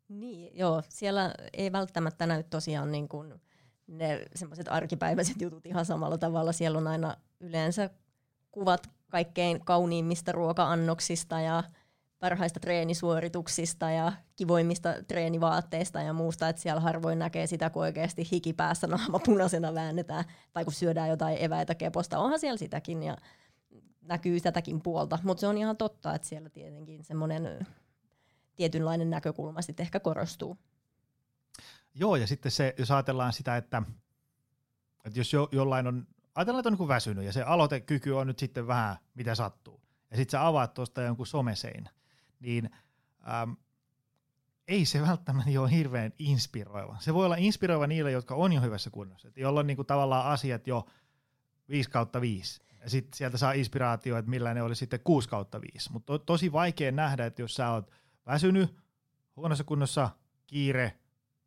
Niin, 0.09 0.57
joo, 0.57 0.83
siellä 0.89 1.33
ei 1.53 1.71
välttämättä 1.71 2.25
näy 2.25 2.43
tosiaan 2.43 2.91
niin 2.91 3.07
kuin 3.07 3.33
ne 3.87 4.25
semmoiset 4.35 4.67
arkipäiväiset 4.69 5.41
jutut 5.41 5.65
ihan 5.65 5.85
samalla 5.85 6.17
tavalla. 6.17 6.51
Siellä 6.51 6.77
on 6.77 6.87
aina 6.87 7.17
yleensä 7.39 7.89
kuvat 8.51 8.89
kaikkein 9.09 9.65
kauniimmista 9.65 10.31
ruoka-annoksista 10.31 11.41
ja 11.41 11.63
parhaista 12.19 12.59
treenisuorituksista 12.59 13.91
ja 13.91 14.13
kivoimmista 14.35 14.93
treenivaatteista 15.07 16.01
ja 16.01 16.13
muusta, 16.13 16.49
että 16.49 16.61
siellä 16.61 16.81
harvoin 16.81 17.19
näkee 17.19 17.47
sitä, 17.47 17.69
kun 17.69 17.81
oikeasti 17.81 18.27
hiki 18.31 18.53
päässä 18.53 18.87
naama 18.87 19.19
punaisena 19.19 19.73
väännetään, 19.73 20.25
tai 20.53 20.63
kun 20.63 20.73
syödään 20.73 21.09
jotain 21.09 21.37
eväitä 21.43 21.75
keposta, 21.75 22.19
onhan 22.19 22.39
siellä 22.39 22.57
sitäkin, 22.57 23.03
ja 23.03 23.17
näkyy 24.01 24.39
tätäkin 24.39 24.81
puolta, 24.81 25.19
mutta 25.23 25.41
se 25.41 25.47
on 25.47 25.57
ihan 25.57 25.77
totta, 25.77 26.15
että 26.15 26.27
siellä 26.27 26.49
tietenkin 26.49 27.03
semmoinen 27.03 27.67
tietynlainen 28.55 29.09
näkökulma 29.09 29.61
sitten 29.61 29.83
ehkä 29.83 29.99
korostuu. 29.99 30.57
Joo, 31.95 32.15
ja 32.15 32.27
sitten 32.27 32.51
se, 32.51 32.75
jos 32.77 32.91
ajatellaan 32.91 33.33
sitä, 33.33 33.57
että, 33.57 33.83
että 35.05 35.19
jos 35.19 35.33
jo, 35.33 35.49
jollain 35.51 35.87
on, 35.87 36.07
ajatellaan, 36.35 36.59
että 36.59 36.69
on 36.69 36.77
niin 36.79 36.87
väsynyt, 36.87 37.25
ja 37.25 37.33
se 37.33 37.41
aloitekyky 37.41 38.11
on 38.11 38.27
nyt 38.27 38.39
sitten 38.39 38.67
vähän 38.67 38.97
mitä 39.15 39.35
sattuu, 39.35 39.81
ja 40.11 40.17
sitten 40.17 40.31
sä 40.31 40.47
avaat 40.47 40.73
tuosta 40.73 41.01
jonkun 41.01 41.27
somesein, 41.27 41.89
niin 42.39 42.69
äm, 43.41 43.55
ei 44.67 44.85
se 44.85 45.01
välttämättä 45.01 45.61
ole 45.61 45.71
hirveän 45.71 46.13
inspiroiva. 46.19 46.97
Se 46.99 47.13
voi 47.13 47.25
olla 47.25 47.35
inspiroiva 47.35 47.87
niille, 47.87 48.11
jotka 48.11 48.35
on 48.35 48.53
jo 48.53 48.61
hyvässä 48.61 48.89
kunnossa, 48.89 49.27
että 49.27 49.39
jolla 49.39 49.59
on 49.59 49.67
niin 49.67 49.77
kuin 49.77 49.85
tavallaan 49.85 50.25
asiat 50.25 50.67
jo 50.67 50.85
5 51.69 51.89
kautta 51.89 52.21
5, 52.21 52.61
ja 52.68 52.68
sitten 52.87 53.17
sieltä 53.17 53.37
saa 53.37 53.51
inspiraatio, 53.51 54.17
että 54.17 54.29
millä 54.31 54.53
ne 54.53 54.63
oli 54.63 54.75
sitten 54.75 54.99
6 55.03 55.29
kautta 55.29 55.61
5. 55.61 55.91
Mutta 55.91 56.05
to, 56.05 56.17
tosi 56.17 56.51
vaikea 56.51 56.91
nähdä, 56.91 57.25
että 57.25 57.41
jos 57.41 57.55
sä 57.55 57.69
oot 57.69 57.91
väsynyt, 58.25 58.75
huonossa 59.35 59.63
kunnossa, 59.63 60.09
kiire, 60.47 60.99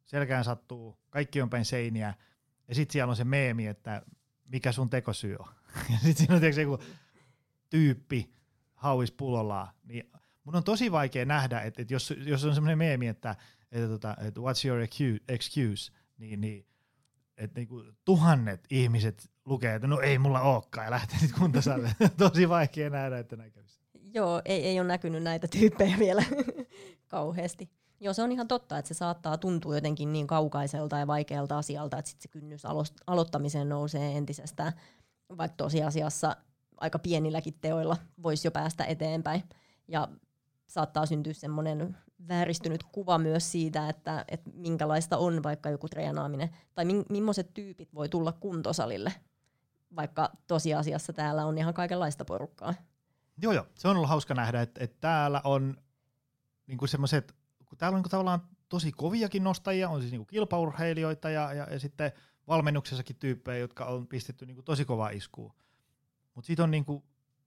selkään 0.04 0.44
sattuu, 0.44 0.98
kaikki 1.10 1.42
on 1.42 1.50
päin 1.50 1.64
seiniä, 1.64 2.14
ja 2.68 2.74
sitten 2.74 2.92
siellä 2.92 3.10
on 3.10 3.16
se 3.16 3.24
meemi, 3.24 3.66
että 3.66 4.02
mikä 4.44 4.72
sun 4.72 4.90
tekosyy 4.90 5.36
on. 5.38 5.48
ja 5.92 5.98
sitten 5.98 6.16
siinä 6.16 6.34
on 6.34 6.40
tietysti 6.40 6.62
joku 6.62 6.78
tyyppi 7.70 8.34
hauis 8.74 9.12
pullollaan, 9.12 9.68
niin 9.84 10.10
mun 10.44 10.56
on 10.56 10.64
tosi 10.64 10.92
vaikea 10.92 11.24
nähdä, 11.24 11.60
että, 11.60 11.82
että 11.82 11.94
jos, 11.94 12.14
jos 12.26 12.44
on 12.44 12.54
semmoinen 12.54 12.78
meemi, 12.78 13.08
että, 13.08 13.36
että, 13.72 13.88
tota, 13.88 14.16
että 14.20 14.40
what's 14.40 14.68
your 14.68 14.80
excuse, 15.28 15.92
niin, 16.18 16.40
niin 16.40 16.66
että 17.36 17.60
niinku 17.60 17.84
tuhannet 18.04 18.60
ihmiset 18.70 19.30
lukee, 19.44 19.74
että 19.74 19.88
no 19.88 20.00
ei 20.00 20.18
mulla 20.18 20.40
olekaan 20.40 20.84
ja 20.86 20.90
lähtee 20.90 21.18
sitten 21.18 21.40
kuntosalille. 21.40 21.96
Tosi 22.18 22.48
vaikea 22.48 22.90
nähdä, 22.90 23.18
että 23.18 23.36
näin 23.36 23.52
kävisi. 23.52 23.80
Joo, 24.14 24.42
ei, 24.44 24.64
ei 24.64 24.80
ole 24.80 24.88
näkynyt 24.88 25.22
näitä 25.22 25.48
tyyppejä 25.48 25.96
vielä 25.98 26.22
kauheasti. 27.08 27.70
Joo, 28.00 28.14
se 28.14 28.22
on 28.22 28.32
ihan 28.32 28.48
totta, 28.48 28.78
että 28.78 28.88
se 28.88 28.94
saattaa 28.94 29.38
tuntua 29.38 29.74
jotenkin 29.74 30.12
niin 30.12 30.26
kaukaiselta 30.26 30.98
ja 30.98 31.06
vaikealta 31.06 31.58
asialta, 31.58 31.98
että 31.98 32.10
sit 32.10 32.20
se 32.20 32.28
kynnys 32.28 32.64
alo- 32.64 33.02
aloittamiseen 33.06 33.68
nousee 33.68 34.16
entisestään, 34.16 34.72
vaikka 35.38 35.56
tosiasiassa 35.56 36.36
aika 36.76 36.98
pienilläkin 36.98 37.54
teoilla 37.60 37.96
voisi 38.22 38.46
jo 38.46 38.50
päästä 38.50 38.84
eteenpäin. 38.84 39.42
Ja 39.88 40.08
saattaa 40.66 41.06
syntyä 41.06 41.32
semmoinen 41.32 41.96
vääristynyt 42.28 42.82
kuva 42.82 43.18
myös 43.18 43.52
siitä, 43.52 43.88
että, 43.88 44.24
että 44.28 44.50
minkälaista 44.54 45.16
on 45.16 45.42
vaikka 45.42 45.70
joku 45.70 45.88
treenaaminen, 45.88 46.50
tai 46.74 46.84
mi- 46.84 47.04
millaiset 47.08 47.54
tyypit 47.54 47.94
voi 47.94 48.08
tulla 48.08 48.32
kuntosalille, 48.32 49.12
vaikka 49.96 50.30
tosiasiassa 50.46 51.12
täällä 51.12 51.46
on 51.46 51.58
ihan 51.58 51.74
kaikenlaista 51.74 52.24
porukkaa. 52.24 52.74
Joo, 53.42 53.52
joo. 53.52 53.66
Se 53.78 53.88
on 53.88 53.96
ollut 53.96 54.08
hauska 54.08 54.34
nähdä, 54.34 54.62
että, 54.62 54.84
että 54.84 54.96
täällä 55.00 55.40
on 55.44 55.76
niinku 56.66 56.86
semmoiset, 56.86 57.34
kun 57.64 57.78
täällä 57.78 57.96
on 57.96 57.98
niinku 57.98 58.08
tavallaan 58.08 58.48
tosi 58.68 58.92
koviakin 58.92 59.44
nostajia, 59.44 59.88
on 59.88 60.00
siis 60.00 60.12
niinku 60.12 60.26
kilpaurheilijoita 60.26 61.30
ja, 61.30 61.52
ja, 61.52 61.64
ja 61.70 61.78
sitten 61.78 62.12
valmennuksessakin 62.48 63.16
tyyppejä, 63.16 63.58
jotka 63.58 63.84
on 63.84 64.06
pistetty 64.06 64.46
niinku 64.46 64.62
tosi 64.62 64.84
kovaa 64.84 65.10
iskuun. 65.10 65.52
Mutta 66.34 66.46
sitten 66.46 66.64
on 66.64 66.70
niinku 66.70 67.04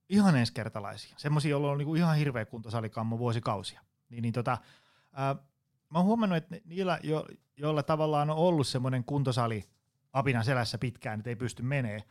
ihan 0.08 0.36
ensikertalaisia, 0.36 1.14
semmoisia, 1.16 1.50
joilla 1.50 1.70
on 1.70 1.78
niinku 1.78 1.94
ihan 1.94 2.16
hirveä 2.16 2.44
kuntosalikammo 2.44 3.18
vuosikausia. 3.18 3.80
Niin, 4.08 4.22
niin 4.22 4.32
tota, 4.32 4.58
ää, 5.12 5.34
mä 5.90 5.98
oon 5.98 6.06
huomannut, 6.06 6.36
että 6.36 6.56
niillä, 6.64 7.00
jo, 7.02 7.26
joilla 7.56 7.82
tavallaan 7.82 8.30
on 8.30 8.36
ollut 8.36 8.66
semmoinen 8.66 9.04
kuntosali 9.04 9.64
apina 10.12 10.42
selässä 10.42 10.78
pitkään, 10.78 11.20
että 11.20 11.30
ei 11.30 11.36
pysty 11.36 11.62
menee, 11.62 12.04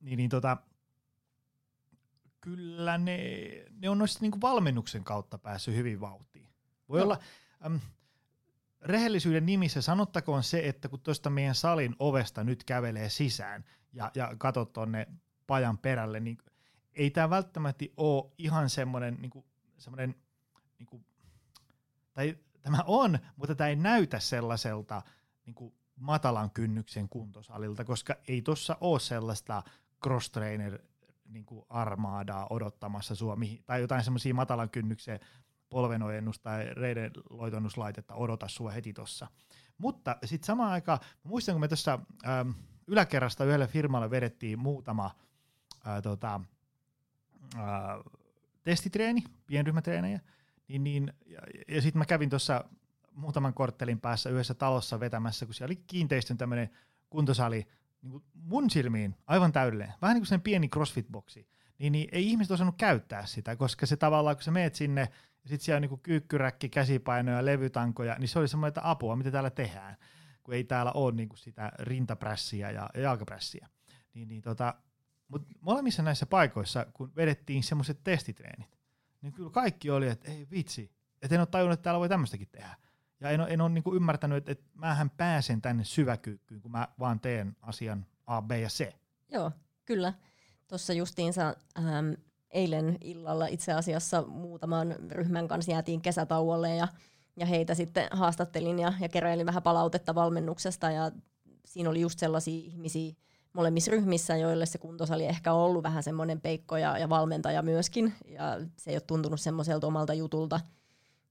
niin, 0.00 0.16
niin 0.16 0.30
tota, 0.30 0.56
kyllä 2.40 2.98
ne, 2.98 3.18
ne 3.70 3.88
on 3.88 3.98
noissa 3.98 4.18
niinku 4.20 4.40
valmennuksen 4.40 5.04
kautta 5.04 5.38
päässyt 5.38 5.74
hyvin 5.74 6.00
vauhtiin. 6.00 6.48
Voi 6.88 6.98
no. 6.98 7.04
olla, 7.04 7.18
äm, 7.66 7.80
rehellisyyden 8.80 9.46
nimissä 9.46 9.82
sanottakoon 9.82 10.42
se, 10.42 10.68
että 10.68 10.88
kun 10.88 11.00
tuosta 11.00 11.30
meidän 11.30 11.54
salin 11.54 11.96
ovesta 11.98 12.44
nyt 12.44 12.64
kävelee 12.64 13.08
sisään 13.08 13.64
ja, 13.92 14.10
ja 14.14 14.34
katsot 14.38 14.72
tuonne 14.72 15.06
pajan 15.46 15.78
perälle, 15.78 16.20
niin 16.20 16.38
ei 16.94 17.10
tämä 17.10 17.30
välttämättä 17.30 17.84
ole 17.96 18.32
ihan 18.38 18.70
semmoinen 18.70 19.18
niinku, 19.20 19.46
semmoinen 19.78 20.14
niinku, 20.78 21.04
tai 22.12 22.38
tämä 22.62 22.78
on, 22.86 23.18
mutta 23.36 23.54
tämä 23.54 23.68
ei 23.68 23.76
näytä 23.76 24.20
sellaiselta 24.20 25.02
niinku, 25.46 25.74
matalan 25.96 26.50
kynnyksen 26.50 27.08
kuntosalilta, 27.08 27.84
koska 27.84 28.14
ei 28.28 28.42
tuossa 28.42 28.76
ole 28.80 29.00
sellaista 29.00 29.62
cross-trainer 30.06 30.78
niin 31.24 31.44
kuin 31.44 31.66
armaadaa 31.68 32.46
odottamassa 32.50 33.14
Suomi, 33.14 33.62
tai 33.66 33.80
jotain 33.80 34.04
semmoisia 34.04 34.34
matalan 34.34 34.70
kynnyksen 34.70 35.20
polvenojennus- 35.70 36.40
tai 36.42 36.74
reidenloitonnuslaitetta 36.74 38.14
odota 38.14 38.48
sua 38.48 38.70
heti 38.70 38.92
tuossa. 38.92 39.26
Mutta 39.78 40.16
sitten 40.24 40.46
samaan 40.46 40.72
aikaan, 40.72 40.98
muistan 41.22 41.54
kun 41.54 41.60
me 41.60 41.68
tuossa 41.68 41.98
ähm, 42.26 42.50
yläkerrasta 42.86 43.44
yhdelle 43.44 43.66
firmalle 43.66 44.10
vedettiin 44.10 44.58
muutama 44.58 45.10
äh, 45.86 46.02
tota, 46.02 46.40
äh, 47.56 47.62
testitreeni, 48.64 49.24
pienryhmätreenejä, 49.46 50.20
niin, 50.72 50.84
niin, 50.84 51.12
ja, 51.26 51.38
ja 51.68 51.82
sitten 51.82 51.98
mä 51.98 52.04
kävin 52.04 52.30
tuossa 52.30 52.64
muutaman 53.14 53.54
korttelin 53.54 54.00
päässä 54.00 54.30
yhdessä 54.30 54.54
talossa 54.54 55.00
vetämässä, 55.00 55.46
kun 55.46 55.54
siellä 55.54 55.68
oli 55.72 55.82
kiinteistön 55.86 56.38
tämmöinen 56.38 56.70
kuntosali, 57.10 57.66
niin 58.02 58.10
kuin 58.10 58.24
mun 58.34 58.70
silmiin 58.70 59.14
aivan 59.26 59.52
täydellinen, 59.52 59.94
vähän 60.02 60.14
niin 60.14 60.20
kuin 60.20 60.28
sen 60.28 60.40
pieni 60.40 60.68
CrossFit-boksi, 60.68 61.46
niin, 61.78 61.92
niin 61.92 62.08
ei 62.12 62.28
ihmiset 62.28 62.50
osannut 62.50 62.76
käyttää 62.76 63.26
sitä, 63.26 63.56
koska 63.56 63.86
se 63.86 63.96
tavallaan, 63.96 64.36
kun 64.36 64.42
sä 64.42 64.50
meet 64.50 64.74
sinne, 64.74 65.00
ja 65.42 65.48
sitten 65.48 65.64
siellä 65.64 65.76
on 65.76 65.82
niinku 65.82 65.96
kyykkyräkki, 65.96 66.68
käsipainoja, 66.68 67.44
levytankoja, 67.44 68.16
niin 68.18 68.28
se 68.28 68.38
oli 68.38 68.48
semmoinen, 68.48 68.68
että 68.68 68.90
apua, 68.90 69.16
mitä 69.16 69.30
täällä 69.30 69.50
tehdään, 69.50 69.96
kun 70.42 70.54
ei 70.54 70.64
täällä 70.64 70.92
ole 70.92 71.12
niinku 71.12 71.36
sitä 71.36 71.72
rintaprässiä 71.78 72.70
ja 72.70 72.90
jalkaprässiä. 72.94 73.68
Niin, 74.14 74.28
niin 74.28 74.42
tota, 74.42 74.74
mutta 75.28 75.48
molemmissa 75.60 76.02
näissä 76.02 76.26
paikoissa, 76.26 76.86
kun 76.92 77.12
vedettiin 77.16 77.62
semmoiset 77.62 78.00
testitreenit, 78.04 78.81
niin 79.22 79.32
kyllä 79.32 79.50
kaikki 79.50 79.90
oli, 79.90 80.08
että 80.08 80.30
ei 80.30 80.46
vitsi, 80.50 80.90
että 81.22 81.34
en 81.34 81.40
ole 81.40 81.46
tajunnut, 81.46 81.74
että 81.74 81.84
täällä 81.84 82.00
voi 82.00 82.08
tämmöistäkin 82.08 82.48
tehdä. 82.52 82.76
Ja 83.20 83.30
en 83.30 83.40
ole, 83.40 83.48
en 83.50 83.60
ole 83.60 83.68
niin 83.68 83.84
ymmärtänyt, 83.94 84.38
että, 84.38 84.52
että 84.52 84.64
mähän 84.74 85.10
pääsen 85.10 85.62
tänne 85.62 85.84
syväkyykkyyn, 85.84 86.60
kun 86.60 86.70
mä 86.70 86.88
vaan 86.98 87.20
teen 87.20 87.56
asian 87.62 88.06
A, 88.26 88.42
B 88.42 88.50
ja 88.50 88.68
C. 88.68 88.92
Joo, 89.30 89.50
kyllä. 89.84 90.14
Tuossa 90.68 90.92
justiinsa 90.92 91.56
ähm, 91.78 92.12
eilen 92.50 92.98
illalla 93.00 93.46
itse 93.46 93.72
asiassa 93.72 94.22
muutaman 94.22 94.96
ryhmän 95.10 95.48
kanssa 95.48 95.70
jäätiin 95.70 96.00
kesätauolle 96.00 96.76
ja, 96.76 96.88
ja 97.36 97.46
heitä 97.46 97.74
sitten 97.74 98.08
haastattelin 98.10 98.78
ja, 98.78 98.92
ja 99.00 99.08
keräilin 99.08 99.46
vähän 99.46 99.62
palautetta 99.62 100.14
valmennuksesta 100.14 100.90
ja 100.90 101.10
siinä 101.64 101.90
oli 101.90 102.00
just 102.00 102.18
sellaisia 102.18 102.64
ihmisiä 102.64 103.12
molemmissa 103.52 103.90
ryhmissä, 103.90 104.36
joille 104.36 104.66
se 104.66 104.78
kuntosali 104.78 105.26
ehkä 105.26 105.52
on 105.52 105.60
ollut 105.60 105.82
vähän 105.82 106.02
semmoinen 106.02 106.40
peikko 106.40 106.76
ja, 106.76 106.98
ja 106.98 107.08
valmentaja 107.08 107.62
myöskin 107.62 108.14
ja 108.28 108.60
se 108.76 108.90
ei 108.90 108.96
ole 108.96 109.02
tuntunut 109.06 109.40
semmoiselta 109.40 109.86
omalta 109.86 110.14
jutulta– 110.14 110.60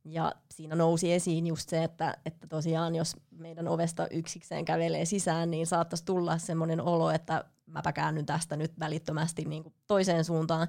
ja 0.06 0.36
siinä 0.52 0.76
nousi 0.76 1.14
esiin 1.14 1.48
just 1.48 1.70
se, 1.70 1.84
että, 1.84 2.18
että 2.26 2.48
tosiaan 2.48 2.96
jos 2.96 3.18
meidän 3.32 3.68
ovesta 3.68 4.08
yksikseen 4.08 4.66
kävelee 4.66 5.06
sisään, 5.06 5.52
niin 5.52 5.68
saattaisi 5.68 6.06
tulla 6.06 6.38
semmoinen 6.38 6.82
olo, 6.82 7.12
että 7.12 7.46
mäpä 7.66 7.94
käännyn 7.94 8.26
tästä 8.26 8.58
nyt 8.58 8.80
välittömästi 8.80 9.46
niin 9.46 9.64
kuin 9.64 9.74
toiseen 9.88 10.26
suuntaan. 10.26 10.68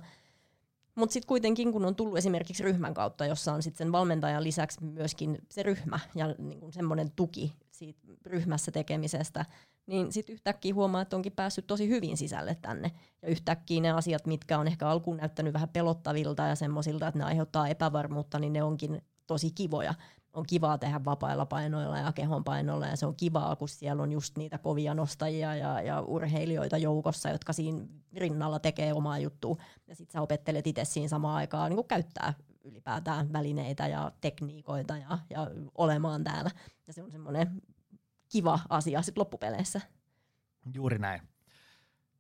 Mutta 0.95 1.13
sitten 1.13 1.29
kuitenkin, 1.29 1.73
kun 1.73 1.85
on 1.85 1.95
tullut 1.95 2.19
esimerkiksi 2.19 2.63
ryhmän 2.63 2.95
kautta, 2.95 3.27
jossa 3.27 3.53
on 3.53 3.63
sitten 3.63 3.79
sen 3.79 3.93
valmentajan 3.93 4.45
lisäksi 4.45 4.85
myöskin 4.85 5.39
se 5.51 5.63
ryhmä 5.63 5.99
ja 6.15 6.35
niin 6.39 6.73
semmoinen 6.73 7.11
tuki 7.11 7.53
siitä 7.71 8.01
ryhmässä 8.27 8.71
tekemisestä, 8.71 9.45
niin 9.93 10.13
sitten 10.13 10.33
yhtäkkiä 10.33 10.75
huomaa, 10.75 11.01
että 11.01 11.17
onkin 11.17 11.33
päässyt 11.33 11.67
tosi 11.67 11.89
hyvin 11.89 12.17
sisälle 12.17 12.57
tänne. 12.63 12.93
Ja 13.23 13.29
yhtäkkiä 13.29 13.81
ne 13.81 13.91
asiat, 13.91 14.27
mitkä 14.27 14.59
on 14.59 14.67
ehkä 14.67 14.89
alkuun 14.89 15.17
näyttänyt 15.17 15.55
vähän 15.55 15.69
pelottavilta 15.69 16.43
ja 16.43 16.55
semmoisilta, 16.55 17.09
että 17.09 17.19
ne 17.19 17.25
aiheuttaa 17.25 17.69
epävarmuutta, 17.69 18.39
niin 18.39 18.53
ne 18.53 18.63
onkin 18.63 19.03
tosi 19.27 19.51
kivoja. 19.51 19.95
On 20.33 20.47
kivaa 20.47 20.79
tehdä 20.79 21.05
vapailla 21.05 21.47
painoilla 21.47 21.99
ja 21.99 22.13
kehonpainoilla 22.13 22.87
ja 22.87 22.97
se 22.97 23.07
on 23.07 23.17
kivaa, 23.17 23.57
kun 23.57 23.69
siellä 23.69 24.03
on 24.03 24.13
just 24.13 24.39
niitä 24.39 24.59
kovia 24.59 24.95
nostajia 24.95 25.55
ja, 25.57 25.83
ja 25.83 26.01
urheilijoita 26.01 26.79
joukossa, 26.79 27.29
jotka 27.29 27.53
siinä 27.53 27.87
rinnalla 28.17 28.59
tekee 28.59 28.93
omaa 28.93 29.19
juttua. 29.19 29.57
Ja 29.87 29.97
sitten 29.97 30.13
sä 30.13 30.23
opettelet 30.23 30.67
itse 30.67 30.85
siinä 30.85 31.09
samaan 31.09 31.37
aikaan 31.37 31.71
niin 31.71 31.87
käyttää 31.89 32.35
ylipäätään 32.65 33.33
välineitä 33.33 33.89
ja 33.89 34.13
tekniikoita 34.21 34.97
ja, 34.97 35.19
ja 35.31 35.51
olemaan 35.75 36.25
täällä. 36.25 36.51
Ja 36.87 36.93
se 36.93 37.03
on 37.03 37.11
semmoinen 37.11 37.63
kiva 38.33 38.59
asia 38.69 39.03
sitten 39.03 39.21
loppupeleissä. 39.21 39.81
Juuri 40.75 40.99
näin. 40.99 41.23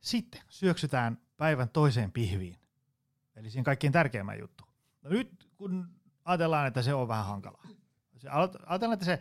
Sitten 0.00 0.40
syöksytään 0.48 1.18
päivän 1.36 1.68
toiseen 1.68 2.12
pihviin. 2.12 2.56
Eli 3.36 3.50
siinä 3.50 3.64
kaikkein 3.64 3.92
tärkeimmän 3.92 4.38
juttu. 4.38 4.64
No 5.02 5.10
nyt 5.10 5.50
kun 5.56 5.88
ajatellaan, 6.24 6.66
että 6.66 6.82
se 6.82 6.94
on 6.94 7.08
vähän 7.08 7.26
hankalaa. 7.26 7.66
Se, 8.16 8.28
ajatellaan, 8.66 8.92
että 8.92 9.04
se 9.04 9.18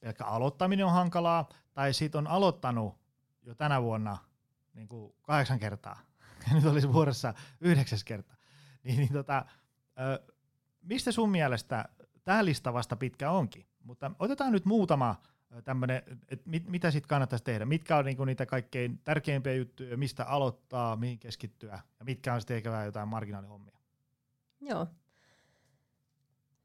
pelkkä 0.00 0.24
aloittaminen 0.24 0.86
on 0.86 0.92
hankalaa, 0.92 1.48
tai 1.72 1.94
siitä 1.94 2.18
on 2.18 2.26
aloittanut 2.26 2.98
jo 3.42 3.54
tänä 3.54 3.82
vuonna 3.82 4.18
niin 4.74 4.88
kuin 4.88 5.14
kahdeksan 5.22 5.58
kertaa, 5.58 6.00
ja 6.48 6.54
nyt 6.54 6.64
olisi 6.64 6.92
vuodessa 6.92 7.34
yhdeksäs 7.60 8.04
kerta. 8.04 8.34
Niin, 8.84 8.96
niin 8.96 9.12
tota, 9.12 9.44
ö, 10.00 10.32
mistä 10.82 11.12
sun 11.12 11.30
mielestä 11.30 11.88
tämä 12.24 12.44
lista 12.44 12.72
vasta 12.72 12.96
pitkä 12.96 13.30
onkin? 13.30 13.66
Mutta 13.82 14.10
otetaan 14.18 14.52
nyt 14.52 14.64
muutama 14.64 15.16
tämmöinen, 15.64 16.02
että 16.28 16.50
mit, 16.50 16.68
mitä 16.68 16.90
sitten 16.90 17.08
kannattaisi 17.08 17.44
tehdä, 17.44 17.64
mitkä 17.64 17.96
on 17.96 18.04
niinku 18.04 18.24
niitä 18.24 18.46
kaikkein 18.46 18.98
tärkeimpiä 19.04 19.54
juttuja, 19.54 19.96
mistä 19.96 20.24
aloittaa, 20.24 20.96
mihin 20.96 21.18
keskittyä, 21.18 21.80
ja 21.98 22.04
mitkä 22.04 22.34
on 22.34 22.40
sitten 22.40 22.56
ehkä 22.56 22.84
jotain 22.84 23.08
marginaalihommia. 23.08 23.78
Joo, 24.60 24.86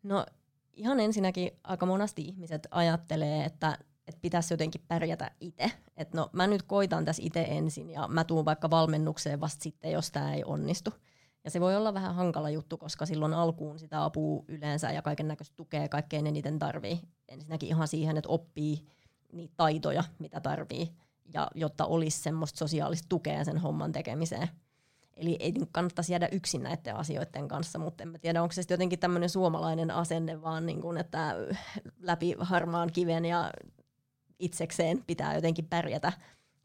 No 0.05 0.25
ihan 0.73 0.99
ensinnäkin 0.99 1.51
aika 1.63 1.85
monasti 1.85 2.21
ihmiset 2.21 2.67
ajattelee, 2.71 3.45
että, 3.45 3.77
että 4.07 4.21
pitäisi 4.21 4.53
jotenkin 4.53 4.81
pärjätä 4.87 5.31
itse. 5.39 5.71
Että 5.97 6.17
no 6.17 6.29
mä 6.33 6.47
nyt 6.47 6.63
koitan 6.63 7.05
tässä 7.05 7.23
itse 7.25 7.41
ensin 7.49 7.89
ja 7.89 8.07
mä 8.07 8.23
tuun 8.23 8.45
vaikka 8.45 8.69
valmennukseen 8.69 9.41
vasta 9.41 9.63
sitten, 9.63 9.91
jos 9.91 10.11
tämä 10.11 10.33
ei 10.33 10.43
onnistu. 10.43 10.93
Ja 11.45 11.51
se 11.51 11.59
voi 11.61 11.75
olla 11.75 11.93
vähän 11.93 12.15
hankala 12.15 12.49
juttu, 12.49 12.77
koska 12.77 13.05
silloin 13.05 13.33
alkuun 13.33 13.79
sitä 13.79 14.03
apua 14.03 14.43
yleensä 14.47 14.91
ja 14.91 15.01
kaiken 15.01 15.27
näköistä 15.27 15.55
tukea 15.55 15.89
kaikkein 15.89 16.27
eniten 16.27 16.59
tarvii. 16.59 16.99
Ensinnäkin 17.27 17.69
ihan 17.69 17.87
siihen, 17.87 18.17
että 18.17 18.29
oppii 18.29 18.85
niitä 19.31 19.53
taitoja, 19.57 20.03
mitä 20.19 20.39
tarvii, 20.39 20.91
ja 21.33 21.47
jotta 21.55 21.85
olisi 21.85 22.21
semmoista 22.21 22.57
sosiaalista 22.57 23.05
tukea 23.09 23.43
sen 23.43 23.57
homman 23.57 23.91
tekemiseen. 23.91 24.49
Eli 25.13 25.37
ei 25.39 25.53
kannattaisi 25.71 26.13
jäädä 26.13 26.29
yksin 26.31 26.63
näiden 26.63 26.95
asioiden 26.95 27.47
kanssa, 27.47 27.79
mutta 27.79 28.03
en 28.03 28.09
mä 28.09 28.17
tiedä, 28.17 28.41
onko 28.41 28.53
se 28.53 28.63
jotenkin 28.69 28.99
tämmöinen 28.99 29.29
suomalainen 29.29 29.91
asenne 29.91 30.41
vaan, 30.41 30.65
niin 30.65 30.81
kuin, 30.81 30.97
että 30.97 31.35
läpi 31.99 32.35
harmaan 32.39 32.91
kiven 32.93 33.25
ja 33.25 33.51
itsekseen 34.39 35.03
pitää 35.07 35.35
jotenkin 35.35 35.67
pärjätä, 35.67 36.13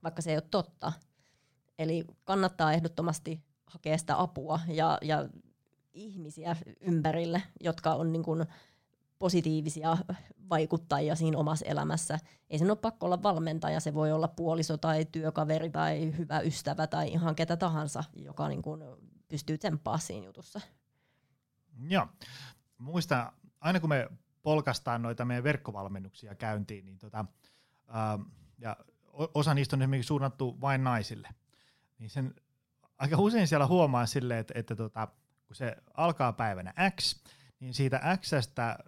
vaikka 0.02 0.22
se 0.22 0.30
ei 0.30 0.36
ole 0.36 0.44
totta. 0.50 0.92
Eli 1.78 2.04
kannattaa 2.24 2.72
ehdottomasti 2.72 3.49
hakea 3.70 3.98
sitä 3.98 4.20
apua 4.20 4.61
ja, 4.68 4.98
ja 5.02 5.28
ihmisiä 5.92 6.56
ympärille, 6.80 7.42
jotka 7.61 7.94
on 7.94 8.12
niin 8.12 8.22
kuin 8.22 8.46
positiivisia 9.18 9.96
vaikuttajia 10.50 11.14
siinä 11.14 11.38
omassa 11.38 11.66
elämässä. 11.66 12.18
Ei 12.50 12.59
sen 12.59 12.70
ole 12.70 12.76
pakko 12.76 13.06
olla 13.06 13.22
valmentaja, 13.22 13.80
se 13.80 13.94
voi 13.94 14.12
olla 14.12 14.28
puoliso 14.28 14.76
tai 14.76 15.04
työkaveri 15.04 15.70
tai 15.70 16.16
hyvä 16.18 16.40
ystävä 16.40 16.87
tai 16.87 17.09
ihan 17.09 17.35
ketä 17.35 17.56
tahansa, 17.56 18.04
joka 18.14 18.48
niin 18.48 18.62
kuin 18.62 18.83
pystyy 19.28 19.59
tsemppaamaan 19.59 20.00
siinä 20.00 20.26
jutussa. 20.26 20.61
Joo. 21.88 22.06
Muista, 22.78 23.33
aina 23.61 23.80
kun 23.80 23.88
me 23.88 24.09
polkastaan 24.42 25.02
noita 25.02 25.24
meidän 25.24 25.44
verkkovalmennuksia 25.44 26.35
käyntiin, 26.35 26.85
niin 26.85 26.98
tota, 26.98 27.24
ää, 27.88 28.18
ja 28.59 28.76
osa 29.12 29.54
niistä 29.54 29.76
on 29.76 29.83
esimerkiksi 29.83 30.09
suunnattu 30.09 30.61
vain 30.61 30.85
naisille, 30.85 31.28
niin 31.98 32.11
sen 32.11 32.35
aika 33.00 33.16
usein 33.18 33.48
siellä 33.48 33.66
huomaa 33.66 34.06
silleen, 34.06 34.40
että, 34.40 34.54
että 34.56 34.76
tota, 34.76 35.08
kun 35.46 35.56
se 35.56 35.76
alkaa 35.94 36.32
päivänä 36.32 36.74
X, 37.00 37.22
niin 37.60 37.74
siitä 37.74 38.00
Xstä 38.20 38.78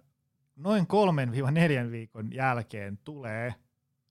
noin 0.55 0.87
kolmen 0.87 1.31
neljän 1.51 1.91
viikon 1.91 2.33
jälkeen 2.33 2.97
tulee, 2.97 3.55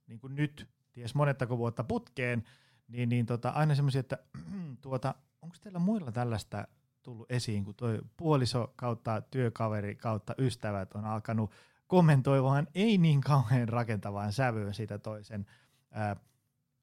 niin 0.06 0.18
kuin 0.18 0.34
nyt, 0.34 0.68
ties 0.92 1.14
monettako 1.14 1.58
vuotta 1.58 1.84
putkeen, 1.84 2.44
niin, 2.88 3.08
niin 3.08 3.26
tota, 3.26 3.48
aina 3.48 3.74
semmoisia, 3.74 4.00
että 4.00 4.18
tuota, 4.82 5.14
onko 5.42 5.56
teillä 5.60 5.78
muilla 5.78 6.12
tällaista 6.12 6.68
tullut 7.02 7.32
esiin, 7.32 7.64
kun 7.64 7.74
toi 7.74 8.00
puoliso 8.16 8.72
kautta 8.76 9.20
työkaveri 9.20 9.94
kautta 9.94 10.34
ystävät 10.38 10.92
on 10.94 11.04
alkanut 11.04 11.50
kommentoimaan 11.86 12.68
ei 12.74 12.98
niin 12.98 13.20
kauhean 13.20 13.68
rakentavaan 13.68 14.32
sävyyn 14.32 14.74
siitä 14.74 14.98
toisen 14.98 15.46
ää, 15.90 16.16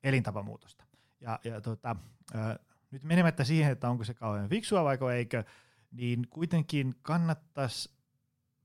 elintapamuutosta. 0.03 0.83
Ja, 1.21 1.39
ja 1.43 1.61
tota, 1.61 1.95
ää, 2.33 2.59
nyt 2.91 3.03
menemättä 3.03 3.43
siihen, 3.43 3.71
että 3.71 3.89
onko 3.89 4.03
se 4.03 4.13
kauhean 4.13 4.49
fiksua 4.49 4.83
vai 4.83 4.97
eikö, 5.15 5.43
niin 5.91 6.27
kuitenkin 6.29 6.95
kannattaisi 7.01 7.91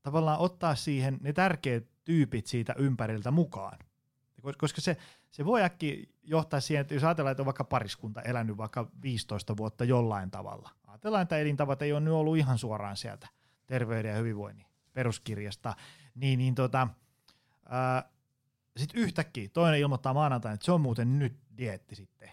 tavallaan 0.03 0.39
ottaa 0.39 0.75
siihen 0.75 1.17
ne 1.21 1.33
tärkeät 1.33 1.87
tyypit 2.03 2.47
siitä 2.47 2.75
ympäriltä 2.77 3.31
mukaan. 3.31 3.79
Koska 4.57 4.81
se, 4.81 4.97
se 5.31 5.45
voi 5.45 5.63
äkki 5.63 6.09
johtaa 6.23 6.59
siihen, 6.59 6.81
että 6.81 6.93
jos 6.93 7.03
ajatellaan, 7.03 7.31
että 7.31 7.41
on 7.41 7.45
vaikka 7.45 7.63
pariskunta 7.63 8.21
elänyt 8.21 8.57
vaikka 8.57 8.91
15 9.01 9.57
vuotta 9.57 9.83
jollain 9.85 10.31
tavalla. 10.31 10.69
Ajatellaan, 10.87 11.23
että 11.23 11.37
elintavat 11.37 11.81
ei 11.81 11.91
ole 11.91 11.99
nyt 11.99 12.13
ollut 12.13 12.37
ihan 12.37 12.57
suoraan 12.57 12.97
sieltä 12.97 13.27
terveyden 13.65 14.11
ja 14.11 14.17
hyvinvoinnin 14.17 14.65
peruskirjasta. 14.93 15.75
Niin, 16.15 16.39
niin 16.39 16.55
tota, 16.55 16.87
sitten 18.77 19.01
yhtäkkiä 19.01 19.49
toinen 19.53 19.79
ilmoittaa 19.79 20.13
maanantaina, 20.13 20.53
että 20.53 20.65
se 20.65 20.71
on 20.71 20.81
muuten 20.81 21.19
nyt 21.19 21.39
dietti 21.57 21.95
sitten. 21.95 22.29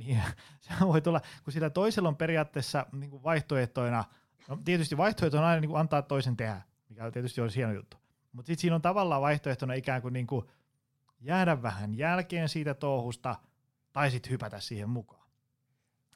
Niin, 0.00 0.22
se 0.60 0.72
voi 0.80 1.00
tulla, 1.00 1.20
kun 1.44 1.52
sillä 1.52 1.70
toisella 1.70 2.08
on 2.08 2.16
periaatteessa 2.16 2.86
niin 2.92 3.10
kuin 3.10 3.22
vaihtoehtoina, 3.22 4.04
no 4.48 4.58
tietysti 4.64 4.96
vaihtoehto 4.96 5.38
on 5.38 5.44
aina 5.44 5.60
niin 5.60 5.68
kuin 5.68 5.80
antaa 5.80 6.02
toisen 6.02 6.36
tehdä, 6.36 6.62
mikä 6.88 7.10
tietysti 7.10 7.40
olisi 7.40 7.56
hieno 7.56 7.72
juttu. 7.72 7.96
Mutta 8.32 8.46
sitten 8.46 8.60
siinä 8.60 8.74
on 8.74 8.82
tavallaan 8.82 9.22
vaihtoehtona 9.22 9.74
ikään 9.74 10.02
kuin, 10.02 10.12
niin 10.12 10.26
kuin 10.26 10.46
jäädä 11.20 11.62
vähän 11.62 11.98
jälkeen 11.98 12.48
siitä 12.48 12.74
touhusta 12.74 13.36
tai 13.92 14.10
sitten 14.10 14.32
hypätä 14.32 14.60
siihen 14.60 14.88
mukaan. 14.90 15.28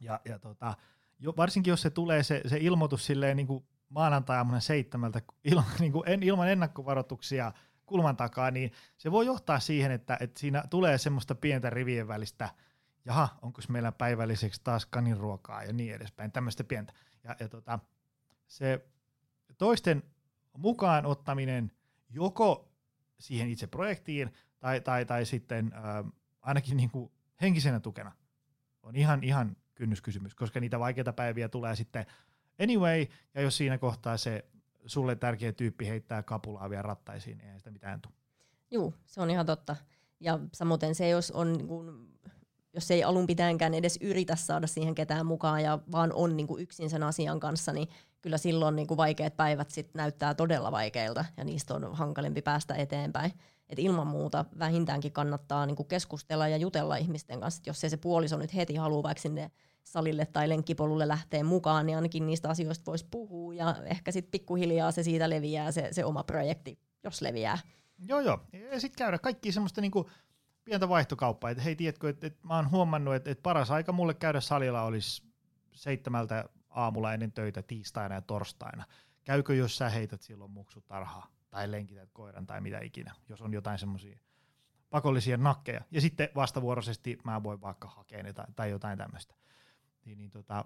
Ja, 0.01 0.21
ja 0.25 0.39
tota, 0.39 0.75
jo, 1.19 1.35
varsinkin 1.37 1.71
jos 1.71 1.83
se 1.83 1.91
tulee 1.91 2.23
se, 2.23 2.41
se 2.47 2.57
ilmoitus 2.61 3.07
silleen 3.07 3.37
niin 3.37 3.47
kuin 3.47 3.65
maanantai 3.89 4.45
seitsemältä 4.59 5.21
ilman, 5.45 5.65
niin 5.81 5.93
kuin 5.93 6.09
en, 6.09 6.23
ilman 6.23 6.49
ennakkovaroituksia 6.49 7.53
kulman 7.87 8.17
takaa, 8.17 8.51
niin 8.51 8.73
se 8.97 9.11
voi 9.11 9.27
johtaa 9.27 9.61
siihen, 9.61 9.93
että, 9.93 10.17
että 10.21 10.41
siinä 10.41 10.65
tulee 10.71 10.99
semmoista 10.99 11.35
pientä 11.35 11.71
rivien 11.71 12.09
välistä, 12.09 12.51
jaha, 13.05 13.39
onko 13.43 13.61
meillä 13.69 13.93
päivälliseksi 13.93 14.61
taas 14.65 14.87
kaninruokaa 14.87 15.65
ja 15.65 15.73
niin 15.73 15.95
edespäin, 15.95 16.33
tämmöistä 16.33 16.65
pientä. 16.65 16.93
Ja, 17.25 17.37
ja 17.41 17.49
tota, 17.49 17.79
se 18.47 18.87
toisten 19.59 20.03
mukaan 20.59 21.07
ottaminen 21.07 21.73
joko 22.11 22.69
siihen 23.19 23.51
itse 23.51 23.67
projektiin 23.67 24.35
tai, 24.61 24.81
tai, 24.81 25.05
tai 25.07 25.27
sitten 25.27 25.73
äh, 25.75 26.13
ainakin 26.41 26.77
niin 26.77 26.91
kuin 26.91 27.13
henkisenä 27.41 27.81
tukena 27.81 28.13
on 28.83 28.97
ihan, 28.97 29.25
ihan 29.25 29.57
kynnyskysymys, 29.75 30.35
koska 30.35 30.61
niitä 30.61 30.79
vaikeita 30.79 31.13
päiviä 31.13 31.49
tulee 31.49 31.77
sitten 31.77 32.07
anyway, 32.63 33.07
ja 33.35 33.43
jos 33.43 33.57
siinä 33.57 33.79
kohtaa 33.79 34.17
se 34.17 34.45
sulle 34.87 35.17
tärkeä 35.17 35.53
tyyppi 35.53 35.89
heittää 35.89 36.23
kapulaa 36.23 36.71
vielä 36.71 36.83
rattaisiin, 36.83 37.39
niin 37.39 37.51
ei 37.51 37.59
sitä 37.59 37.71
mitään 37.71 38.01
tule. 38.01 38.15
Joo, 38.71 38.93
se 39.07 39.21
on 39.21 39.31
ihan 39.31 39.47
totta. 39.47 39.77
Ja 40.21 40.39
samoin 40.53 40.95
se, 40.95 41.09
jos 41.09 41.31
on 41.31 41.53
niin 41.53 41.69
kun, 41.69 42.15
jos 42.75 42.91
ei 42.91 43.05
alun 43.05 43.27
pitäänkään 43.27 43.75
edes 43.75 43.99
yritä 44.01 44.37
saada 44.37 44.67
siihen 44.67 44.95
ketään 44.95 45.27
mukaan 45.27 45.63
ja 45.63 45.79
vaan 45.93 46.13
on 46.13 46.37
niin 46.37 46.47
kuin 46.47 46.63
yksin 46.63 46.91
sen 46.91 47.03
asian 47.03 47.41
kanssa, 47.41 47.73
niin 47.73 47.89
kyllä 48.23 48.39
silloin 48.39 48.77
niin 48.77 48.87
kuin 48.87 48.99
vaikeat 48.99 49.37
päivät 49.37 49.71
sit 49.71 49.95
näyttää 49.95 50.35
todella 50.35 50.73
vaikeilta 50.73 51.25
ja 51.37 51.45
niistä 51.45 51.75
on 51.75 51.95
hankalempi 51.95 52.43
päästä 52.43 52.75
eteenpäin. 52.75 53.33
Et 53.69 53.79
ilman 53.79 54.07
muuta 54.07 54.45
vähintäänkin 54.59 55.13
kannattaa 55.13 55.67
niin 55.67 55.77
kuin 55.77 55.89
keskustella 55.89 56.49
ja 56.49 56.57
jutella 56.57 56.97
ihmisten 56.97 57.41
kanssa, 57.41 57.59
että 57.59 57.71
jos 57.71 57.85
ei 57.85 57.91
se 57.91 57.97
puoliso 57.97 58.37
nyt 58.37 58.55
heti 58.55 58.75
halua 58.75 59.03
vaikka 59.03 59.23
sinne 59.23 59.51
salille 59.85 60.27
tai 60.27 60.49
lenkkipolulle 60.49 61.09
lähtee 61.09 61.43
mukaan, 61.43 61.87
niin 61.87 61.97
ainakin 61.97 62.27
niistä 62.27 62.49
asioista 62.49 62.87
voisi 62.87 63.07
puhua 63.11 63.55
ja 63.55 63.77
ehkä 63.85 64.13
sitten 64.13 64.31
pikkuhiljaa 64.31 64.93
se 64.93 65.03
siitä 65.03 65.31
leviää 65.31 65.73
se, 65.73 65.89
se 65.93 66.05
oma 66.05 66.25
projekti, 66.25 66.79
jos 67.05 67.23
leviää. 67.23 67.59
Joo, 68.07 68.21
joo. 68.21 68.41
Ja 68.73 68.81
sitten 68.81 68.99
käydä 68.99 69.19
kaikki 69.19 69.53
semmoista 69.53 69.81
niinku 69.81 70.11
pientä 70.65 70.89
vaihtokauppaa. 70.89 71.51
Et 71.51 71.65
hei, 71.65 71.77
tiedätkö, 71.77 72.09
että 72.09 72.27
et 72.27 72.45
mä 72.45 72.57
oon 72.57 72.71
huomannut, 72.71 73.15
että 73.15 73.31
et 73.31 73.43
paras 73.43 73.71
aika 73.71 73.93
mulle 73.93 74.15
käydä 74.15 74.41
salilla 74.41 74.83
olisi 74.83 75.23
seitsemältä 75.73 76.49
aamulla 76.71 77.15
ennen 77.15 77.33
töitä 77.33 77.63
tiistaina 77.63 78.15
ja 78.15 78.21
torstaina. 78.21 78.85
Käykö, 79.25 79.55
jos 79.55 79.77
sä 79.77 79.89
heität 79.89 80.23
silloin 80.23 80.51
muksutarhaa 80.51 81.35
tai 81.51 81.71
lenkität 81.71 82.11
koiran 82.13 82.47
tai 82.47 82.61
mitä 82.61 82.81
ikinä, 82.81 83.15
jos 83.29 83.43
on 83.43 83.53
jotain 83.53 83.79
semmoisia 83.79 84.19
pakollisia 84.91 85.37
nakkeja. 85.37 85.81
Ja 85.91 86.01
sitten 86.01 86.29
vastavuoroisesti 86.35 87.19
mä 87.25 87.43
voin 87.43 87.61
vaikka 87.61 87.89
hakea 87.89 88.23
ne 88.23 88.33
tai, 88.33 88.47
tai 88.57 88.71
jotain 88.71 88.99
tämmöistä. 88.99 89.35
Niin, 90.05 90.19
niin 90.19 90.31
tota, 90.31 90.65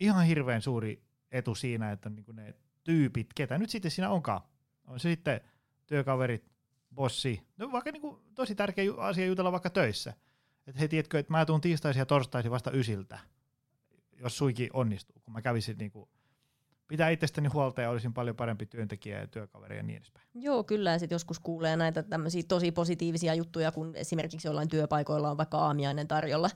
ihan 0.00 0.26
hirveän 0.26 0.62
suuri 0.62 1.02
etu 1.30 1.54
siinä, 1.54 1.92
että 1.92 2.10
niin 2.10 2.24
ne 2.32 2.54
tyypit, 2.84 3.26
ketä 3.34 3.58
nyt 3.58 3.70
sitten 3.70 3.90
siinä 3.90 4.10
onkaan, 4.10 4.40
on 4.86 5.00
se 5.00 5.08
sitten 5.10 5.40
työkaverit, 5.86 6.52
bossi, 6.94 7.42
no 7.56 7.72
vaikka 7.72 7.90
niin 7.90 8.00
kuin 8.00 8.16
tosi 8.34 8.54
tärkeä 8.54 8.92
asia 8.96 9.26
jutella 9.26 9.52
vaikka 9.52 9.70
töissä. 9.70 10.12
Että 10.66 10.78
hei, 10.78 10.88
tiedätkö, 10.88 11.18
että 11.18 11.32
mä 11.32 11.46
tuun 11.46 11.60
tiistaisin 11.60 12.00
ja 12.00 12.06
torstaisin 12.06 12.50
vasta 12.50 12.70
ysiltä, 12.70 13.18
jos 14.20 14.38
suikin 14.38 14.70
onnistuu, 14.72 15.20
kun 15.24 15.34
mä 15.34 15.42
kävisin 15.42 15.78
niin 15.78 15.90
kuin 15.90 16.08
pitää 16.88 17.08
itsestäni 17.08 17.48
huolta 17.48 17.82
ja 17.82 17.90
olisin 17.90 18.14
paljon 18.14 18.36
parempi 18.36 18.66
työntekijä 18.66 19.20
ja 19.20 19.26
työkaveri 19.26 19.76
ja 19.76 19.82
niin 19.82 19.96
edespäin. 19.96 20.26
Joo, 20.34 20.64
kyllä. 20.64 20.90
Ja 20.90 20.98
sitten 20.98 21.14
joskus 21.14 21.40
kuulee 21.40 21.76
näitä 21.76 22.02
tämmöisiä 22.02 22.42
tosi 22.48 22.72
positiivisia 22.72 23.34
juttuja, 23.34 23.72
kun 23.72 23.96
esimerkiksi 23.96 24.48
jollain 24.48 24.68
työpaikoilla 24.68 25.30
on 25.30 25.36
vaikka 25.36 25.58
aamiainen 25.58 26.08
tarjolla. 26.08 26.50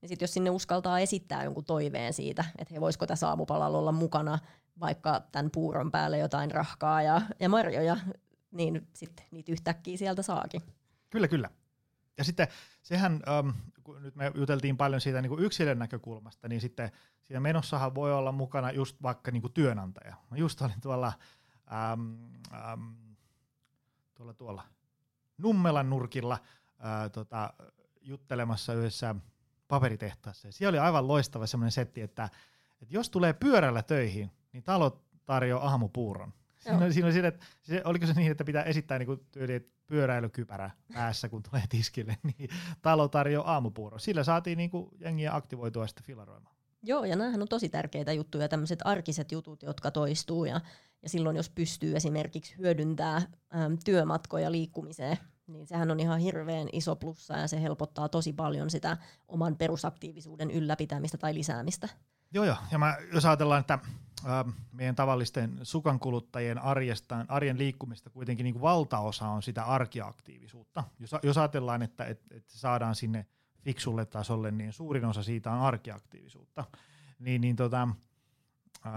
Niin 0.00 0.08
sitten 0.08 0.24
jos 0.24 0.34
sinne 0.34 0.50
uskaltaa 0.50 1.00
esittää 1.00 1.44
jonkun 1.44 1.64
toiveen 1.64 2.12
siitä, 2.12 2.44
että 2.58 2.74
he 2.74 2.80
voisiko 2.80 3.06
tässä 3.06 3.28
aamupalalla 3.28 3.78
olla 3.78 3.92
mukana 3.92 4.38
vaikka 4.80 5.22
tämän 5.32 5.50
puuron 5.50 5.90
päälle 5.90 6.18
jotain 6.18 6.50
rahkaa 6.50 7.02
ja, 7.02 7.20
ja 7.40 7.48
marjoja, 7.48 7.96
niin 8.54 8.88
sitten 8.92 9.26
niitä 9.30 9.52
yhtäkkiä 9.52 9.96
sieltä 9.96 10.22
saakin. 10.22 10.62
Kyllä, 11.10 11.28
kyllä. 11.28 11.50
Ja 12.18 12.24
sitten 12.24 12.48
sehän, 12.82 13.20
ähm, 13.28 13.48
kun 13.84 14.02
nyt 14.02 14.14
me 14.16 14.32
juteltiin 14.34 14.76
paljon 14.76 15.00
siitä 15.00 15.22
niin 15.22 15.30
kuin 15.30 15.44
yksilön 15.44 15.78
näkökulmasta, 15.78 16.48
niin 16.48 16.60
sitten 16.60 16.90
siinä 17.22 17.40
menossahan 17.40 17.94
voi 17.94 18.14
olla 18.14 18.32
mukana 18.32 18.70
just 18.70 19.02
vaikka 19.02 19.30
niin 19.30 19.40
kuin 19.40 19.52
työnantaja. 19.52 20.16
Mä 20.30 20.36
just 20.36 20.62
olin 20.62 20.80
tuolla, 20.80 21.12
ähm, 21.72 22.14
ähm, 22.54 22.92
tuolla, 24.14 24.34
tuolla 24.34 24.62
Nummelan 25.38 25.90
nurkilla 25.90 26.34
äh, 26.34 27.10
tota, 27.12 27.52
juttelemassa 28.00 28.74
yhdessä 28.74 29.14
paperitehtaassa. 29.68 30.52
Siellä 30.52 30.70
oli 30.70 30.86
aivan 30.86 31.08
loistava 31.08 31.46
semmoinen 31.46 31.72
setti, 31.72 32.00
että, 32.00 32.28
että 32.82 32.94
jos 32.94 33.10
tulee 33.10 33.32
pyörällä 33.32 33.82
töihin, 33.82 34.30
niin 34.52 34.62
talo 34.62 35.04
tarjoaa 35.24 35.68
aamupuuron. 35.70 36.32
Siinä, 36.64 36.92
siinä 36.92 37.06
oli 37.06 37.12
siinä, 37.12 37.28
että 37.28 37.46
se, 37.62 37.82
oliko 37.84 38.06
se 38.06 38.12
niin, 38.12 38.30
että 38.30 38.44
pitää 38.44 38.62
esittää 38.62 38.98
niin 38.98 39.26
tyyli, 39.32 39.54
että 39.54 39.72
pyöräilykypärä 39.86 40.70
päässä, 40.92 41.28
kun 41.28 41.42
tulee 41.42 41.62
tiskille, 41.68 42.16
niin 42.38 42.50
talo 42.82 43.08
tarjoaa 43.08 43.52
aamupuuro. 43.52 43.98
Sillä 43.98 44.24
saatiin 44.24 44.58
niin 44.58 44.70
kuin 44.70 44.88
jengiä 45.00 45.34
aktivoitua 45.34 45.86
sitten 45.86 46.04
filaroimaan. 46.04 46.54
Joo, 46.82 47.04
ja 47.04 47.16
nämähän 47.16 47.42
on 47.42 47.48
tosi 47.48 47.68
tärkeitä 47.68 48.12
juttuja, 48.12 48.48
tämmöiset 48.48 48.78
arkiset 48.84 49.32
jutut, 49.32 49.62
jotka 49.62 49.90
toistuu, 49.90 50.44
ja, 50.44 50.60
ja 51.02 51.08
silloin 51.08 51.36
jos 51.36 51.50
pystyy 51.50 51.96
esimerkiksi 51.96 52.54
hyödyntää 52.58 53.16
äm, 53.16 53.78
työmatkoja 53.84 54.52
liikkumiseen, 54.52 55.18
niin 55.46 55.66
sehän 55.66 55.90
on 55.90 56.00
ihan 56.00 56.18
hirveän 56.18 56.68
iso 56.72 56.96
plussa, 56.96 57.36
ja 57.36 57.48
se 57.48 57.62
helpottaa 57.62 58.08
tosi 58.08 58.32
paljon 58.32 58.70
sitä 58.70 58.96
oman 59.28 59.56
perusaktiivisuuden 59.56 60.50
ylläpitämistä 60.50 61.18
tai 61.18 61.34
lisäämistä. 61.34 61.88
Joo, 62.32 62.44
joo. 62.44 62.56
Ja 62.70 62.78
mä, 62.78 62.96
jos 63.12 63.24
ajatellaan, 63.24 63.60
että 63.60 63.78
äh, 64.26 64.54
meidän 64.72 64.94
tavallisten 64.94 65.60
sukankuluttajien 65.62 66.58
arjestaan, 66.58 67.26
arjen 67.28 67.58
liikkumista 67.58 68.10
kuitenkin 68.10 68.44
niin 68.44 68.54
kuin 68.54 68.62
valtaosa 68.62 69.28
on 69.28 69.42
sitä 69.42 69.64
arkiaktiivisuutta. 69.64 70.84
Jos, 70.98 71.10
jos 71.22 71.38
ajatellaan, 71.38 71.82
että, 71.82 72.04
että, 72.04 72.34
että 72.36 72.58
saadaan 72.58 72.94
sinne 72.94 73.26
fiksulle 73.60 74.06
tasolle, 74.06 74.50
niin 74.50 74.72
suurin 74.72 75.04
osa 75.04 75.22
siitä 75.22 75.52
on 75.52 75.60
arkiaktiivisuutta. 75.60 76.64
Niin, 77.18 77.40
niin 77.40 77.56
tota, 77.56 77.88
äh, 78.86 78.92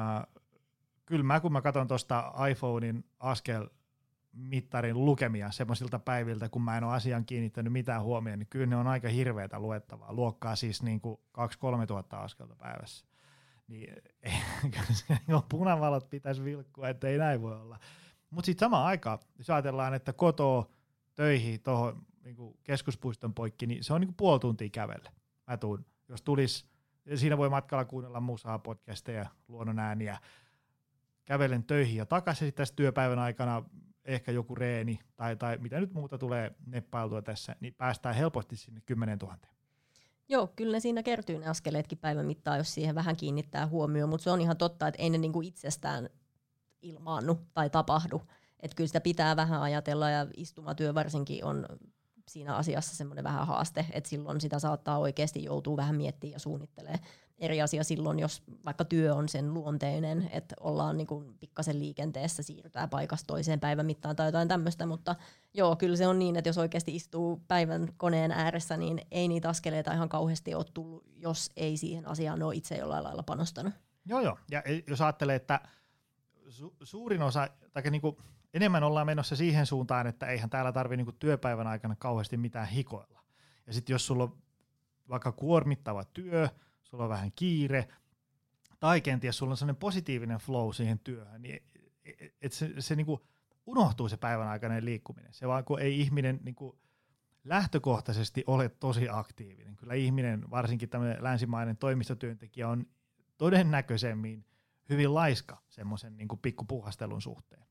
kyllä 1.05 1.23
mä, 1.23 1.39
kun 1.39 1.53
mä 1.53 1.61
katson 1.61 1.87
tuosta 1.87 2.33
iPhonein 2.51 3.05
askel 3.19 3.69
mittarin 4.31 5.05
lukemia 5.05 5.51
semmoisilta 5.51 5.99
päiviltä, 5.99 6.49
kun 6.49 6.61
mä 6.61 6.77
en 6.77 6.83
ole 6.83 6.93
asian 6.93 7.25
kiinnittänyt 7.25 7.73
mitään 7.73 8.03
huomioon, 8.03 8.39
niin 8.39 8.47
kyllä 8.49 8.65
ne 8.65 8.75
on 8.75 8.87
aika 8.87 9.09
hirveätä 9.09 9.59
luettavaa. 9.59 10.13
Luokkaa 10.13 10.55
siis 10.55 10.83
niin 10.83 11.01
kuin 11.01 11.19
2-3 11.83 11.85
tuhatta 11.87 12.17
askelta 12.17 12.55
päivässä 12.55 13.06
niin 13.67 13.95
jo 15.27 15.45
punavalot 15.49 16.09
pitäisi 16.09 16.43
vilkkua, 16.43 16.89
että 16.89 17.07
ei 17.07 17.17
näin 17.17 17.41
voi 17.41 17.61
olla. 17.61 17.79
Mutta 18.29 18.45
sitten 18.45 18.65
samaan 18.65 18.85
aikaan, 18.85 19.19
jos 19.37 19.49
ajatellaan, 19.49 19.93
että 19.93 20.13
kotoa 20.13 20.69
töihin 21.15 21.61
tuohon 21.61 22.05
niin 22.23 22.57
keskuspuiston 22.63 23.33
poikki, 23.33 23.67
niin 23.67 23.83
se 23.83 23.93
on 23.93 24.01
niin 24.01 24.13
puoli 24.13 24.39
tuntia 24.39 24.69
kävelle. 24.69 25.11
Mä 25.47 25.57
tuun, 25.57 25.85
jos 26.09 26.21
tulis, 26.21 26.65
siinä 27.15 27.37
voi 27.37 27.49
matkalla 27.49 27.85
kuunnella 27.85 28.19
musaa, 28.19 28.59
podcasteja, 28.59 29.29
luonnon 29.47 29.79
ääniä, 29.79 30.19
kävelen 31.25 31.63
töihin 31.63 31.95
ja 31.95 32.05
takaisin 32.05 32.53
tässä 32.53 32.75
työpäivän 32.75 33.19
aikana 33.19 33.63
ehkä 34.05 34.31
joku 34.31 34.55
reeni 34.55 34.99
tai, 35.15 35.35
tai 35.35 35.57
mitä 35.57 35.79
nyt 35.79 35.93
muuta 35.93 36.17
tulee 36.17 36.55
neppailtua 36.65 37.21
tässä, 37.21 37.55
niin 37.59 37.73
päästään 37.73 38.15
helposti 38.15 38.55
sinne 38.55 38.81
10 38.85 39.19
000. 39.19 39.37
Joo, 40.29 40.47
kyllä 40.55 40.71
ne 40.71 40.79
siinä 40.79 41.03
kertyy 41.03 41.39
ne 41.39 41.47
askeleetkin 41.47 41.97
päivän 41.97 42.25
mittaan, 42.25 42.57
jos 42.57 42.73
siihen 42.73 42.95
vähän 42.95 43.17
kiinnittää 43.17 43.67
huomioon, 43.67 44.09
mutta 44.09 44.23
se 44.23 44.31
on 44.31 44.41
ihan 44.41 44.57
totta, 44.57 44.87
että 44.87 45.01
ei 45.01 45.09
ne 45.09 45.17
niinku 45.17 45.41
itsestään 45.41 46.09
ilmaannu 46.81 47.39
tai 47.53 47.69
tapahdu. 47.69 48.21
Että 48.59 48.75
kyllä 48.75 48.87
sitä 48.87 49.01
pitää 49.01 49.35
vähän 49.35 49.61
ajatella 49.61 50.09
ja 50.09 50.27
istumatyö 50.37 50.93
varsinkin 50.93 51.45
on 51.45 51.65
siinä 52.29 52.55
asiassa 52.55 52.95
semmoinen 52.95 53.23
vähän 53.23 53.47
haaste, 53.47 53.85
että 53.91 54.09
silloin 54.09 54.41
sitä 54.41 54.59
saattaa 54.59 54.97
oikeasti 54.97 55.43
joutua 55.43 55.77
vähän 55.77 55.95
miettimään 55.95 56.33
ja 56.33 56.39
suunnittelemaan 56.39 56.99
eri 57.37 57.61
asia 57.61 57.83
silloin, 57.83 58.19
jos 58.19 58.43
vaikka 58.65 58.85
työ 58.85 59.15
on 59.15 59.29
sen 59.29 59.53
luonteinen, 59.53 60.29
että 60.31 60.55
ollaan 60.59 60.97
niin 60.97 61.07
kuin 61.07 61.37
pikkasen 61.39 61.79
liikenteessä, 61.79 62.43
siirrytään 62.43 62.89
paikasta 62.89 63.27
toiseen 63.27 63.59
päivän 63.59 63.85
mittaan 63.85 64.15
tai 64.15 64.27
jotain 64.27 64.47
tämmöistä, 64.47 64.85
mutta 64.85 65.15
joo, 65.53 65.75
kyllä 65.75 65.95
se 65.95 66.07
on 66.07 66.19
niin, 66.19 66.35
että 66.35 66.49
jos 66.49 66.57
oikeasti 66.57 66.95
istuu 66.95 67.41
päivän 67.47 67.89
koneen 67.97 68.31
ääressä, 68.31 68.77
niin 68.77 69.01
ei 69.11 69.27
niitä 69.27 69.49
askeleita 69.49 69.93
ihan 69.93 70.09
kauheasti 70.09 70.55
ole 70.55 70.65
tullut, 70.73 71.03
jos 71.15 71.51
ei 71.57 71.77
siihen 71.77 72.07
asiaan 72.07 72.43
ole 72.43 72.55
itse 72.55 72.75
jollain 72.75 73.03
lailla 73.03 73.23
panostanut. 73.23 73.73
Joo, 74.05 74.19
joo. 74.19 74.37
Ja 74.51 74.63
jos 74.87 75.01
ajattelee, 75.01 75.35
että 75.35 75.61
su- 76.47 76.75
suurin 76.83 77.21
osa, 77.21 77.47
tai 77.73 77.83
niinku 77.91 78.21
enemmän 78.53 78.83
ollaan 78.83 79.05
menossa 79.05 79.35
siihen 79.35 79.65
suuntaan, 79.65 80.07
että 80.07 80.25
eihän 80.25 80.49
täällä 80.49 80.71
tarvitse 80.71 80.97
niinku 80.97 81.11
työpäivän 81.11 81.67
aikana 81.67 81.95
kauheasti 81.95 82.37
mitään 82.37 82.67
hikoilla. 82.67 83.21
Ja 83.67 83.73
sitten 83.73 83.93
jos 83.93 84.07
sulla 84.07 84.23
on 84.23 84.37
vaikka 85.09 85.31
kuormittava 85.31 86.03
työ, 86.03 86.49
sulla 86.87 87.03
on 87.03 87.09
vähän 87.09 87.31
kiire, 87.35 87.87
tai 88.79 89.01
kenties 89.01 89.37
sulla 89.37 89.51
on 89.51 89.57
sellainen 89.57 89.79
positiivinen 89.79 90.37
flow 90.37 90.71
siihen 90.73 90.99
työhön, 90.99 91.41
niin 91.41 91.63
että 92.41 92.57
se, 92.57 92.73
se 92.79 92.95
niinku 92.95 93.27
unohtuu 93.65 94.09
se 94.09 94.17
päivän 94.17 94.47
aikainen 94.47 94.85
liikkuminen. 94.85 95.33
Se 95.33 95.47
vaan 95.47 95.65
kun 95.65 95.81
ei 95.81 96.01
ihminen 96.01 96.39
niinku 96.43 96.79
lähtökohtaisesti 97.43 98.43
ole 98.47 98.69
tosi 98.69 99.09
aktiivinen. 99.09 99.75
Kyllä 99.75 99.93
ihminen, 99.93 100.49
varsinkin 100.49 100.89
tämmöinen 100.89 101.23
länsimainen 101.23 101.77
toimistotyöntekijä, 101.77 102.69
on 102.69 102.85
todennäköisemmin 103.37 104.45
hyvin 104.89 105.13
laiska 105.13 105.61
semmoisen 105.69 106.17
niin 106.17 106.27
pikkupuhastelun 106.41 107.21
suhteen. 107.21 107.66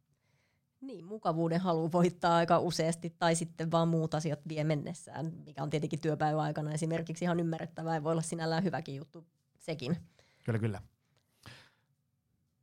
Niin, 0.81 1.05
mukavuuden 1.05 1.61
halu 1.61 1.93
voittaa 1.93 2.37
aika 2.37 2.59
useasti, 2.59 3.11
tai 3.19 3.35
sitten 3.35 3.71
vaan 3.71 3.89
muut 3.89 4.15
asiat 4.15 4.41
vie 4.49 4.65
mennessään, 4.65 5.33
mikä 5.47 5.63
on 5.63 5.71
tietenkin 5.71 6.01
työpäivän 6.01 6.43
aikana 6.43 6.73
esimerkiksi 6.73 7.25
ihan 7.25 7.41
ymmärrettävää, 7.41 7.95
ja 7.95 8.05
voi 8.05 8.13
olla 8.13 8.23
sinällään 8.23 8.65
hyväkin 8.65 8.97
juttu 8.97 9.27
sekin. 9.59 9.97
Kyllä, 10.45 10.59
kyllä. 10.59 10.83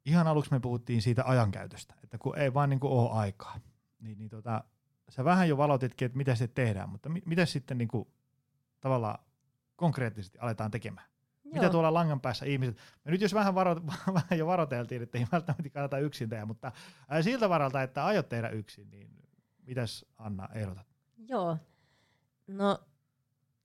ihan 0.05 0.27
aluksi 0.27 0.51
me 0.51 0.59
puhuttiin 0.59 1.01
siitä 1.01 1.23
ajankäytöstä, 1.25 1.95
että 2.03 2.17
kun 2.17 2.37
ei 2.37 2.53
vaan 2.53 2.69
niin 2.69 2.79
kuin 2.79 2.93
ole 2.93 3.09
aikaa, 3.11 3.59
niin, 3.99 4.17
niin 4.17 4.29
tota, 4.29 4.63
sä 5.09 5.23
vähän 5.23 5.49
jo 5.49 5.57
valotitkin, 5.57 6.05
että 6.05 6.17
mitä 6.17 6.35
se 6.35 6.47
tehdään, 6.47 6.89
mutta 6.89 7.09
mi- 7.09 7.23
mitä 7.25 7.45
sitten 7.45 7.77
niin 7.77 7.87
kuin, 7.87 8.07
tavallaan 8.81 9.25
konkreettisesti 9.75 10.39
aletaan 10.39 10.71
tekemään? 10.71 11.12
Joo. 11.53 11.61
Mitä 11.61 11.71
tuolla 11.71 11.93
langan 11.93 12.21
päässä 12.21 12.45
ihmiset, 12.45 12.77
me 13.05 13.11
nyt 13.11 13.21
jos 13.21 13.33
vähän, 13.33 13.55
varo, 13.55 13.75
vähän 14.13 14.37
jo 14.39 14.47
varoteltiin, 14.47 15.01
että 15.01 15.17
ei 15.17 15.27
välttämättä 15.31 15.69
kannata 15.69 15.97
yksin 15.97 16.29
tehdä, 16.29 16.45
mutta 16.45 16.71
ää, 17.09 17.21
siltä 17.21 17.49
varalta, 17.49 17.81
että 17.81 18.05
aiot 18.05 18.29
tehdä 18.29 18.49
yksin, 18.49 18.89
niin 18.89 19.09
mitäs 19.67 20.05
Anna 20.17 20.49
ehdotat? 20.53 20.87
Joo, 21.17 21.57
no 22.47 22.79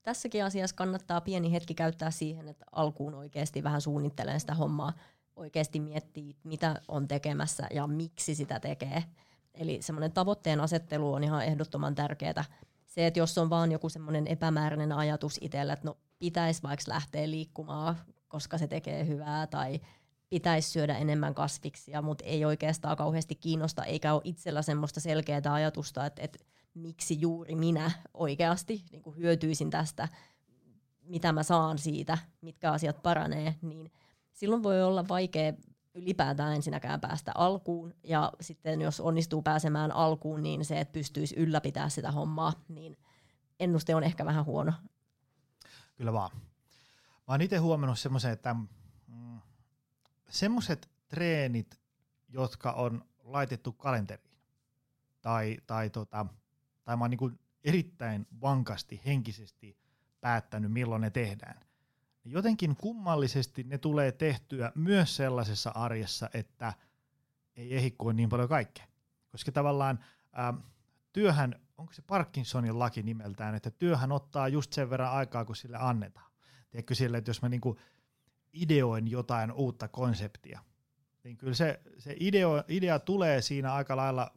tässäkin 0.02 0.44
asiassa 0.44 0.76
kannattaa 0.76 1.20
pieni 1.20 1.52
hetki 1.52 1.74
käyttää 1.74 2.10
siihen, 2.10 2.48
että 2.48 2.64
alkuun 2.72 3.14
oikeasti 3.14 3.62
vähän 3.62 3.80
suunnittelee 3.80 4.38
sitä 4.38 4.54
hommaa, 4.54 4.92
oikeasti 5.36 5.80
miettii, 5.80 6.36
mitä 6.44 6.80
on 6.88 7.08
tekemässä 7.08 7.66
ja 7.70 7.86
miksi 7.86 8.34
sitä 8.34 8.60
tekee. 8.60 9.04
Eli 9.54 9.82
semmoinen 9.82 10.12
tavoitteen 10.12 10.60
asettelu 10.60 11.12
on 11.12 11.24
ihan 11.24 11.44
ehdottoman 11.44 11.94
tärkeää. 11.94 12.44
Se, 12.98 13.06
että 13.06 13.20
jos 13.20 13.38
on 13.38 13.50
vaan 13.50 13.72
joku 13.72 13.88
semmoinen 13.88 14.26
epämääräinen 14.26 14.92
ajatus 14.92 15.38
itsellä, 15.40 15.72
että 15.72 15.88
no 15.88 15.96
pitäisi 16.18 16.62
vaikka 16.62 16.84
lähteä 16.92 17.30
liikkumaan, 17.30 17.96
koska 18.28 18.58
se 18.58 18.66
tekee 18.66 19.06
hyvää, 19.06 19.46
tai 19.46 19.80
pitäisi 20.28 20.70
syödä 20.70 20.98
enemmän 20.98 21.34
kasviksia, 21.34 22.02
mutta 22.02 22.24
ei 22.24 22.44
oikeastaan 22.44 22.96
kauheasti 22.96 23.34
kiinnosta, 23.34 23.84
eikä 23.84 24.14
ole 24.14 24.22
itsellä 24.24 24.62
semmoista 24.62 25.00
selkeää 25.00 25.52
ajatusta, 25.52 26.06
että, 26.06 26.22
että 26.22 26.38
miksi 26.74 27.20
juuri 27.20 27.54
minä 27.54 27.90
oikeasti 28.14 28.84
niin 28.92 29.02
kuin 29.02 29.16
hyötyisin 29.16 29.70
tästä, 29.70 30.08
mitä 31.02 31.32
mä 31.32 31.42
saan 31.42 31.78
siitä, 31.78 32.18
mitkä 32.40 32.72
asiat 32.72 33.02
paranee, 33.02 33.54
niin 33.62 33.92
silloin 34.32 34.62
voi 34.62 34.82
olla 34.82 35.08
vaikea 35.08 35.52
ylipäätään 35.98 36.54
ensinnäkään 36.54 37.00
päästä 37.00 37.32
alkuun. 37.34 37.94
Ja 38.04 38.32
sitten 38.40 38.80
jos 38.80 39.00
onnistuu 39.00 39.42
pääsemään 39.42 39.92
alkuun, 39.92 40.42
niin 40.42 40.64
se, 40.64 40.80
että 40.80 40.92
pystyisi 40.92 41.36
ylläpitämään 41.36 41.90
sitä 41.90 42.12
hommaa, 42.12 42.52
niin 42.68 42.98
ennuste 43.60 43.94
on 43.94 44.04
ehkä 44.04 44.24
vähän 44.24 44.44
huono. 44.44 44.72
Kyllä 45.96 46.12
vaan. 46.12 46.30
Mä 47.28 47.34
oon 47.34 47.42
itse 47.42 47.56
huomannut 47.56 47.98
semmoisen, 47.98 48.32
että 48.32 48.54
mm, 49.06 49.40
semmoiset 50.28 50.90
treenit, 51.08 51.80
jotka 52.28 52.72
on 52.72 53.04
laitettu 53.24 53.72
kalenteriin, 53.72 54.38
tai, 55.20 55.56
tai, 55.66 55.90
tota, 55.90 56.26
tai 56.84 56.96
mä 56.96 57.04
oon 57.04 57.10
niin 57.10 57.38
erittäin 57.64 58.26
vankasti 58.40 59.00
henkisesti 59.06 59.76
päättänyt, 60.20 60.72
milloin 60.72 61.02
ne 61.02 61.10
tehdään, 61.10 61.60
jotenkin 62.30 62.76
kummallisesti 62.76 63.64
ne 63.64 63.78
tulee 63.78 64.12
tehtyä 64.12 64.72
myös 64.74 65.16
sellaisessa 65.16 65.70
arjessa, 65.70 66.30
että 66.34 66.72
ei 67.56 67.76
ehdi 67.76 67.90
kuin 67.90 68.16
niin 68.16 68.28
paljon 68.28 68.48
kaikkea. 68.48 68.86
Koska 69.28 69.52
tavallaan 69.52 70.04
ää, 70.32 70.54
työhän, 71.12 71.60
onko 71.78 71.92
se 71.92 72.02
Parkinsonin 72.02 72.78
laki 72.78 73.02
nimeltään, 73.02 73.54
että 73.54 73.70
työhän 73.70 74.12
ottaa 74.12 74.48
just 74.48 74.72
sen 74.72 74.90
verran 74.90 75.12
aikaa, 75.12 75.44
kun 75.44 75.56
sille 75.56 75.76
annetaan. 75.80 76.30
Tiedätkö 76.70 76.94
sille, 76.94 77.18
että 77.18 77.30
jos 77.30 77.42
mä 77.42 77.48
niinku 77.48 77.78
ideoin 78.52 79.08
jotain 79.08 79.52
uutta 79.52 79.88
konseptia, 79.88 80.60
niin 81.24 81.36
kyllä 81.36 81.54
se, 81.54 81.80
se 81.98 82.16
idea, 82.20 82.64
idea 82.68 82.98
tulee 82.98 83.42
siinä 83.42 83.74
aika 83.74 83.96
lailla 83.96 84.30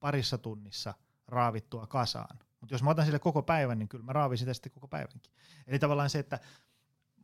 parissa 0.00 0.38
tunnissa 0.38 0.94
raavittua 1.26 1.86
kasaan. 1.86 2.38
Mutta 2.60 2.74
jos 2.74 2.82
mä 2.82 2.90
otan 2.90 3.04
sille 3.04 3.18
koko 3.18 3.42
päivän, 3.42 3.78
niin 3.78 3.88
kyllä 3.88 4.04
mä 4.04 4.12
raavin 4.12 4.38
sitä 4.38 4.54
sitten 4.54 4.72
koko 4.72 4.88
päivänkin. 4.88 5.32
Eli 5.66 5.78
tavallaan 5.78 6.10
se, 6.10 6.18
että 6.18 6.40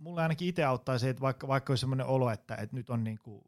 mulle 0.00 0.22
ainakin 0.22 0.48
itse 0.48 0.64
auttaa 0.64 0.98
se, 0.98 1.10
että 1.10 1.20
vaikka, 1.20 1.48
vaikka 1.48 1.70
olisi 1.70 1.80
sellainen 1.80 2.06
olo, 2.06 2.30
että, 2.30 2.54
että 2.54 2.76
nyt, 2.76 2.90
on 2.90 3.04
niin 3.04 3.18
kuin, 3.22 3.44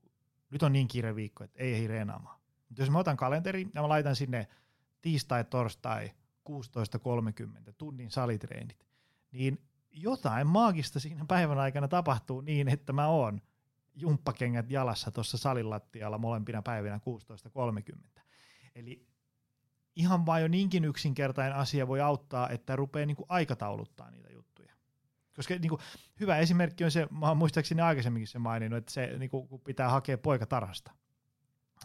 nyt 0.51 0.63
on 0.63 0.73
niin 0.73 0.89
kiire 0.89 1.15
viikko, 1.15 1.45
että 1.45 1.59
ei 1.59 1.75
ehdi 1.75 1.87
reenaamaan. 1.87 2.41
Mutta 2.69 2.83
jos 2.83 2.91
mä 2.91 2.99
otan 2.99 3.17
kalenterin 3.17 3.71
ja 3.75 3.83
mä 3.83 3.89
laitan 3.89 4.17
sinne 4.17 4.49
tiistai, 5.03 5.45
torstai, 5.45 6.11
16.30 6.51 7.73
tunnin 7.79 8.11
salitreenit, 8.11 8.87
niin 9.33 9.59
jotain 9.93 10.47
maagista 10.47 11.01
siinä 11.01 11.25
päivän 11.29 11.59
aikana 11.59 11.89
tapahtuu 11.89 12.41
niin, 12.41 12.69
että 12.69 12.93
mä 12.93 13.09
oon 13.09 13.41
jumppakengät 13.95 14.71
jalassa 14.71 15.11
tuossa 15.11 15.39
salilattialla 15.39 16.19
molempina 16.19 16.63
päivinä 16.63 17.01
16.30. 18.17 18.21
Eli 18.75 19.07
ihan 19.97 20.27
vain 20.27 20.43
jo 20.43 20.49
niinkin 20.49 20.85
yksinkertainen 20.85 21.57
asia 21.57 21.89
voi 21.89 22.01
auttaa, 22.01 22.49
että 22.49 22.77
rupeaa 22.77 23.07
niinku 23.07 23.27
aikatauluttaa 23.29 24.11
niitä 24.11 24.29
juttuja. 24.33 24.40
Koska 25.41 25.55
niinku, 25.55 25.79
hyvä 26.21 26.39
esimerkki 26.39 26.85
on 26.85 26.91
se, 26.91 27.07
mä 27.11 27.29
oon 27.29 27.37
muistaakseni 27.37 27.83
aikaisemminkin 27.83 28.29
se 28.29 28.39
maininnut, 28.39 28.79
että 28.79 28.93
se 28.93 29.15
niinku, 29.19 29.47
kun 29.47 29.61
pitää 29.61 29.89
hakea 29.89 30.19
poika 30.19 30.47
tarhasta, 30.47 30.93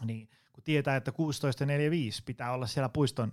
niin 0.04 0.28
kun 0.52 0.64
tietää, 0.64 0.96
että 0.96 1.10
16.45 1.10 1.16
pitää 2.24 2.52
olla 2.52 2.66
siellä 2.66 2.88
puiston 2.88 3.32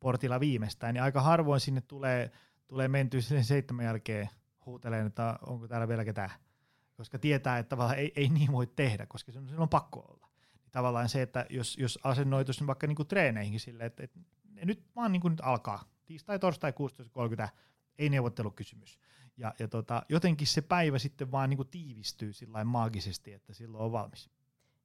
portilla 0.00 0.40
viimeistään, 0.40 0.94
niin 0.94 1.02
aika 1.02 1.20
harvoin 1.20 1.60
sinne 1.60 1.80
tulee, 1.80 2.30
tulee 2.66 2.88
mentyä 2.88 3.20
sen 3.20 3.44
seitsemän 3.44 3.84
jälkeen 3.84 4.30
huuteleen, 4.66 5.06
että 5.06 5.38
onko 5.46 5.68
täällä 5.68 5.88
vielä 5.88 6.04
ketään. 6.04 6.30
Koska 6.96 7.18
tietää, 7.18 7.58
että 7.58 7.68
tavallaan 7.68 7.98
ei, 7.98 8.12
ei 8.16 8.28
niin 8.28 8.52
voi 8.52 8.66
tehdä, 8.66 9.06
koska 9.06 9.32
se 9.32 9.38
on, 9.56 9.68
pakko 9.68 10.00
olla. 10.00 10.28
Niin 10.62 10.70
tavallaan 10.72 11.08
se, 11.08 11.22
että 11.22 11.46
jos, 11.50 11.76
jos 11.78 11.98
asennoituisi 12.02 12.66
vaikka 12.66 12.86
niinku 12.86 13.04
treeneihin 13.04 13.60
silleen, 13.60 13.86
että, 13.86 14.04
että 14.04 14.20
nyt 14.64 14.84
vaan 14.96 15.12
niinku 15.12 15.28
nyt 15.28 15.40
alkaa, 15.42 15.84
tiistai, 16.06 16.38
torstai 16.38 16.72
16.30, 17.46 17.48
ei 17.98 18.08
neuvottelukysymys. 18.08 18.98
Ja, 19.36 19.54
ja 19.58 19.68
tota, 19.68 20.02
jotenkin 20.08 20.46
se 20.46 20.62
päivä 20.62 20.98
sitten 20.98 21.32
vaan 21.32 21.50
niinku 21.50 21.64
tiivistyy 21.64 22.32
sillä 22.32 22.64
maagisesti, 22.64 23.32
että 23.32 23.54
silloin 23.54 23.84
on 23.84 23.92
valmis. 23.92 24.30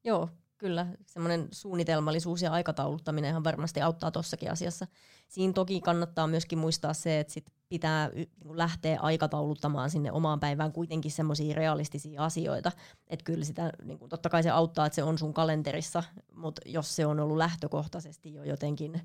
Joo, 0.03 0.29
kyllä 0.57 0.87
semmoinen 1.05 1.47
suunnitelmallisuus 1.51 2.41
ja 2.41 2.51
aikatauluttaminen 2.51 3.43
varmasti 3.43 3.81
auttaa 3.81 4.11
tuossakin 4.11 4.51
asiassa. 4.51 4.87
Siinä 5.27 5.53
toki 5.53 5.81
kannattaa 5.81 6.27
myöskin 6.27 6.59
muistaa 6.59 6.93
se, 6.93 7.19
että 7.19 7.33
sit 7.33 7.51
pitää 7.69 8.09
niinku 8.09 8.57
lähteä 8.57 8.99
aikatauluttamaan 8.99 9.89
sinne 9.89 10.11
omaan 10.11 10.39
päivään 10.39 10.71
kuitenkin 10.71 11.11
semmoisia 11.11 11.55
realistisia 11.55 12.23
asioita. 12.23 12.71
Että 13.07 13.23
kyllä 13.23 13.45
sitä, 13.45 13.71
niin 13.83 13.99
kuin, 13.99 14.09
totta 14.09 14.29
kai 14.29 14.43
se 14.43 14.49
auttaa, 14.49 14.85
että 14.85 14.95
se 14.95 15.03
on 15.03 15.17
sun 15.17 15.33
kalenterissa, 15.33 16.03
mutta 16.35 16.61
jos 16.65 16.95
se 16.95 17.05
on 17.05 17.19
ollut 17.19 17.37
lähtökohtaisesti 17.37 18.33
jo 18.33 18.43
jotenkin 18.43 19.01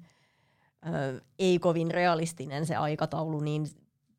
ei 1.38 1.58
kovin 1.58 1.90
realistinen 1.90 2.66
se 2.66 2.76
aikataulu, 2.76 3.40
niin 3.40 3.66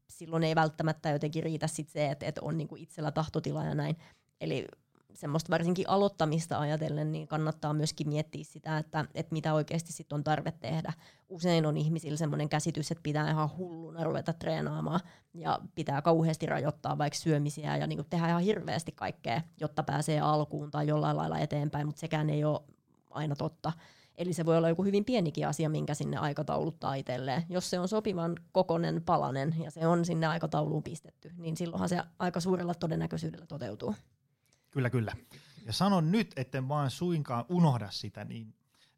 silloin 0.09 0.43
ei 0.43 0.55
välttämättä 0.55 1.09
jotenkin 1.09 1.43
riitä 1.43 1.67
sit 1.67 1.89
se, 1.89 2.11
että, 2.11 2.25
että 2.25 2.41
on 2.43 2.57
niin 2.57 2.67
kuin 2.67 2.81
itsellä 2.81 3.11
tahtotila 3.11 3.63
ja 3.63 3.75
näin. 3.75 3.97
Eli 4.41 4.67
semmoista 5.15 5.49
varsinkin 5.49 5.89
aloittamista 5.89 6.59
ajatellen, 6.59 7.11
niin 7.11 7.27
kannattaa 7.27 7.73
myöskin 7.73 8.09
miettiä 8.09 8.43
sitä, 8.43 8.77
että, 8.77 9.05
että 9.13 9.33
mitä 9.33 9.53
oikeasti 9.53 9.93
sit 9.93 10.13
on 10.13 10.23
tarve 10.23 10.51
tehdä. 10.51 10.93
Usein 11.29 11.65
on 11.65 11.77
ihmisillä 11.77 12.17
semmoinen 12.17 12.49
käsitys, 12.49 12.91
että 12.91 13.03
pitää 13.03 13.29
ihan 13.29 13.57
hulluna 13.57 14.03
ruveta 14.03 14.33
treenaamaan 14.33 14.99
ja 15.33 15.59
pitää 15.75 16.01
kauheasti 16.01 16.45
rajoittaa 16.45 16.97
vaikka 16.97 17.19
syömisiä 17.19 17.77
ja 17.77 17.87
niin 17.87 18.05
tehdä 18.09 18.29
ihan 18.29 18.41
hirveästi 18.41 18.91
kaikkea, 18.91 19.41
jotta 19.61 19.83
pääsee 19.83 20.19
alkuun 20.19 20.71
tai 20.71 20.87
jollain 20.87 21.17
lailla 21.17 21.39
eteenpäin, 21.39 21.87
mutta 21.87 21.99
sekään 21.99 22.29
ei 22.29 22.43
ole 22.43 22.61
aina 23.09 23.35
totta. 23.35 23.71
Eli 24.17 24.33
se 24.33 24.45
voi 24.45 24.57
olla 24.57 24.69
joku 24.69 24.83
hyvin 24.83 25.05
pienikin 25.05 25.47
asia, 25.47 25.69
minkä 25.69 25.93
sinne 25.93 26.17
aikatauluttaa 26.17 26.95
itselleen. 26.95 27.43
Jos 27.49 27.69
se 27.69 27.79
on 27.79 27.87
sopivan 27.87 28.35
kokonen 28.51 29.01
palanen 29.05 29.55
ja 29.63 29.71
se 29.71 29.87
on 29.87 30.05
sinne 30.05 30.27
aikatauluun 30.27 30.83
pistetty, 30.83 31.31
niin 31.37 31.57
silloinhan 31.57 31.89
se 31.89 32.03
aika 32.19 32.39
suurella 32.39 32.73
todennäköisyydellä 32.73 33.45
toteutuu. 33.45 33.95
Kyllä, 34.71 34.89
kyllä. 34.89 35.13
Ja 35.65 35.73
sanon 35.73 36.11
nyt, 36.11 36.33
etten 36.35 36.67
vaan 36.67 36.91
suinkaan 36.91 37.45
unohda 37.49 37.91
sitä, 37.91 38.25
niin, 38.25 38.55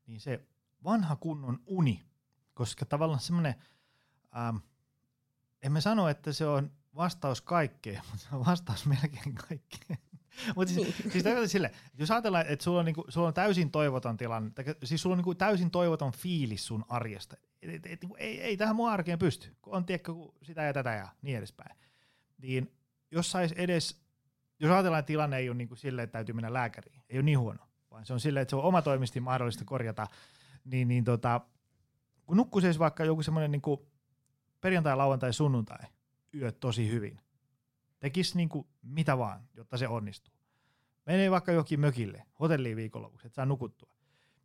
niin 0.07 0.19
se 0.19 0.41
vanha 0.83 1.15
kunnon 1.15 1.59
uni, 1.65 2.03
koska 2.53 2.85
tavallaan 2.85 3.19
semmoinen, 3.19 3.55
ähm, 4.37 4.57
emme 5.61 5.81
sano, 5.81 6.09
että 6.09 6.33
se 6.33 6.47
on 6.47 6.71
vastaus 6.95 7.41
kaikkeen, 7.41 8.01
mutta 8.11 8.27
se 8.29 8.35
on 8.35 8.45
vastaus 8.45 8.85
melkein 8.85 9.35
kaikkeen. 9.47 9.99
mutta 10.55 10.73
siis, 10.73 10.87
niin. 10.87 11.11
siis 11.11 11.51
sille, 11.51 11.71
jos 11.97 12.11
ajatellaan, 12.11 12.45
että 12.47 12.63
sulla 12.63 12.79
on, 12.79 12.85
niinku, 12.85 13.05
sulla 13.09 13.27
on 13.27 13.33
täysin 13.33 13.71
toivoton 13.71 14.17
tilanne, 14.17 14.51
siis 14.83 15.01
sulla 15.01 15.13
on 15.13 15.17
niinku 15.17 15.35
täysin 15.35 15.71
toivoton 15.71 16.11
fiilis 16.11 16.67
sun 16.67 16.85
arjesta, 16.89 17.37
et, 17.61 17.69
et, 17.69 17.85
et, 17.85 18.01
niinku, 18.01 18.15
ei, 18.19 18.41
ei 18.41 18.57
tähän 18.57 18.75
mun 18.75 18.89
arkeen 18.89 19.19
pysty, 19.19 19.55
kun 19.61 19.73
on 19.73 19.85
tiedätkö, 19.85 20.11
sitä 20.41 20.63
ja 20.63 20.73
tätä 20.73 20.93
ja 20.93 21.07
niin 21.21 21.37
edespäin, 21.37 21.77
niin 22.37 22.71
jos 23.11 23.31
sais 23.31 23.51
edes 23.51 24.07
jos 24.59 24.71
ajatellaan, 24.71 24.99
että 24.99 25.07
tilanne 25.07 25.37
ei 25.37 25.49
ole 25.49 25.57
niin 25.57 25.67
kuin 25.67 25.77
silleen, 25.77 26.03
että 26.03 26.11
täytyy 26.11 26.35
mennä 26.35 26.53
lääkäriin, 26.53 27.01
ei 27.09 27.17
ole 27.17 27.23
niin 27.23 27.39
huono, 27.39 27.59
vaan 27.91 28.05
se 28.05 28.13
on 28.13 28.19
silleen, 28.19 28.41
että 28.41 28.49
se 28.49 28.55
on 28.55 28.63
oma 28.63 28.81
toimisti 28.81 29.19
mahdollista 29.19 29.65
korjata, 29.65 30.07
niin, 30.65 30.87
niin 30.87 31.03
tota, 31.03 31.41
kun 32.25 32.37
nukkuisi 32.37 32.79
vaikka 32.79 33.05
joku 33.05 33.23
semmoinen 33.23 33.51
niin 33.51 33.61
perjantai, 34.61 34.95
lauantai, 34.95 35.33
sunnuntai 35.33 35.85
yöt 36.33 36.59
tosi 36.59 36.91
hyvin, 36.91 37.21
tekisi 37.99 38.37
niin 38.37 38.49
kuin 38.49 38.67
mitä 38.81 39.17
vaan, 39.17 39.41
jotta 39.53 39.77
se 39.77 39.87
onnistuu. 39.87 40.33
Menee 41.07 41.31
vaikka 41.31 41.51
jokin 41.51 41.79
mökille, 41.79 42.23
hotelliin 42.39 42.77
viikonlopuksi, 42.77 43.27
että 43.27 43.35
saa 43.35 43.45
nukuttua. 43.45 43.89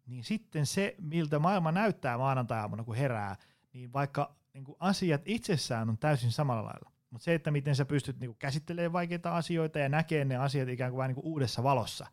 Niin 0.07 0.25
sitten 0.25 0.67
se, 0.67 0.95
miltä 1.01 1.39
maailma 1.39 1.73
näyttää 1.73 2.19
maanantai-aamuna, 2.19 2.85
kun 2.85 2.97
herää, 2.97 3.37
niin 3.73 3.93
vaikka 3.93 4.37
niin 4.55 4.65
kuin 4.65 4.77
asiat 4.81 5.23
itsessään 5.25 5.89
on 5.89 5.99
täysin 5.99 6.33
samalla 6.33 6.65
lailla, 6.65 6.93
mutta 7.11 7.25
se, 7.25 7.35
että 7.35 7.51
miten 7.51 7.77
sä 7.77 7.85
pystyt 7.85 8.21
niinku 8.21 8.37
käsittelemään 8.39 8.93
vaikeita 8.93 9.37
asioita 9.37 9.79
ja 9.79 9.89
näkemään 9.89 10.29
ne 10.29 10.37
asiat 10.37 10.69
ikään 10.69 10.91
kuin 10.91 10.99
vain 10.99 11.09
niinku 11.09 11.31
uudessa 11.31 11.63
valossa, 11.63 12.07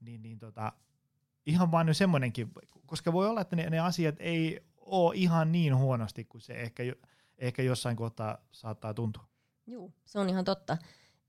niin, 0.00 0.22
niin 0.22 0.38
tota, 0.38 0.72
ihan 1.46 1.72
vaan 1.72 1.86
nyt 1.86 1.96
semmoinenkin, 1.96 2.50
koska 2.86 3.12
voi 3.12 3.28
olla, 3.28 3.40
että 3.40 3.56
ne, 3.56 3.70
ne 3.70 3.78
asiat 3.78 4.14
ei 4.18 4.60
ole 4.76 5.14
ihan 5.16 5.52
niin 5.52 5.76
huonosti 5.76 6.24
kuin 6.24 6.40
se 6.40 6.52
ehkä, 6.54 6.82
ehkä 7.38 7.62
jossain 7.62 7.96
kohtaa 7.96 8.38
saattaa 8.52 8.94
tuntua. 8.94 9.26
Joo, 9.66 9.92
se 10.04 10.18
on 10.18 10.28
ihan 10.28 10.44
totta. 10.44 10.76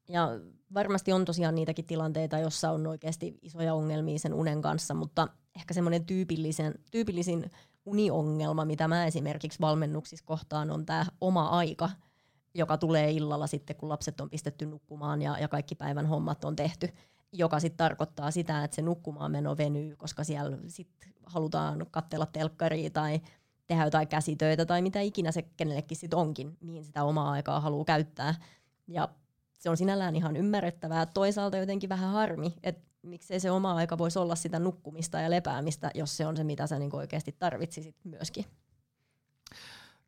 Ja 0.07 0.29
varmasti 0.73 1.13
on 1.13 1.25
tosiaan 1.25 1.55
niitäkin 1.55 1.85
tilanteita, 1.85 2.39
jossa 2.39 2.71
on 2.71 2.87
oikeasti 2.87 3.39
isoja 3.41 3.73
ongelmia 3.73 4.19
sen 4.19 4.33
unen 4.33 4.61
kanssa, 4.61 4.93
mutta 4.93 5.27
ehkä 5.55 5.73
semmoinen 5.73 6.05
tyypillisen, 6.05 6.75
tyypillisin 6.91 7.51
uniongelma, 7.85 8.65
mitä 8.65 8.87
mä 8.87 9.05
esimerkiksi 9.05 9.59
valmennuksissa 9.59 10.25
kohtaan, 10.25 10.71
on 10.71 10.85
tämä 10.85 11.05
oma 11.21 11.47
aika, 11.47 11.89
joka 12.53 12.77
tulee 12.77 13.11
illalla 13.11 13.47
sitten, 13.47 13.75
kun 13.75 13.89
lapset 13.89 14.21
on 14.21 14.29
pistetty 14.29 14.65
nukkumaan 14.65 15.21
ja, 15.21 15.39
ja 15.39 15.47
kaikki 15.47 15.75
päivän 15.75 16.05
hommat 16.05 16.45
on 16.45 16.55
tehty, 16.55 16.89
joka 17.33 17.59
sitten 17.59 17.77
tarkoittaa 17.77 18.31
sitä, 18.31 18.63
että 18.63 18.75
se 18.75 18.81
nukkumaan 18.81 19.31
meno 19.31 19.57
venyy, 19.57 19.95
koska 19.95 20.23
siellä 20.23 20.57
sit 20.67 20.89
halutaan 21.25 21.85
katsella 21.91 22.25
telkkaria 22.25 22.89
tai 22.89 23.21
tehdä 23.67 23.85
jotain 23.85 24.07
käsitöitä 24.07 24.65
tai 24.65 24.81
mitä 24.81 25.01
ikinä 25.01 25.31
se 25.31 25.41
kenellekin 25.41 25.97
sitten 25.97 26.19
onkin, 26.19 26.57
mihin 26.61 26.85
sitä 26.85 27.03
omaa 27.03 27.31
aikaa 27.31 27.59
haluaa 27.59 27.85
käyttää. 27.85 28.35
Ja 28.87 29.09
se 29.57 29.69
on 29.69 29.77
sinällään 29.77 30.15
ihan 30.15 30.35
ymmärrettävää. 30.35 31.05
Toisaalta 31.05 31.57
jotenkin 31.57 31.89
vähän 31.89 32.11
harmi, 32.11 32.55
että 32.63 32.87
miksei 33.01 33.39
se 33.39 33.51
oma 33.51 33.73
aika 33.75 33.97
voisi 33.97 34.19
olla 34.19 34.35
sitä 34.35 34.59
nukkumista 34.59 35.19
ja 35.19 35.29
lepäämistä, 35.29 35.91
jos 35.95 36.17
se 36.17 36.25
on 36.25 36.37
se, 36.37 36.43
mitä 36.43 36.67
sä 36.67 36.79
niinku 36.79 36.97
oikeasti 36.97 37.35
tarvitsisit 37.39 37.95
myöskin. 38.03 38.45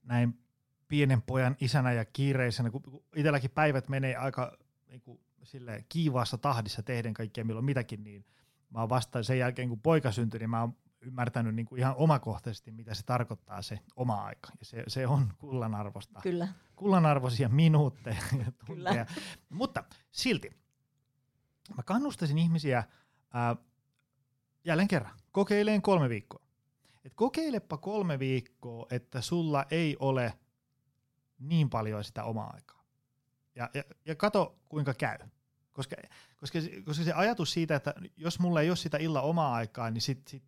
Näin 0.03 0.39
pienen 0.87 1.21
pojan 1.21 1.55
isänä 1.61 1.93
ja 1.93 2.05
kiireisenä, 2.05 2.69
kun 2.69 3.03
itselläkin 3.15 3.51
päivät 3.51 3.89
menee 3.89 4.15
aika 4.15 4.57
niin 4.87 5.01
kuin, 5.01 5.19
sille 5.43 5.85
kiivaassa 5.89 6.37
tahdissa 6.37 6.83
tehden 6.83 7.13
kaikkea 7.13 7.45
milloin 7.45 7.65
mitäkin, 7.65 8.03
niin 8.03 8.25
mä 8.69 8.79
oon 8.79 8.89
vasta 8.89 9.23
sen 9.23 9.39
jälkeen, 9.39 9.69
kun 9.69 9.79
poika 9.79 10.11
syntyi, 10.11 10.39
niin 10.39 10.49
mä 10.49 10.61
oon 10.61 10.75
ymmärtänyt 11.01 11.55
niin 11.55 11.65
kuin 11.65 11.79
ihan 11.79 11.95
omakohtaisesti, 11.97 12.71
mitä 12.71 12.93
se 12.93 13.03
tarkoittaa 13.03 13.61
se 13.61 13.79
oma 13.95 14.23
aika. 14.23 14.49
Ja 14.59 14.65
se, 14.65 14.83
se 14.87 15.07
on 15.07 15.33
kullanarvosta. 15.37 16.19
Kyllä. 16.23 16.47
Kullanarvoisia 16.75 17.49
minuutteja 17.49 18.21
ja 18.45 18.51
tunteja. 18.65 19.05
Kyllä. 19.05 19.25
Mutta 19.49 19.83
silti, 20.11 20.49
mä 21.77 21.83
kannustaisin 21.83 22.37
ihmisiä 22.37 22.83
ää, 23.33 23.55
jälleen 24.65 24.87
kerran 24.87 25.19
kokeileen 25.31 25.81
kolme 25.81 26.09
viikkoa. 26.09 26.41
Et 27.05 27.13
kokeilepa 27.13 27.77
kolme 27.77 28.19
viikkoa, 28.19 28.87
että 28.91 29.21
sulla 29.21 29.65
ei 29.71 29.97
ole 29.99 30.33
niin 31.39 31.69
paljon 31.69 32.03
sitä 32.03 32.23
omaa 32.23 32.53
aikaa. 32.53 32.83
Ja, 33.55 33.69
ja, 33.73 33.83
ja 34.05 34.15
kato, 34.15 34.59
kuinka 34.69 34.93
käy. 34.93 35.17
Koska, 35.71 35.95
koska, 36.37 36.59
koska 36.85 37.03
se 37.03 37.13
ajatus 37.13 37.53
siitä, 37.53 37.75
että 37.75 37.93
jos 38.17 38.39
mulla 38.39 38.61
ei 38.61 38.69
ole 38.69 38.75
sitä 38.75 38.97
illa 38.97 39.21
omaa 39.21 39.53
aikaa, 39.53 39.91
niin 39.91 40.01
sit, 40.01 40.27
sit, 40.27 40.43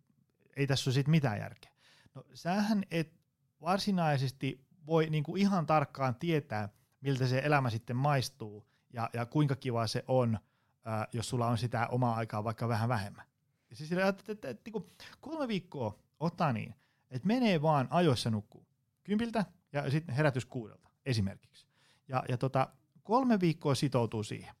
ei 0.56 0.66
tässä 0.66 0.90
ole 0.90 0.94
sit 0.94 1.08
mitään 1.08 1.38
järkeä. 1.38 1.72
No 2.14 2.24
sähän 2.34 2.84
et 2.90 3.12
varsinaisesti 3.60 4.66
voi 4.86 5.10
niinku 5.10 5.36
ihan 5.36 5.66
tarkkaan 5.66 6.14
tietää, 6.14 6.68
miltä 7.00 7.26
se 7.26 7.42
elämä 7.44 7.70
sitten 7.70 7.96
maistuu 7.96 8.66
ja, 8.92 9.10
ja 9.12 9.26
kuinka 9.26 9.56
kiva 9.56 9.86
se 9.86 10.04
on, 10.08 10.38
ää, 10.84 11.08
jos 11.12 11.28
sulla 11.28 11.46
on 11.46 11.58
sitä 11.58 11.86
omaa 11.86 12.14
aikaa 12.14 12.44
vaikka 12.44 12.68
vähän 12.68 12.88
vähemmän. 12.88 13.24
Ja 13.70 13.76
siis 13.76 13.92
että, 13.92 14.08
että, 14.08 14.32
että, 14.32 14.48
että 14.48 14.62
niinku 14.64 14.90
kolme 15.20 15.48
viikkoa 15.48 15.98
ottaa 16.20 16.52
niin, 16.52 16.74
että 17.10 17.26
menee 17.26 17.62
vaan 17.62 17.88
ajoissa 17.90 18.30
nukkuu. 18.30 18.66
Kympiltä 19.04 19.44
ja 19.72 19.90
sitten 19.90 20.14
herätys 20.14 20.44
kuudelta 20.44 20.88
esimerkiksi. 21.06 21.66
Ja, 22.08 22.22
ja 22.28 22.38
tota, 22.38 22.68
kolme 23.02 23.40
viikkoa 23.40 23.74
sitoutuu 23.74 24.22
siihen. 24.22 24.54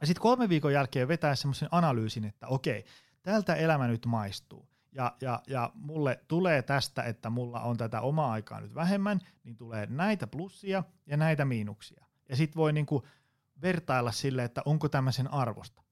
Ja 0.00 0.06
sitten 0.06 0.22
kolme 0.22 0.48
viikon 0.48 0.72
jälkeen 0.72 1.08
vetää 1.08 1.34
semmoisen 1.34 1.68
analyysin, 1.70 2.24
että 2.24 2.46
okei, 2.46 2.84
tältä 3.22 3.54
elämä 3.54 3.88
nyt 3.88 4.06
maistuu. 4.06 4.68
Ja, 4.94 5.16
ja, 5.20 5.42
ja 5.46 5.72
mulle 5.74 6.20
tulee 6.28 6.62
tästä, 6.62 7.02
että 7.02 7.30
mulla 7.30 7.60
on 7.60 7.76
tätä 7.76 8.00
omaa 8.00 8.32
aikaa 8.32 8.60
nyt 8.60 8.74
vähemmän, 8.74 9.20
niin 9.44 9.56
tulee 9.56 9.86
näitä 9.86 10.26
plussia 10.26 10.84
ja 11.06 11.16
näitä 11.16 11.44
miinuksia. 11.44 12.04
Ja 12.28 12.36
sitten 12.36 12.56
voi 12.56 12.72
niinku 12.72 13.06
vertailla 13.62 14.12
sille, 14.12 14.44
että 14.44 14.62
onko 14.64 14.88
tämä 14.88 15.12
sen 15.12 15.32
arvosta. 15.32 15.82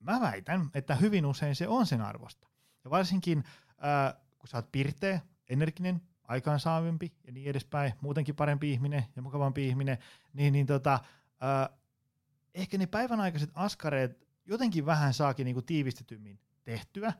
Mä 0.00 0.20
väitän, 0.20 0.70
että 0.74 0.94
hyvin 0.94 1.26
usein 1.26 1.54
se 1.54 1.68
on 1.68 1.86
sen 1.86 2.00
arvosta. 2.00 2.48
Ja 2.84 2.90
varsinkin, 2.90 3.44
äh, 3.68 4.14
kun 4.38 4.48
sä 4.48 4.56
oot 4.56 4.72
pirteä, 4.72 5.20
energinen, 5.48 6.02
aikaansaavempi 6.24 7.12
ja 7.26 7.32
niin 7.32 7.50
edespäin, 7.50 7.92
muutenkin 8.00 8.36
parempi 8.36 8.72
ihminen 8.72 9.04
ja 9.16 9.22
mukavampi 9.22 9.68
ihminen, 9.68 9.98
niin, 10.32 10.52
niin 10.52 10.66
tota, 10.66 10.94
äh, 11.42 11.78
ehkä 12.54 12.78
ne 12.78 12.86
päivän 12.86 13.20
aikaiset 13.20 13.50
askareet 13.54 14.28
jotenkin 14.46 14.86
vähän 14.86 15.14
saakin 15.14 15.44
niinku 15.44 15.62
tiivistetymmin 15.62 16.38
tehtyä, 16.64 17.12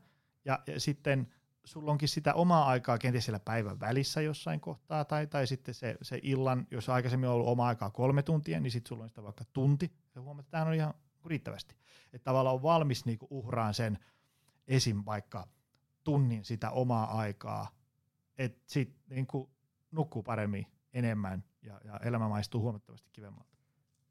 ja, 0.45 0.59
ja 0.67 0.81
sitten 0.81 1.29
sulla 1.65 1.93
onkin 1.93 2.09
sitä 2.09 2.35
omaa 2.35 2.67
aikaa 2.67 2.99
kenties 2.99 3.25
siellä 3.25 3.41
päivän 3.41 3.81
välissä 3.81 4.21
jossain 4.21 4.61
kohtaa, 4.61 5.05
tai, 5.05 5.27
tai 5.27 5.47
sitten 5.47 5.75
se, 5.75 5.97
se 6.03 6.21
illan, 6.23 6.67
jos 6.71 6.89
aikaisemmin 6.89 7.29
on 7.29 7.35
ollut 7.35 7.49
oma 7.49 7.67
aikaa 7.67 7.91
kolme 7.91 8.23
tuntia, 8.23 8.61
niin 8.61 8.71
sitten 8.71 8.89
sulla 8.89 9.03
on 9.03 9.09
sitä 9.09 9.23
vaikka 9.23 9.45
tunti, 9.53 9.93
ja 10.15 10.23
huomaat, 10.23 10.47
että 10.47 10.51
tämä 10.51 10.65
on 10.65 10.75
ihan 10.75 10.95
riittävästi. 11.27 11.77
Että 12.13 12.25
tavallaan 12.25 12.55
on 12.55 12.63
valmis 12.63 13.05
niinku 13.05 13.27
uhraan 13.31 13.75
sen 13.75 13.99
esim. 14.69 15.03
vaikka 15.07 15.49
tunnin 16.05 16.45
sitä 16.45 16.71
omaa 16.71 17.19
aikaa, 17.19 17.69
että 18.39 18.63
sitten 18.67 19.03
niinku 19.09 19.51
nukkuu 19.91 20.23
paremmin 20.23 20.67
enemmän 20.93 21.45
ja, 21.63 21.81
ja 21.85 22.01
elämä 22.05 22.29
maistuu 22.29 22.61
huomattavasti 22.61 23.09
kivemmalta. 23.13 23.52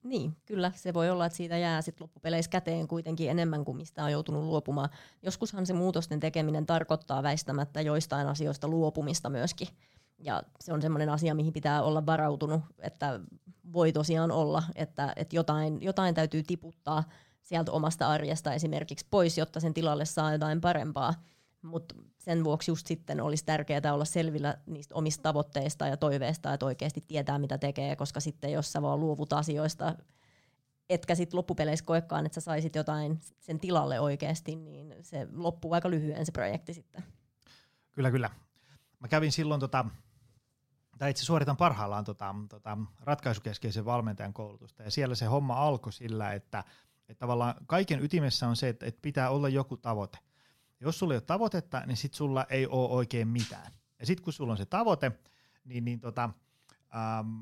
Niin, 0.04 0.38
kyllä. 0.46 0.72
Se 0.76 0.94
voi 0.94 1.10
olla, 1.10 1.26
että 1.26 1.38
siitä 1.38 1.58
jää 1.58 1.82
sit 1.82 2.02
loppupeleissä 2.02 2.52
käteen 2.52 2.88
kuitenkin 2.88 3.30
enemmän 3.30 3.66
kuin 3.66 3.78
mistä 3.78 4.04
on 4.04 4.12
joutunut 4.12 4.44
luopumaan. 4.44 4.90
Joskushan 5.24 5.66
se 5.66 5.74
muutosten 5.74 6.20
tekeminen 6.20 6.66
tarkoittaa 6.66 7.24
väistämättä 7.24 7.82
joistain 7.82 8.28
asioista 8.28 8.68
luopumista 8.68 9.30
myöskin. 9.30 9.68
Ja 10.20 10.44
se 10.60 10.74
on 10.74 10.82
semmoinen 10.82 11.10
asia, 11.10 11.36
mihin 11.36 11.54
pitää 11.54 11.84
olla 11.84 12.06
varautunut, 12.06 12.62
että 12.80 13.20
voi 13.74 13.92
tosiaan 13.92 14.32
olla, 14.32 14.64
että, 14.76 15.14
että 15.16 15.36
jotain, 15.36 15.82
jotain 15.82 16.16
täytyy 16.16 16.44
tiputtaa 16.44 17.04
sieltä 17.44 17.72
omasta 17.72 18.08
arjesta 18.08 18.54
esimerkiksi 18.54 19.06
pois, 19.10 19.38
jotta 19.38 19.60
sen 19.60 19.74
tilalle 19.74 20.06
saa 20.06 20.32
jotain 20.32 20.62
parempaa. 20.62 21.14
Mutta 21.62 21.96
sen 22.18 22.44
vuoksi 22.44 22.72
just 22.72 22.88
sitten 22.88 23.22
olisi 23.22 23.46
tärkeää 23.46 23.94
olla 23.94 24.06
selvillä 24.06 24.58
niistä 24.66 24.96
omista 24.96 25.22
tavoitteista 25.24 25.88
ja 25.88 25.98
toiveista, 25.98 26.54
että 26.54 26.66
oikeasti 26.66 27.02
tietää 27.08 27.40
mitä 27.40 27.58
tekee, 27.58 27.96
koska 27.96 28.20
sitten 28.20 28.52
jos 28.52 28.72
sä 28.72 28.82
vaan 28.82 29.00
luovut 29.00 29.34
asioista, 29.34 29.96
etkä 30.90 31.16
sitten 31.16 31.38
loppupeleissä 31.38 31.86
koekaan, 31.86 32.26
että 32.26 32.34
sä 32.34 32.42
saisit 32.42 32.76
jotain 32.76 33.20
sen 33.40 33.60
tilalle 33.60 34.00
oikeasti, 34.00 34.56
niin 34.56 34.96
se 35.02 35.28
loppuu 35.34 35.74
aika 35.74 35.90
lyhyen 35.90 36.26
se 36.26 36.32
projekti 36.32 36.74
sitten. 36.74 37.04
Kyllä, 37.92 38.12
kyllä. 38.12 38.30
Mä 39.00 39.08
kävin 39.08 39.32
silloin, 39.32 39.60
tota, 39.60 39.86
tai 40.98 41.12
itse 41.12 41.26
suoritan 41.26 41.58
parhaillaan 41.58 42.06
tota, 42.06 42.36
tota, 42.50 42.78
ratkaisukeskeisen 43.00 43.86
valmentajan 43.86 44.34
koulutusta, 44.34 44.84
ja 44.84 44.92
siellä 44.92 45.16
se 45.16 45.26
homma 45.26 45.56
alkoi 45.56 45.94
sillä, 45.94 46.34
että, 46.34 46.64
että 47.10 47.20
tavallaan 47.20 47.56
kaiken 47.68 48.04
ytimessä 48.04 48.48
on 48.48 48.56
se, 48.56 48.70
että, 48.70 48.86
että 48.86 49.02
pitää 49.02 49.30
olla 49.30 49.50
joku 49.50 49.78
tavoite– 49.78 50.18
jos 50.82 51.00
sulla 51.00 51.14
ei 51.14 51.16
ole 51.16 51.22
tavoitetta, 51.22 51.84
niin 51.86 51.98
sit 51.98 52.14
sulla 52.14 52.46
ei 52.50 52.68
ole 52.68 52.90
oikein 52.90 53.28
mitään. 53.28 53.72
Ja 54.00 54.06
sitten 54.06 54.24
kun 54.24 54.34
sulla 54.34 54.52
on 54.52 54.58
se 54.58 54.66
tavoite, 54.66 55.12
niin, 55.66 55.86
niin 55.86 56.00
tota, 56.00 56.30
ähm, 56.96 57.40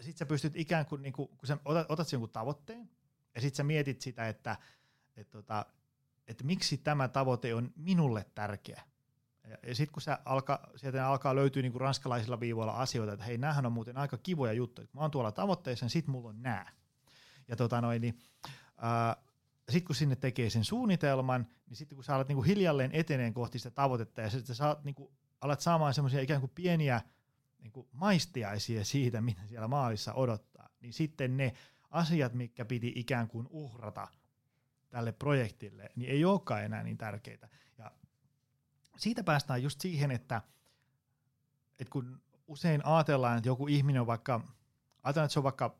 sit 0.00 0.16
sä 0.16 0.26
pystyt 0.26 0.56
ikään 0.56 0.86
kuin, 0.86 1.02
niin 1.02 1.12
kuin 1.12 1.28
kun 1.28 1.46
sä 1.46 1.58
otat, 1.64 1.90
otat 1.90 2.08
sen 2.08 2.16
jonkun 2.16 2.30
tavoitteen, 2.30 2.90
ja 3.34 3.40
sitten 3.40 3.56
sä 3.56 3.64
mietit 3.64 4.00
sitä, 4.00 4.28
että, 4.28 4.56
että, 5.16 5.38
tota, 5.38 5.66
että 6.26 6.44
miksi 6.44 6.76
tämä 6.76 7.08
tavoite 7.08 7.54
on 7.54 7.72
minulle 7.76 8.26
tärkeä. 8.34 8.82
Ja, 9.48 9.56
ja 9.62 9.74
sitten 9.74 9.92
kun 9.92 10.02
sä 10.02 10.18
alkaa, 10.24 10.70
sieltä 10.76 11.08
alkaa 11.08 11.34
löytyä 11.34 11.62
niin 11.62 11.72
kuin 11.72 11.80
ranskalaisilla 11.80 12.40
viivoilla 12.40 12.72
asioita, 12.72 13.12
että 13.12 13.24
hei, 13.24 13.38
näähän 13.38 13.66
on 13.66 13.72
muuten 13.72 13.96
aika 13.96 14.18
kivoja 14.18 14.52
juttuja. 14.52 14.88
Mä 14.92 15.00
oon 15.00 15.10
tuolla 15.10 15.32
tavoitteessa, 15.32 15.84
niin 15.84 15.90
sit 15.90 16.06
mulla 16.06 16.28
on 16.28 16.42
nää. 16.42 16.72
Ja 17.48 17.56
tota 17.56 17.80
noin, 17.80 18.02
niin, 18.02 18.18
äh, 18.84 19.24
sitten 19.70 19.86
kun 19.86 19.96
sinne 19.96 20.16
tekee 20.16 20.50
sen 20.50 20.64
suunnitelman, 20.64 21.46
niin 21.68 21.76
sitten 21.76 21.96
kun 21.96 22.04
sä 22.04 22.14
alat 22.14 22.28
niinku 22.28 22.42
hiljalleen 22.42 22.90
eteneen 22.92 23.34
kohti 23.34 23.58
sitä 23.58 23.70
tavoitetta 23.70 24.20
ja 24.20 24.30
sitten 24.30 24.56
sä 24.56 24.76
niinku, 24.84 25.12
alat 25.40 25.60
saamaan 25.60 25.94
semmoisia 25.94 26.20
ikään 26.20 26.40
kuin 26.40 26.52
pieniä 26.54 27.00
niinku 27.58 27.88
maistiaisia 27.92 28.84
siitä, 28.84 29.20
mitä 29.20 29.46
siellä 29.46 29.68
maalissa 29.68 30.14
odottaa, 30.14 30.68
niin 30.80 30.92
sitten 30.92 31.36
ne 31.36 31.52
asiat, 31.90 32.34
mitkä 32.34 32.64
piti 32.64 32.92
ikään 32.96 33.28
kuin 33.28 33.46
uhrata 33.50 34.08
tälle 34.90 35.12
projektille, 35.12 35.90
niin 35.96 36.10
ei 36.10 36.24
olekaan 36.24 36.64
enää 36.64 36.82
niin 36.82 36.98
tärkeitä. 36.98 37.48
Ja 37.78 37.90
siitä 38.96 39.24
päästään 39.24 39.62
just 39.62 39.80
siihen, 39.80 40.10
että, 40.10 40.42
että 41.78 41.92
kun 41.92 42.22
usein 42.46 42.86
ajatellaan, 42.86 43.36
että 43.36 43.48
joku 43.48 43.66
ihminen 43.66 44.00
on 44.00 44.06
vaikka, 44.06 44.34
ajatellaan, 45.02 45.24
että 45.24 45.32
se 45.32 45.40
on 45.40 45.44
vaikka 45.44 45.76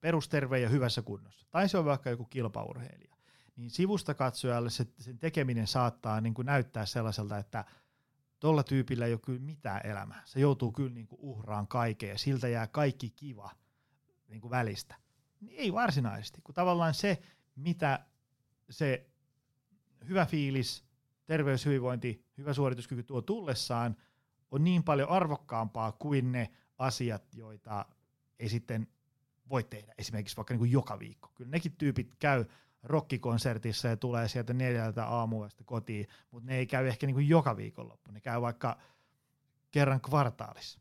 perusterve 0.00 0.60
ja 0.60 0.68
hyvässä 0.68 1.02
kunnossa, 1.02 1.46
tai 1.50 1.68
se 1.68 1.78
on 1.78 1.84
vaikka 1.84 2.10
joku 2.10 2.24
kilpaurheilija, 2.24 3.16
niin 3.56 3.70
sivusta 3.70 4.14
katsojalle 4.14 4.70
se, 4.70 4.86
sen 4.98 5.18
tekeminen 5.18 5.66
saattaa 5.66 6.20
niin 6.20 6.34
kuin 6.34 6.46
näyttää 6.46 6.86
sellaiselta, 6.86 7.38
että 7.38 7.64
tuolla 8.40 8.62
tyypillä 8.62 9.06
ei 9.06 9.12
ole 9.12 9.20
kyllä 9.24 9.40
mitään 9.40 9.80
elämää. 9.84 10.22
Se 10.24 10.40
joutuu 10.40 10.72
kyllä 10.72 10.94
niin 10.94 11.06
kuin 11.06 11.20
uhraan 11.20 11.68
kaiken 11.68 12.08
ja 12.08 12.18
siltä 12.18 12.48
jää 12.48 12.66
kaikki 12.66 13.10
kiva 13.10 13.50
niin 14.28 14.40
kuin 14.40 14.50
välistä. 14.50 14.94
Niin 15.40 15.56
ei 15.56 15.72
varsinaisesti, 15.72 16.40
kun 16.40 16.54
tavallaan 16.54 16.94
se, 16.94 17.22
mitä 17.56 18.06
se 18.70 19.10
hyvä 20.08 20.26
fiilis, 20.26 20.84
terveys, 21.26 21.66
hyvinvointi, 21.66 22.24
hyvä 22.38 22.52
suorituskyky 22.52 23.02
tuo 23.02 23.22
tullessaan, 23.22 23.96
on 24.50 24.64
niin 24.64 24.84
paljon 24.84 25.08
arvokkaampaa 25.08 25.92
kuin 25.92 26.32
ne 26.32 26.50
asiat, 26.78 27.34
joita 27.34 27.86
ei 28.38 28.48
sitten 28.48 28.88
voi 29.48 29.64
tehdä 29.64 29.94
esimerkiksi 29.98 30.36
vaikka 30.36 30.54
niin 30.54 30.58
kuin 30.58 30.70
joka 30.72 30.98
viikko. 30.98 31.32
Kyllä 31.34 31.50
nekin 31.50 31.76
tyypit 31.76 32.14
käy 32.18 32.44
rockikonsertissa 32.82 33.88
ja 33.88 33.96
tulee 33.96 34.28
sieltä 34.28 34.54
neljältä 34.54 35.06
aamuista 35.06 35.64
kotiin, 35.64 36.06
mutta 36.30 36.46
ne 36.46 36.56
ei 36.56 36.66
käy 36.66 36.88
ehkä 36.88 37.06
niin 37.06 37.14
kuin 37.14 37.28
joka 37.28 37.56
viikonloppu. 37.56 38.12
Ne 38.12 38.20
käy 38.20 38.40
vaikka 38.40 38.78
kerran 39.70 40.00
kvartaalissa. 40.00 40.80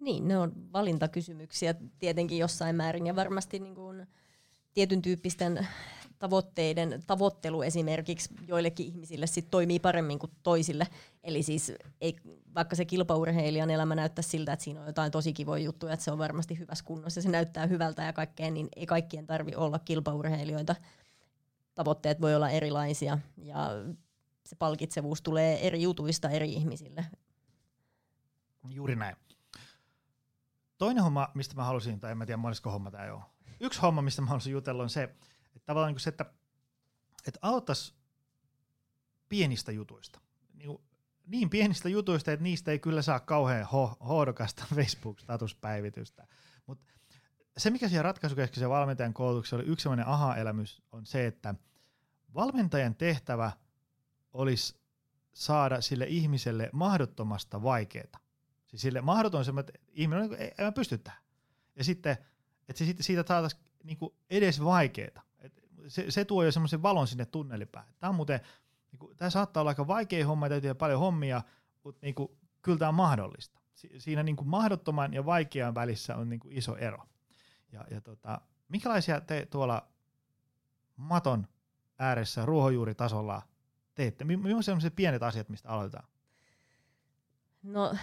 Niin, 0.00 0.28
ne 0.28 0.38
on 0.38 0.72
valintakysymyksiä 0.72 1.74
tietenkin 1.98 2.38
jossain 2.38 2.76
määrin 2.76 3.06
ja 3.06 3.16
varmasti 3.16 3.58
niin 3.58 3.74
kuin 3.74 4.06
tietyn 4.74 5.02
tyyppisten 5.02 5.68
tavoitteiden 6.18 7.02
tavoittelu 7.06 7.62
esimerkiksi 7.62 8.34
joillekin 8.48 8.86
ihmisille 8.86 9.26
sit 9.26 9.50
toimii 9.50 9.78
paremmin 9.78 10.18
kuin 10.18 10.32
toisille. 10.42 10.86
Eli 11.24 11.42
siis 11.42 11.72
ei, 12.00 12.16
vaikka 12.54 12.76
se 12.76 12.84
kilpaurheilijan 12.84 13.70
elämä 13.70 13.94
näyttää 13.94 14.22
siltä, 14.22 14.52
että 14.52 14.64
siinä 14.64 14.80
on 14.80 14.86
jotain 14.86 15.12
tosi 15.12 15.32
kivoja 15.32 15.64
juttuja, 15.64 15.92
että 15.92 16.04
se 16.04 16.10
on 16.10 16.18
varmasti 16.18 16.58
hyvässä 16.58 16.84
kunnossa 16.84 17.18
ja 17.18 17.22
se 17.22 17.28
näyttää 17.28 17.66
hyvältä 17.66 18.02
ja 18.02 18.12
kaikkea, 18.12 18.50
niin 18.50 18.68
ei 18.76 18.86
kaikkien 18.86 19.26
tarvi 19.26 19.54
olla 19.54 19.78
kilpaurheilijoita. 19.78 20.74
Tavoitteet 21.74 22.20
voi 22.20 22.34
olla 22.34 22.50
erilaisia 22.50 23.18
ja 23.36 23.70
se 24.46 24.56
palkitsevuus 24.56 25.22
tulee 25.22 25.66
eri 25.66 25.82
jutuista 25.82 26.30
eri 26.30 26.52
ihmisille. 26.52 27.06
Juuri 28.70 28.96
näin. 28.96 29.16
Toinen 30.78 31.02
homma, 31.02 31.28
mistä 31.34 31.54
mä 31.54 31.64
halusin, 31.64 32.00
tai 32.00 32.10
en 32.10 32.18
mä 32.18 32.26
tiedä 32.26 32.36
monesko 32.36 32.70
homma 32.70 32.90
tämä 32.90 33.14
on. 33.14 33.22
Yksi 33.60 33.80
homma, 33.80 34.02
mistä 34.02 34.22
mä 34.22 34.28
halusin 34.28 34.52
jutella 34.52 34.82
on 34.82 34.90
se, 34.90 35.14
että 35.58 35.66
tavallaan 35.66 35.92
niin 35.92 36.00
se, 36.00 36.10
että, 36.10 36.24
että 37.26 37.38
aloittaisi 37.42 37.94
pienistä 39.28 39.72
jutuista. 39.72 40.20
Niin, 40.54 40.78
niin 41.26 41.50
pienistä 41.50 41.88
jutuista, 41.88 42.32
että 42.32 42.42
niistä 42.42 42.70
ei 42.70 42.78
kyllä 42.78 43.02
saa 43.02 43.20
kauhean 43.20 43.66
ho- 43.66 44.06
hoodokasta 44.06 44.64
Facebook-statuspäivitystä. 44.74 46.26
Mutta 46.66 46.84
se, 47.56 47.70
mikä 47.70 47.88
siellä 47.88 48.02
ratkaisukeskeisen 48.02 48.70
valmentajan 48.70 49.14
koulutuksessa 49.14 49.56
oli 49.56 49.64
yksi 49.64 49.82
sellainen 49.82 50.06
aha-elämys, 50.06 50.82
on 50.92 51.06
se, 51.06 51.26
että 51.26 51.54
valmentajan 52.34 52.94
tehtävä 52.94 53.52
olisi 54.32 54.80
saada 55.32 55.80
sille 55.80 56.06
ihmiselle 56.08 56.70
mahdottomasta 56.72 57.62
vaikeaa. 57.62 58.20
Siis 58.66 58.82
sille 58.82 59.00
mahdoton 59.00 59.44
se, 59.44 59.52
että 59.58 59.72
ihminen 59.88 60.24
on, 60.24 60.34
ei, 60.34 60.54
ei 60.58 60.64
mä 60.64 60.72
pysty 60.72 60.98
tähän. 60.98 61.22
Ja 61.76 61.84
sitten, 61.84 62.16
että 62.68 62.84
se 62.84 62.94
siitä 63.00 63.24
saataisiin 63.28 63.62
niin 63.84 63.98
edes 64.30 64.64
vaikeaa. 64.64 65.27
Se, 65.88 66.10
se, 66.10 66.24
tuo 66.24 66.44
jo 66.44 66.52
semmoisen 66.52 66.82
valon 66.82 67.06
sinne 67.06 67.24
tunnelipäähän. 67.24 67.94
Tämä 67.98 68.08
on 68.08 68.14
muuten, 68.14 68.40
niin 68.92 68.98
kuin, 68.98 69.16
tämä 69.16 69.30
saattaa 69.30 69.60
olla 69.60 69.70
aika 69.70 69.86
vaikea 69.86 70.26
homma, 70.26 70.48
täytyy 70.48 70.74
paljon 70.74 71.00
hommia, 71.00 71.42
mutta 71.84 71.98
niin 72.02 72.14
kuin, 72.14 72.28
kyllä 72.62 72.78
tämä 72.78 72.88
on 72.88 72.94
mahdollista. 72.94 73.60
Si- 73.74 74.00
siinä 74.00 74.22
niin 74.22 74.36
kuin 74.36 74.48
mahdottoman 74.48 75.14
ja 75.14 75.26
vaikean 75.26 75.74
välissä 75.74 76.16
on 76.16 76.28
niin 76.28 76.40
kuin 76.40 76.58
iso 76.58 76.76
ero. 76.76 77.04
Ja, 77.72 77.84
ja 77.90 78.00
tota, 78.00 78.40
minkälaisia 78.68 79.20
te 79.20 79.46
tuolla 79.50 79.88
maton 80.96 81.46
ääressä 81.98 82.46
ruohonjuuritasolla 82.46 83.42
teette? 83.94 84.24
Millaisia 84.24 84.56
on 84.56 84.62
sellaiset 84.62 84.96
pienet 84.96 85.22
asiat, 85.22 85.48
mistä 85.48 85.68
aloitetaan? 85.68 86.08
No 87.62 87.94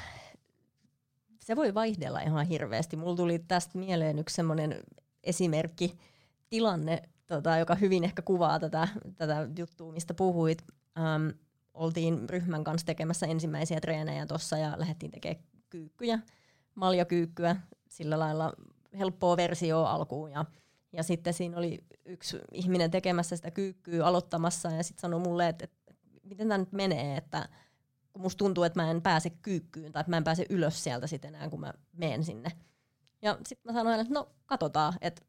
se 1.40 1.56
voi 1.56 1.74
vaihdella 1.74 2.20
ihan 2.20 2.46
hirveästi. 2.46 2.98
Mulla 2.98 3.16
tuli 3.16 3.40
tästä 3.40 3.78
mieleen 3.78 4.20
yksi 4.20 4.36
semmoinen 4.36 4.84
esimerkki, 5.24 5.98
tilanne, 6.50 7.10
tota, 7.28 7.58
joka 7.58 7.76
hyvin 7.76 8.04
ehkä 8.04 8.22
kuvaa 8.22 8.60
tätä, 8.60 8.88
tätä 9.16 9.48
juttua, 9.58 9.92
mistä 9.92 10.14
puhuit. 10.14 10.64
Ähm, 10.98 11.30
oltiin 11.74 12.30
ryhmän 12.30 12.64
kanssa 12.64 12.86
tekemässä 12.86 13.26
ensimmäisiä 13.26 13.80
treenejä 13.80 14.26
tuossa 14.26 14.58
ja 14.58 14.74
lähdettiin 14.78 15.12
tekemään 15.12 15.44
kyykkyjä, 15.70 16.20
maljakyykkyä, 16.76 17.56
sillä 17.90 18.20
lailla 18.20 18.54
helppoa 18.98 19.38
versio 19.38 19.84
alkuun. 19.84 20.32
Ja, 20.32 20.46
ja 20.94 21.04
sitten 21.04 21.34
siinä 21.34 21.58
oli 21.58 21.84
yksi 22.06 22.40
ihminen 22.52 22.92
tekemässä 22.92 23.36
sitä 23.36 23.52
kyykkyä 23.52 24.06
aloittamassa 24.06 24.72
ja 24.72 24.84
sitten 24.84 25.02
sanoi 25.02 25.20
mulle, 25.20 25.48
että, 25.48 25.64
että 25.64 26.04
miten 26.24 26.48
tämä 26.48 26.58
nyt 26.58 26.72
menee, 26.72 27.18
että 27.18 27.50
kun 28.14 28.22
musta 28.22 28.38
tuntuu, 28.38 28.64
että 28.64 28.82
mä 28.82 28.92
en 28.92 29.02
pääse 29.02 29.30
kyykkyyn 29.30 29.92
tai 29.92 30.00
että 30.00 30.10
mä 30.10 30.18
en 30.18 30.24
pääse 30.24 30.46
ylös 30.50 30.84
sieltä 30.84 31.08
sitten 31.08 31.36
enää, 31.36 31.50
kun 31.50 31.60
mä 31.60 31.74
menen 31.94 32.24
sinne. 32.24 32.52
Ja 33.22 33.38
sitten 33.48 33.74
mä 33.74 33.80
sanoin, 33.80 34.00
että 34.00 34.14
no 34.14 34.30
katsotaan, 34.46 34.94
että 35.02 35.22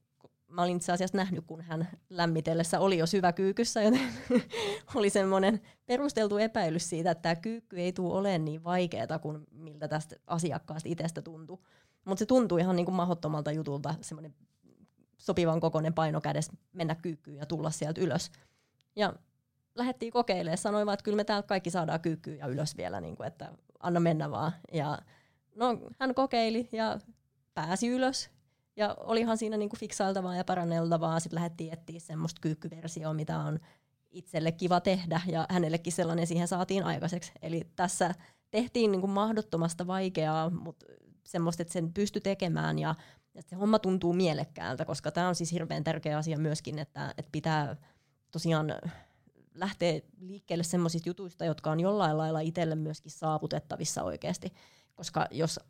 mä 0.56 0.62
olin 0.62 0.76
itse 0.76 0.92
asiassa 0.92 1.16
nähnyt, 1.16 1.44
kun 1.46 1.60
hän 1.60 1.88
lämmitellessä 2.10 2.80
oli 2.80 2.98
jo 2.98 3.06
syvä 3.06 3.32
kyykyssä, 3.32 3.82
joten 3.82 4.00
oli 4.94 5.10
semmoinen 5.10 5.60
perusteltu 5.86 6.38
epäilys 6.38 6.88
siitä, 6.90 7.10
että 7.10 7.22
tämä 7.22 7.34
kyykky 7.34 7.80
ei 7.80 7.92
tule 7.92 8.18
olemaan 8.18 8.44
niin 8.44 8.64
vaikeaa 8.64 9.18
kuin 9.22 9.46
miltä 9.50 9.88
tästä 9.88 10.16
asiakkaasta 10.26 10.88
itsestä 10.88 11.22
tuntuu. 11.22 11.64
Mutta 12.04 12.18
se 12.18 12.26
tuntui 12.26 12.60
ihan 12.60 12.76
niin 12.76 12.86
kuin 12.86 12.94
mahdottomalta 12.94 13.52
jutulta, 13.52 13.94
semmoinen 14.00 14.34
sopivan 15.18 15.60
kokoinen 15.60 15.94
paino 15.94 16.20
kädessä 16.20 16.52
mennä 16.72 16.94
kyykkyyn 16.94 17.36
ja 17.36 17.46
tulla 17.46 17.70
sieltä 17.70 18.00
ylös. 18.00 18.30
Ja 18.96 19.12
lähdettiin 19.74 20.12
kokeilemaan, 20.12 20.58
sanoin 20.58 20.86
vaan, 20.86 20.94
että 20.94 21.04
kyllä 21.04 21.16
me 21.16 21.24
täältä 21.24 21.46
kaikki 21.46 21.70
saadaan 21.70 22.00
kyykkyyn 22.00 22.38
ja 22.38 22.46
ylös 22.46 22.76
vielä, 22.76 23.00
niin 23.00 23.16
kuin, 23.16 23.26
että 23.26 23.52
anna 23.80 24.00
mennä 24.00 24.30
vaan. 24.30 24.52
Ja 24.72 24.98
no, 25.54 25.78
hän 26.00 26.14
kokeili 26.14 26.68
ja 26.72 26.98
pääsi 27.54 27.88
ylös. 27.88 28.35
Ja 28.76 28.96
olihan 29.00 29.38
siinä 29.38 29.56
niinku 29.56 29.76
fiksailtavaa 29.76 30.36
ja 30.36 30.44
paranneltavaa. 30.44 31.20
Sitten 31.20 31.34
lähdettiin 31.34 31.72
etsiä 31.72 32.00
semmoista 32.00 32.40
kyykkyversioa, 32.40 33.14
mitä 33.14 33.38
on 33.38 33.60
itselle 34.10 34.52
kiva 34.52 34.80
tehdä. 34.80 35.20
Ja 35.26 35.46
hänellekin 35.50 35.92
sellainen 35.92 36.26
siihen 36.26 36.48
saatiin 36.48 36.84
aikaiseksi. 36.84 37.32
Eli 37.42 37.62
tässä 37.76 38.14
tehtiin 38.50 38.92
niinku 38.92 39.06
mahdottomasta 39.06 39.86
vaikeaa, 39.86 40.50
mutta 40.50 40.86
semmoista, 41.24 41.62
että 41.62 41.72
sen 41.72 41.92
pystyi 41.92 42.20
tekemään 42.22 42.78
ja, 42.78 42.94
ja 43.34 43.42
se 43.42 43.56
homma 43.56 43.78
tuntuu 43.78 44.12
mielekkäältä, 44.12 44.84
koska 44.84 45.10
tämä 45.10 45.28
on 45.28 45.34
siis 45.34 45.52
hirveän 45.52 45.84
tärkeä 45.84 46.18
asia 46.18 46.38
myöskin, 46.38 46.78
että, 46.78 47.14
että 47.18 47.32
pitää 47.32 47.76
tosiaan 48.32 48.74
lähteä 49.54 50.00
liikkeelle 50.20 50.64
semmoisista 50.64 51.08
jutuista, 51.08 51.44
jotka 51.44 51.70
on 51.70 51.80
jollain 51.80 52.18
lailla 52.18 52.40
itselle 52.40 52.74
myöskin 52.74 53.10
saavutettavissa 53.10 54.02
oikeasti. 54.02 54.52
Koska 54.94 55.26
jos 55.30 55.60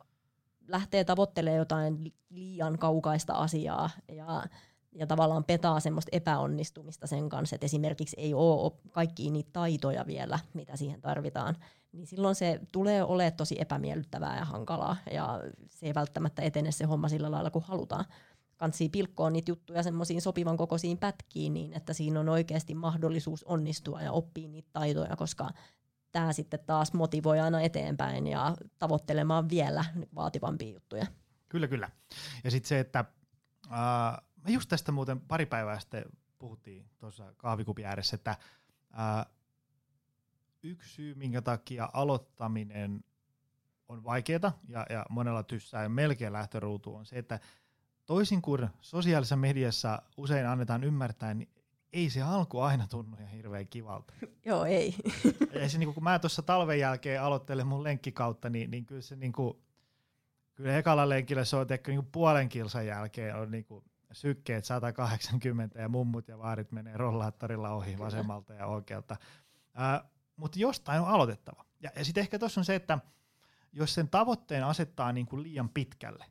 lähtee 0.67 1.03
tavoittelemaan 1.03 1.57
jotain 1.57 2.13
liian 2.29 2.77
kaukaista 2.79 3.33
asiaa 3.33 3.89
ja, 4.07 4.43
ja 4.91 5.07
tavallaan 5.07 5.43
petaa 5.43 5.79
semmoista 5.79 6.09
epäonnistumista 6.11 7.07
sen 7.07 7.29
kanssa, 7.29 7.55
että 7.55 7.65
esimerkiksi 7.65 8.15
ei 8.19 8.33
ole 8.33 8.71
kaikki 8.91 9.31
niitä 9.31 9.49
taitoja 9.53 10.07
vielä, 10.07 10.39
mitä 10.53 10.75
siihen 10.75 11.01
tarvitaan, 11.01 11.55
niin 11.91 12.07
silloin 12.07 12.35
se 12.35 12.59
tulee 12.71 13.03
olemaan 13.03 13.33
tosi 13.33 13.55
epämiellyttävää 13.59 14.37
ja 14.37 14.45
hankalaa 14.45 14.97
ja 15.11 15.39
se 15.69 15.85
ei 15.85 15.95
välttämättä 15.95 16.41
etene 16.41 16.71
se 16.71 16.85
homma 16.85 17.09
sillä 17.09 17.31
lailla 17.31 17.51
kuin 17.51 17.65
halutaan. 17.65 18.05
Kansi 18.57 18.89
pilkkoon 18.89 19.33
niitä 19.33 19.51
juttuja 19.51 19.83
semmoisiin 19.83 20.21
sopivan 20.21 20.57
kokoisiin 20.57 20.97
pätkiin 20.97 21.53
niin, 21.53 21.73
että 21.73 21.93
siinä 21.93 22.19
on 22.19 22.29
oikeasti 22.29 22.75
mahdollisuus 22.75 23.43
onnistua 23.43 24.01
ja 24.01 24.11
oppia 24.11 24.47
niitä 24.47 24.69
taitoja, 24.73 25.15
koska 25.15 25.49
tämä 26.17 26.33
sitten 26.33 26.59
taas 26.65 26.93
motivoi 26.93 27.39
aina 27.39 27.61
eteenpäin 27.61 28.27
ja 28.27 28.55
tavoittelemaan 28.79 29.49
vielä 29.49 29.85
vaativampia 30.15 30.73
juttuja. 30.73 31.05
Kyllä, 31.49 31.67
kyllä. 31.67 31.89
Ja 32.43 32.51
sitten 32.51 32.67
se, 32.67 32.79
että 32.79 33.05
äh, 33.71 34.17
just 34.47 34.69
tästä 34.69 34.91
muuten 34.91 35.21
pari 35.21 35.45
päivää 35.45 35.79
sitten 35.79 36.05
puhuttiin 36.39 36.89
tuossa 36.97 37.33
kahvikupin 37.37 37.85
ääressä, 37.85 38.15
että 38.15 38.31
äh, 38.99 39.25
yksi 40.63 40.93
syy, 40.93 41.15
minkä 41.15 41.41
takia 41.41 41.89
aloittaminen 41.93 43.03
on 43.89 44.03
vaikeaa 44.03 44.59
ja, 44.67 44.85
ja 44.89 45.05
monella 45.09 45.43
tyssää 45.43 45.83
ja 45.83 45.89
melkein 45.89 46.33
lähtöruutu 46.33 46.95
on 46.95 47.05
se, 47.05 47.17
että 47.17 47.39
toisin 48.05 48.41
kuin 48.41 48.69
sosiaalisessa 48.81 49.35
mediassa 49.35 50.01
usein 50.17 50.47
annetaan 50.47 50.83
ymmärtää, 50.83 51.33
niin 51.33 51.49
ei 51.97 52.09
se 52.09 52.21
alku 52.21 52.59
aina 52.59 52.87
tunnu 52.87 53.17
ihan 53.19 53.31
hirveän 53.31 53.67
kivalta. 53.67 54.13
Joo, 54.45 54.65
ei. 54.65 54.95
ja 55.61 55.69
se, 55.69 55.77
niin 55.77 55.93
kun 55.93 56.03
mä 56.03 56.19
tuossa 56.19 56.41
talven 56.41 56.79
jälkeen 56.79 57.21
aloittelen 57.21 57.67
mun 57.67 57.83
lenkkikautta, 57.83 58.49
niin, 58.49 58.71
niin 58.71 58.85
kyllä 58.85 59.01
se 59.01 59.15
niin 59.15 59.31
kuin, 59.33 59.57
kyllä 60.55 60.77
ekalla 60.77 61.09
lenkillä 61.09 61.45
se 61.45 61.55
on 61.55 61.67
tehty 61.67 61.91
niin 61.91 62.05
puolen 62.05 62.49
kilsan 62.49 62.85
jälkeen 62.85 63.35
on 63.35 63.51
niin 63.51 63.65
kuin 63.65 63.83
sykkeet 64.11 64.65
180 64.65 65.81
ja 65.81 65.89
mummut 65.89 66.27
ja 66.27 66.37
vaarit 66.37 66.71
menee 66.71 66.97
rollaattorilla 66.97 67.69
ohi 67.69 67.91
kyllä. 67.91 68.05
vasemmalta 68.05 68.53
ja 68.53 68.65
oikealta. 68.65 69.17
Uh, 69.75 70.09
mutta 70.35 70.59
jostain 70.59 71.01
on 71.01 71.07
aloitettava. 71.07 71.65
Ja, 71.79 71.89
ja 71.95 72.05
sitten 72.05 72.21
ehkä 72.21 72.39
tuossa 72.39 72.61
on 72.61 72.65
se, 72.65 72.75
että 72.75 72.99
jos 73.71 73.93
sen 73.93 74.09
tavoitteen 74.09 74.63
asettaa 74.63 75.11
niin 75.11 75.25
kuin 75.25 75.43
liian 75.43 75.69
pitkälle, 75.69 76.25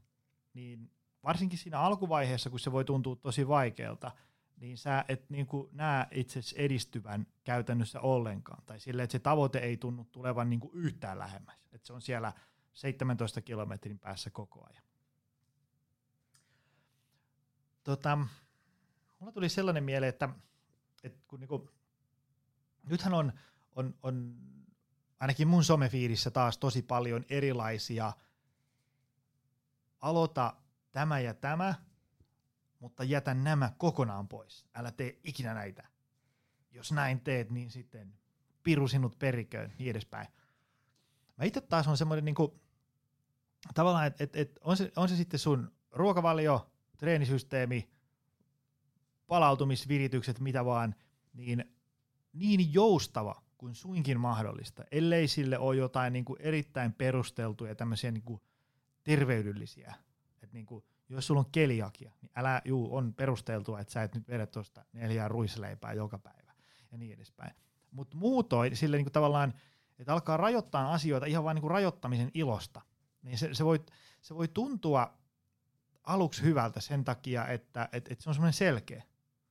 niin 0.55 0.91
varsinkin 1.25 1.59
siinä 1.59 1.81
alkuvaiheessa, 1.81 2.51
kun 2.51 2.61
se 2.61 2.73
voi 2.73 2.85
tuntua 2.85 3.17
tosi 3.17 3.49
vaikealta, 3.49 4.13
niin 4.57 4.79
sä 4.79 5.05
et 5.09 5.31
niin 5.31 5.47
kuin 5.47 5.69
näe 5.73 6.07
itse 6.11 6.41
edistyvän 6.57 7.27
käytännössä 7.45 8.01
ollenkaan. 8.01 8.63
Tai 8.67 8.81
sille, 8.81 9.03
että 9.03 9.13
se 9.13 9.19
tavoite 9.19 9.59
ei 9.59 9.77
tunnu 9.77 10.05
tulevan 10.05 10.51
niin 10.51 10.61
kuin 10.61 10.75
yhtään 10.75 11.19
lähemmäs. 11.19 11.59
Että 11.73 11.87
se 11.87 11.93
on 11.93 12.03
siellä 12.03 12.33
17 12.73 13.41
kilometrin 13.41 13.99
päässä 13.99 14.31
koko 14.31 14.67
ajan. 14.71 14.85
Tota, 17.85 18.19
mulla 19.19 19.33
tuli 19.33 19.49
sellainen 19.49 19.85
mieleen, 19.85 20.09
että, 20.09 20.29
että 21.03 21.19
kun 21.29 21.41
niin 21.41 21.49
kuin 21.49 21.69
nythän 22.83 23.15
on, 23.15 23.33
on, 23.77 23.95
on 24.03 24.37
ainakin 25.21 25.49
mun 25.49 25.65
somefiidissä 25.65 26.31
taas 26.31 26.59
tosi 26.59 26.83
paljon 26.83 27.25
erilaisia 27.29 28.13
aloita 30.01 30.57
tämä 30.93 31.21
ja 31.21 31.35
tämä, 31.35 31.75
mutta 32.79 33.05
jätä 33.05 33.35
nämä 33.35 33.73
kokonaan 33.79 34.29
pois. 34.29 34.67
Älä 34.75 34.93
tee 34.93 35.19
ikinä 35.25 35.55
näitä. 35.55 35.89
Jos 36.71 36.93
näin 36.93 37.21
teet, 37.21 37.51
niin 37.51 37.71
sitten 37.71 38.15
piru 38.63 38.89
sinut 38.89 39.19
periköön, 39.19 39.73
niin 39.79 39.91
edespäin. 39.91 40.29
Mä 41.37 41.45
itse 41.45 41.61
taas 41.61 41.89
on 41.89 41.97
semmoinen 41.97 42.25
niinku, 42.25 42.61
tavallaan, 43.75 44.07
että 44.07 44.25
et, 44.25 44.37
et 44.37 44.59
on, 44.61 44.77
se, 44.77 44.93
on 44.97 45.09
se 45.09 45.17
sitten 45.17 45.41
sun 45.41 45.73
ruokavalio, 45.91 46.71
treenisysteemi, 46.97 47.91
palautumisviritykset, 49.27 50.41
mitä 50.41 50.65
vaan, 50.65 50.95
niin 51.33 51.65
niin 52.33 52.75
joustava 52.75 53.43
kuin 53.59 53.75
suinkin 53.75 54.21
mahdollista, 54.21 54.85
ellei 54.91 55.29
sille 55.29 55.59
ole 55.59 55.77
jotain 55.77 56.13
niin 56.13 56.25
kuin 56.25 56.41
erittäin 56.41 56.93
perusteltuja 56.93 57.75
tämmöisiä 57.75 58.11
niin 58.11 58.23
kuin 58.23 58.41
terveydellisiä. 59.05 59.95
Et 60.43 60.53
niin 60.53 60.67
kuin, 60.67 60.85
jos 61.09 61.27
sulla 61.27 61.41
on 61.41 61.51
keliakia, 61.53 62.13
niin 62.23 62.31
älä, 62.37 62.63
juu, 62.65 62.97
on 62.97 63.15
perusteltua, 63.15 63.81
että 63.81 63.93
sä 63.93 64.03
et 64.03 64.15
nyt 64.15 64.29
vedä 64.29 64.47
tuosta 64.47 64.85
neljää 64.93 65.29
ruisleipää 65.29 65.93
joka 65.93 66.19
päivä 66.19 66.53
ja 66.93 66.99
niin 66.99 67.13
edespäin. 67.13 67.55
Mutta 67.91 68.17
muutoin 68.17 68.77
sille 68.77 68.97
niin 68.97 69.13
tavallaan, 69.13 69.55
että 69.99 70.13
alkaa 70.13 70.37
rajoittaa 70.37 70.93
asioita 70.93 71.27
ihan 71.27 71.45
vain 71.45 71.55
niin 71.55 71.71
rajoittamisen 71.71 72.31
ilosta, 72.35 72.81
niin 73.23 73.39
se, 73.39 73.55
se, 73.55 73.65
voi, 73.65 73.85
se 74.21 74.35
voi 74.35 74.49
tuntua 74.49 75.19
aluksi 76.05 76.43
hyvältä 76.43 76.81
sen 76.81 77.05
takia, 77.05 77.47
että 77.47 77.89
et, 77.93 78.13
et 78.13 78.21
se 78.21 78.31
on 78.31 78.35
semmoinen 78.35 78.53
selkeä. 78.53 79.03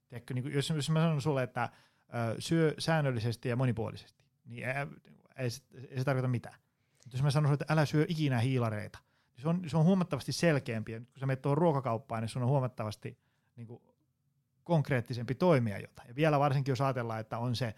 Tiedätkö, 0.10 0.34
niin 0.34 0.44
kuin 0.44 0.54
jos, 0.54 0.70
jos 0.70 0.90
mä 0.90 1.00
sanon 1.00 1.22
sulle, 1.22 1.44
että 1.44 1.70
ö, 2.10 2.42
syö 2.42 2.74
säännöllisesti 2.80 3.50
ja 3.50 3.56
monipuolisesti, 3.56 4.24
niin 4.46 4.70
ei, 4.70 4.74
ei, 5.36 5.50
se, 5.50 5.62
ei 5.90 5.98
se 5.98 6.04
tarkoita 6.04 6.28
mitään. 6.28 6.60
Jos 7.14 7.24
mä 7.24 7.32
sanon 7.32 7.48
sulle, 7.48 7.54
että 7.62 7.74
älä 7.74 7.86
syö 7.86 8.06
ikinä 8.08 8.40
hiilareita, 8.40 9.00
se 9.38 9.50
on, 9.50 9.70
se 9.70 9.78
on 9.78 9.86
huomattavasti 9.86 10.32
selkeämpi. 10.32 10.92
Ja 10.92 11.00
nyt 11.00 11.12
kun 11.12 11.20
sä 11.20 11.26
menet 11.26 11.42
tuohon 11.42 11.58
ruokakauppaan, 11.58 12.22
niin 12.24 12.30
sun 12.30 12.44
on 12.44 12.50
huomattavasti 12.50 13.18
niin 13.56 13.68
kuin, 13.68 13.82
konkreettisempi 14.64 15.36
toimia 15.36 15.80
jotain. 15.80 16.08
Ja 16.08 16.16
vielä 16.16 16.40
varsinkin, 16.40 16.72
jos 16.72 16.82
ajatellaan, 16.82 17.20
että 17.20 17.38
on 17.38 17.56
se, 17.56 17.76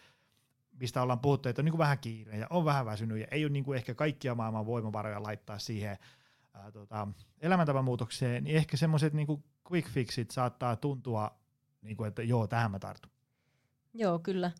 mistä 0.80 1.02
ollaan 1.02 1.20
puhuttu, 1.20 1.50
että 1.50 1.62
on 1.62 1.66
niin 1.66 1.72
kuin 1.72 1.80
vähän 1.80 2.00
kiire 2.00 2.38
ja 2.38 2.48
on 2.50 2.66
vähän 2.66 2.86
väsynyt 2.86 3.20
ja 3.20 3.28
ei 3.32 3.46
ole 3.46 3.52
niin 3.52 3.64
kuin 3.64 3.78
ehkä 3.78 3.94
kaikkia 3.94 4.36
maailman 4.36 4.66
voimavaroja 4.66 5.24
laittaa 5.24 5.60
siihen 5.60 5.98
ää, 6.54 6.72
tota, 6.72 7.08
elämäntavan 7.40 7.86
muutokseen, 7.86 8.44
niin 8.44 8.56
ehkä 8.56 8.78
semmoiset 8.78 9.14
niin 9.14 9.28
quick 9.72 9.90
fixit 9.90 10.32
saattaa 10.32 10.76
tuntua, 10.76 11.40
niin 11.82 11.98
kuin, 11.98 12.08
että 12.08 12.24
joo, 12.24 12.48
tähän 12.48 12.72
mä 12.72 12.80
tartun. 12.80 13.12
Joo, 13.94 14.20
kyllä. 14.20 14.52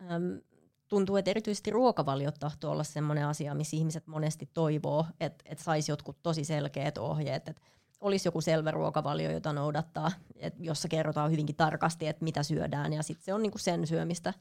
Öm, 0.00 0.40
tuntuu, 0.88 1.16
että 1.16 1.30
erityisesti 1.30 1.70
ruokavaliot 1.70 2.34
tahtoo 2.40 2.72
olla 2.72 2.84
sellainen 2.84 3.26
asia, 3.26 3.54
missä 3.54 3.76
ihmiset 3.76 4.06
monesti 4.06 4.50
toivoo, 4.54 5.06
että, 5.20 5.44
että 5.44 5.64
saisi 5.64 5.92
jotkut 5.92 6.22
tosi 6.22 6.44
selkeät 6.44 6.98
ohjeet, 6.98 7.48
että 7.48 7.62
olisi 8.00 8.28
joku 8.28 8.40
selvä 8.40 8.70
ruokavalio, 8.70 9.30
jota 9.30 9.52
noudattaa, 9.52 10.12
että 10.36 10.62
jossa 10.62 10.88
kerrotaan 10.88 11.30
hyvinkin 11.30 11.56
tarkasti, 11.56 12.06
että 12.06 12.24
mitä 12.24 12.42
syödään, 12.42 12.92
ja 12.92 13.02
sitten 13.02 13.24
se 13.24 13.34
on 13.34 13.42
niinku 13.42 13.58
sen 13.58 13.86
syömistä. 13.86 14.34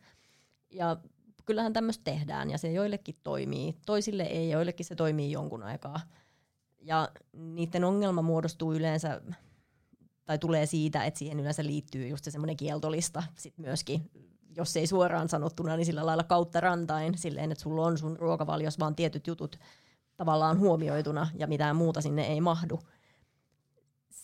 Ja 0.72 0.98
kyllähän 1.46 1.74
tämmöistä 1.74 2.04
tehdään, 2.04 2.50
ja 2.50 2.58
se 2.58 2.72
joillekin 2.72 3.16
toimii. 3.24 3.76
Toisille 3.86 4.24
ei, 4.24 4.50
joillekin 4.50 4.86
se 4.86 4.96
toimii 4.96 5.32
jonkun 5.32 5.64
aikaa. 5.64 6.00
Ja 6.82 7.10
niiden 7.34 7.84
ongelma 7.84 8.22
muodostuu 8.22 8.74
yleensä, 8.74 9.22
tai 10.26 10.38
tulee 10.38 10.66
siitä, 10.66 11.06
että 11.06 11.18
siihen 11.18 11.39
yleensä 11.39 11.64
liittyy 11.64 12.08
just 12.08 12.24
se 12.26 12.32
semmoinen 12.32 12.58
kieltolista 12.58 13.24
sit 13.36 13.58
myöskin, 13.58 14.12
jos 14.58 14.78
ei 14.78 14.88
suoraan 14.88 15.30
sanottuna, 15.30 15.76
niin 15.76 15.86
sillä 15.86 16.06
lailla 16.06 16.24
kautta 16.24 16.60
rantain, 16.60 17.18
silleen, 17.18 17.51
että 17.51 17.62
sulla 17.62 17.86
on 17.86 17.97
sun 17.97 18.18
ruokavalios 18.20 18.80
vaan 18.80 18.95
tietyt 18.95 19.28
jutut 19.28 19.60
tavallaan 20.18 20.60
huomioituna, 20.60 21.28
ja 21.38 21.47
mitään 21.47 21.76
muuta 21.76 22.01
sinne 22.01 22.28
ei 22.28 22.41
mahdu 22.41 22.80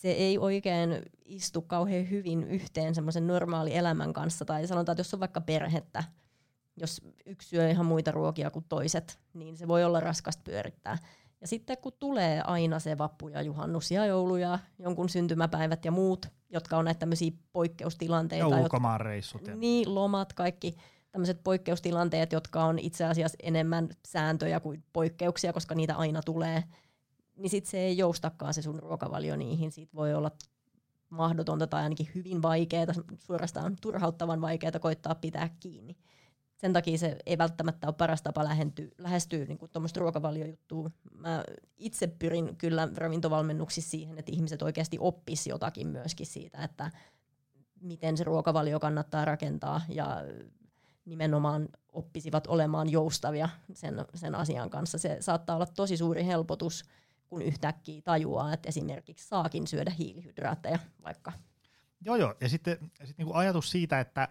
se 0.02 0.10
ei 0.10 0.38
oikein 0.38 1.02
istu 1.24 1.62
kauhean 1.62 2.10
hyvin 2.10 2.44
yhteen 2.44 2.94
semmoisen 2.94 3.26
normaali 3.26 3.76
elämän 3.76 4.12
kanssa. 4.12 4.44
Tai 4.44 4.66
sanotaan, 4.66 4.94
että 4.94 5.00
jos 5.00 5.14
on 5.14 5.20
vaikka 5.20 5.40
perhettä, 5.40 6.04
jos 6.76 7.00
yksi 7.26 7.48
syö 7.48 7.70
ihan 7.70 7.86
muita 7.86 8.10
ruokia 8.10 8.50
kuin 8.50 8.64
toiset, 8.68 9.18
niin 9.34 9.56
se 9.56 9.68
voi 9.68 9.84
olla 9.84 10.00
raskasta 10.00 10.42
pyörittää. 10.44 10.98
Ja 11.42 11.48
sitten 11.48 11.78
kun 11.78 11.92
tulee 11.98 12.42
aina 12.44 12.78
se 12.78 12.98
vappu 12.98 13.28
ja 13.28 13.42
juhannus 13.42 13.90
ja 13.90 14.06
joulu 14.06 14.36
ja 14.36 14.58
jonkun 14.78 15.08
syntymäpäivät 15.08 15.84
ja 15.84 15.90
muut, 15.90 16.26
jotka 16.50 16.76
on 16.76 16.84
näitä 16.84 16.98
tämmöisiä 16.98 17.30
poikkeustilanteita. 17.52 18.48
Ja 18.48 18.60
ulkomaanreissut. 18.60 19.46
Ja 19.46 19.56
niin, 19.56 19.94
lomat, 19.94 20.32
kaikki 20.32 20.76
tämmöiset 21.10 21.40
poikkeustilanteet, 21.44 22.32
jotka 22.32 22.64
on 22.64 22.78
itse 22.78 23.04
asiassa 23.04 23.38
enemmän 23.42 23.88
sääntöjä 24.06 24.60
kuin 24.60 24.84
poikkeuksia, 24.92 25.52
koska 25.52 25.74
niitä 25.74 25.96
aina 25.96 26.22
tulee– 26.22 26.64
niin 27.36 27.50
sit 27.50 27.66
se 27.66 27.78
ei 27.78 27.98
joustakaan 27.98 28.54
se 28.54 28.62
sun 28.62 28.78
ruokavalio 28.78 29.36
niihin. 29.36 29.72
Siitä 29.72 29.96
voi 29.96 30.14
olla 30.14 30.30
mahdotonta 31.08 31.66
tai 31.66 31.82
ainakin 31.82 32.10
hyvin 32.14 32.42
vaikeaa, 32.42 32.86
suorastaan 33.18 33.76
turhauttavan 33.80 34.40
vaikeaa 34.40 34.78
koittaa 34.80 35.14
pitää 35.14 35.48
kiinni. 35.60 35.96
Sen 36.62 36.72
takia 36.72 36.98
se 36.98 37.16
ei 37.26 37.38
välttämättä 37.38 37.86
ole 37.86 37.94
paras 37.98 38.22
tapa 38.22 38.44
lähentyä, 38.44 38.86
lähestyä 38.98 39.44
niin 39.44 39.58
tuommoista 39.72 40.00
ruokavaliojuttua. 40.00 40.90
Mä 41.18 41.44
itse 41.76 42.06
pyrin 42.06 42.56
kyllä 42.56 42.88
ravintovalmennuksissa 42.96 43.90
siihen, 43.90 44.18
että 44.18 44.32
ihmiset 44.32 44.62
oikeasti 44.62 44.96
oppis 45.00 45.46
jotakin 45.46 45.88
myöskin 45.88 46.26
siitä, 46.26 46.64
että 46.64 46.90
miten 47.80 48.16
se 48.16 48.24
ruokavalio 48.24 48.80
kannattaa 48.80 49.24
rakentaa 49.24 49.80
ja 49.88 50.16
nimenomaan 51.04 51.68
oppisivat 51.92 52.46
olemaan 52.46 52.88
joustavia 52.88 53.48
sen, 53.74 53.94
sen 54.14 54.34
asian 54.34 54.70
kanssa. 54.70 54.98
Se 54.98 55.16
saattaa 55.20 55.56
olla 55.56 55.66
tosi 55.66 55.96
suuri 55.96 56.26
helpotus 56.26 56.84
kun 57.26 57.42
yhtäkkiä 57.42 58.02
tajuaa, 58.02 58.52
että 58.52 58.68
esimerkiksi 58.68 59.28
saakin 59.28 59.66
syödä 59.66 59.90
hiilihydraatteja 59.90 60.78
vaikka. 61.04 61.32
Joo, 62.00 62.16
joo. 62.16 62.34
Ja 62.40 62.48
sitten 62.48 62.78
sit 63.04 63.18
niinku 63.18 63.34
ajatus 63.34 63.70
siitä, 63.70 64.00
että 64.00 64.28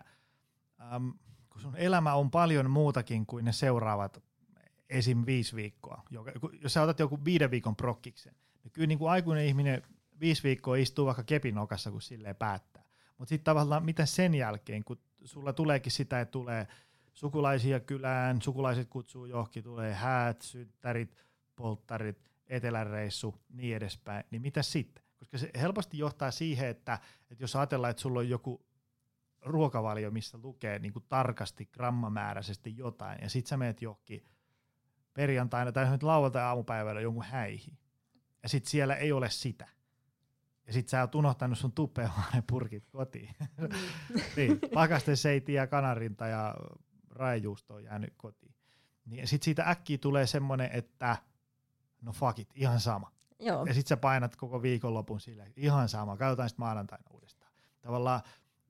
äm, 0.96 1.14
kun 1.52 1.62
sun 1.62 1.78
elämä 1.78 2.14
on 2.14 2.32
paljon 2.32 2.70
muutakin 2.70 3.26
kuin 3.26 3.46
ne 3.46 3.52
seuraavat 3.52 4.24
esim. 4.90 5.26
viisi 5.26 5.56
viikkoa. 5.56 6.04
Jos 6.62 6.74
sä 6.74 6.82
otat 6.82 7.00
joku 7.00 7.20
viiden 7.26 7.52
viikon 7.52 7.76
prokkiksen, 7.76 8.36
niin 8.64 8.72
kyllä 8.72 8.88
niinku 8.88 9.08
aikuinen 9.08 9.46
ihminen 9.46 9.84
viisi 10.20 10.44
viikkoa 10.44 10.76
istuu 10.76 11.06
vaikka 11.06 11.24
kepinokassa, 11.24 11.92
kun 11.92 12.02
silleen 12.02 12.36
päättää. 12.36 12.84
Mutta 13.18 13.30
sitten 13.30 13.46
tavallaan 13.46 13.86
mitä 13.86 14.06
sen 14.06 14.36
jälkeen, 14.36 14.84
kun 14.84 14.98
sulla 15.24 15.54
tuleekin 15.54 15.92
sitä, 15.92 16.22
että 16.22 16.32
tulee 16.32 16.68
sukulaisia 17.14 17.80
kylään, 17.80 18.42
sukulaiset 18.42 18.90
kutsuu 18.90 19.26
johonkin, 19.26 19.64
tulee 19.64 19.94
häät, 19.94 20.42
synttärit, 20.42 21.26
polttarit, 21.56 22.32
eteläreissu, 22.48 23.36
niin 23.50 23.76
edespäin, 23.76 24.24
niin 24.32 24.42
mitä 24.42 24.64
sitten? 24.64 25.04
Koska 25.20 25.38
se 25.38 25.52
helposti 25.62 25.98
johtaa 25.98 26.32
siihen, 26.32 26.70
että, 26.70 27.00
että 27.32 27.44
jos 27.44 27.56
ajatellaan, 27.56 27.92
että 27.92 28.02
sulla 28.02 28.20
on 28.20 28.30
joku 28.30 28.66
ruokavalio, 29.42 30.12
missä 30.12 30.40
lukee 30.44 30.80
niin 30.80 30.94
kuin 30.94 31.06
tarkasti 31.10 31.66
grammamääräisesti 31.66 32.78
jotain, 32.78 33.20
ja 33.22 33.30
sitten 33.30 33.50
sä 33.50 33.58
meet 33.58 33.82
johonkin 33.82 34.26
perjantaina 35.14 35.72
tai 35.72 35.90
nyt 35.90 36.04
lauantai-aamupäivällä 36.04 37.02
jonkun 37.02 37.24
häihin, 37.24 37.78
ja 38.44 38.50
sitten 38.50 38.72
siellä 38.72 38.96
ei 38.96 39.12
ole 39.12 39.30
sitä. 39.30 39.68
Ja 40.68 40.74
sit 40.74 40.90
sä 40.90 41.02
oot 41.02 41.16
unohtanut 41.16 41.58
sun 41.58 41.72
tuppeamaan 41.72 42.44
purkit 42.48 42.88
kotiin. 42.90 43.36
Mm. 43.40 43.70
niin, 44.38 44.60
pakasteseiti 44.74 45.54
ja 45.54 45.68
kanarinta 45.68 46.28
ja 46.28 46.56
raejuusto 47.10 47.74
on 47.74 47.84
jäänyt 47.84 48.14
kotiin. 48.18 48.56
Niin 49.06 49.28
sit 49.28 49.44
siitä 49.44 49.64
äkkiä 49.70 49.98
tulee 49.98 50.28
semmonen, 50.28 50.70
että– 50.74 51.18
no 52.02 52.12
fuck 52.12 52.40
it, 52.40 52.50
ihan 52.56 52.80
sama. 52.80 53.12
Joo. 53.40 53.66
Ja 53.66 53.74
sit 53.74 53.88
sä 53.88 53.98
painat 53.98 54.36
koko 54.36 54.62
viikonlopun 54.62 55.20
sille, 55.20 55.52
ihan 55.56 55.90
sama, 55.90 56.18
katsotaan 56.18 56.50
sitten 56.50 56.64
maanantaina 56.64 57.04
uudestaan. 57.12 57.52
Tavallaan 57.82 58.22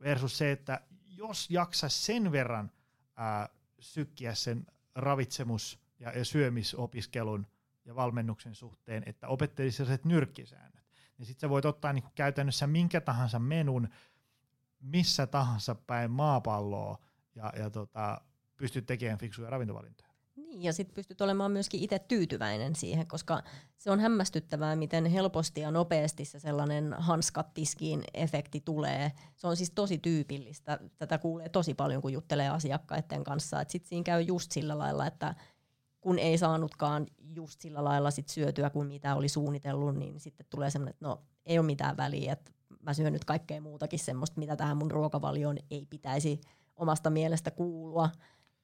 versus 0.01 0.37
se, 0.37 0.51
että 0.51 0.81
jos 1.07 1.49
jaksa 1.49 1.89
sen 1.89 2.31
verran 2.31 2.71
ää, 3.15 3.49
sykkiä 3.79 4.35
sen 4.35 4.65
ravitsemus- 4.95 5.79
ja, 5.99 6.25
syömisopiskelun 6.25 7.47
ja 7.85 7.95
valmennuksen 7.95 8.55
suhteen, 8.55 9.03
että 9.05 9.27
opettelisi 9.27 9.77
sellaiset 9.77 10.05
nyrkkisäännöt, 10.05 10.85
niin 11.17 11.25
sitten 11.25 11.41
sä 11.41 11.49
voit 11.49 11.65
ottaa 11.65 11.93
niinku 11.93 12.09
käytännössä 12.15 12.67
minkä 12.67 13.01
tahansa 13.01 13.39
menun 13.39 13.89
missä 14.81 15.27
tahansa 15.27 15.75
päin 15.75 16.11
maapalloa 16.11 16.97
ja, 17.35 17.53
ja 17.57 17.69
tota, 17.69 18.21
pystyt 18.57 18.85
tekemään 18.85 19.19
fiksuja 19.19 19.49
ravintovalintoja. 19.49 20.10
Niin, 20.35 20.63
ja 20.63 20.73
sitten 20.73 20.95
pystyt 20.95 21.21
olemaan 21.21 21.51
myöskin 21.51 21.83
itse 21.83 21.99
tyytyväinen 21.99 22.75
siihen, 22.75 23.07
koska 23.07 23.43
se 23.77 23.91
on 23.91 23.99
hämmästyttävää, 23.99 24.75
miten 24.75 25.05
helposti 25.05 25.61
ja 25.61 25.71
nopeasti 25.71 26.25
se 26.25 26.39
sellainen 26.39 26.93
hanskat 26.93 27.53
tiskiin 27.53 28.03
efekti 28.13 28.61
tulee. 28.65 29.11
Se 29.35 29.47
on 29.47 29.57
siis 29.57 29.71
tosi 29.71 29.97
tyypillistä. 29.97 30.79
Tätä 30.97 31.17
kuulee 31.17 31.49
tosi 31.49 31.73
paljon, 31.73 32.01
kun 32.01 32.13
juttelee 32.13 32.49
asiakkaiden 32.49 33.23
kanssa. 33.23 33.63
Sitten 33.67 33.89
siinä 33.89 34.03
käy 34.03 34.21
just 34.21 34.51
sillä 34.51 34.77
lailla, 34.77 35.07
että 35.07 35.35
kun 36.01 36.19
ei 36.19 36.37
saanutkaan 36.37 37.07
just 37.35 37.61
sillä 37.61 37.83
lailla 37.83 38.11
sit 38.11 38.29
syötyä 38.29 38.69
kuin 38.69 38.87
mitä 38.87 39.15
oli 39.15 39.29
suunnitellut, 39.29 39.95
niin 39.95 40.19
sitten 40.19 40.45
tulee 40.49 40.69
semmoinen, 40.69 40.93
että 40.93 41.05
no 41.05 41.21
ei 41.45 41.59
ole 41.59 41.65
mitään 41.65 41.97
väliä, 41.97 42.33
että 42.33 42.51
mä 42.79 42.93
syön 42.93 43.13
nyt 43.13 43.25
kaikkea 43.25 43.61
muutakin 43.61 43.99
semmoista, 43.99 44.39
mitä 44.39 44.55
tähän 44.55 44.77
mun 44.77 44.91
ruokavalioon 44.91 45.57
ei 45.71 45.85
pitäisi 45.89 46.41
omasta 46.75 47.09
mielestä 47.09 47.51
kuulua. 47.51 48.09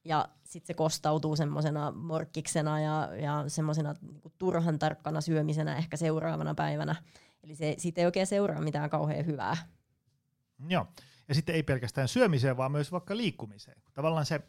Ja 0.07 0.29
sitten 0.43 0.67
se 0.67 0.73
kostautuu 0.73 1.35
semmoisena 1.35 1.91
morkkiksena 1.91 2.79
ja, 2.79 3.09
ja 3.21 3.43
semmoisena 3.47 3.95
niinku 4.01 4.33
turhan 4.37 4.79
tarkkana 4.79 5.21
syömisenä 5.21 5.75
ehkä 5.75 5.97
seuraavana 5.97 6.55
päivänä. 6.55 6.95
Eli 7.43 7.55
se, 7.55 7.75
siitä 7.77 8.01
ei 8.01 8.05
oikein 8.05 8.27
seuraa 8.27 8.61
mitään 8.61 8.89
kauhean 8.89 9.25
hyvää. 9.25 9.57
Joo, 10.69 10.87
ja 11.27 11.35
sitten 11.35 11.55
ei 11.55 11.63
pelkästään 11.63 12.07
syömiseen, 12.07 12.57
vaan 12.57 12.71
myös 12.71 12.91
vaikka 12.91 13.17
liikkumiseen. 13.17 13.81
Tavallaan 13.93 14.25
se, 14.25 14.41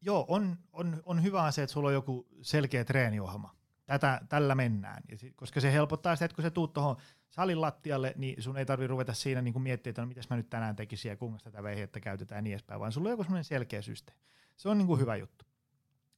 joo, 0.00 0.24
on, 0.28 0.56
on, 0.72 1.02
on 1.04 1.22
hyvä 1.22 1.42
asia, 1.42 1.64
että 1.64 1.72
sulla 1.72 1.88
on 1.88 1.94
joku 1.94 2.28
selkeä 2.42 2.84
treeniohjelma. 2.84 3.54
Tätä, 3.86 4.20
tällä 4.28 4.54
mennään, 4.54 5.02
ja 5.08 5.18
sit, 5.18 5.36
koska 5.36 5.60
se 5.60 5.72
helpottaa 5.72 6.16
sitä, 6.16 6.24
että 6.24 6.34
kun 6.34 6.42
sä 6.42 6.50
tuut 6.50 6.72
tuohon 6.72 6.96
salin 7.28 7.60
lattialle, 7.60 8.14
niin 8.16 8.42
sun 8.42 8.56
ei 8.56 8.66
tarvitse 8.66 8.86
ruveta 8.86 9.14
siinä 9.14 9.42
niin 9.42 9.62
miettiä, 9.62 9.90
että 9.90 10.02
no, 10.02 10.08
mitäs 10.08 10.30
mä 10.30 10.36
nyt 10.36 10.50
tänään 10.50 10.76
tekisin 10.76 11.08
ja 11.08 11.16
kuinka 11.16 11.38
tätä 11.38 11.62
veihettä 11.62 12.00
käytetään 12.00 12.38
ja 12.38 12.42
niin 12.42 12.52
edespäin, 12.52 12.80
vaan 12.80 12.92
sulla 12.92 13.08
on 13.08 13.10
joku 13.10 13.24
selkeä 13.42 13.82
systeemi. 13.82 14.20
Se 14.60 14.68
on 14.68 14.78
niin 14.78 14.86
kuin 14.86 15.00
hyvä 15.00 15.16
juttu. 15.16 15.44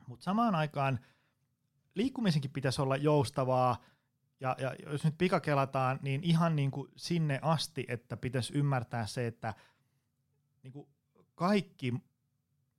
Mutta 0.07 0.25
samaan 0.25 0.55
aikaan 0.55 1.01
liikkumisenkin 1.95 2.51
pitäisi 2.51 2.83
olla 2.83 2.97
joustavaa, 2.97 3.83
ja, 4.41 4.57
ja 4.59 4.75
jos 4.87 5.05
nyt 5.05 5.19
pikakelataan, 5.19 5.99
niin 6.03 6.25
ihan 6.25 6.57
niin 6.57 6.71
kuin 6.71 6.89
sinne 6.97 7.39
asti, 7.43 7.85
että 7.89 8.17
pitäisi 8.17 8.59
ymmärtää 8.59 9.07
se, 9.07 9.27
että 9.27 9.55
niin 10.63 10.73
kuin 10.73 10.89
kaikki, 11.35 11.91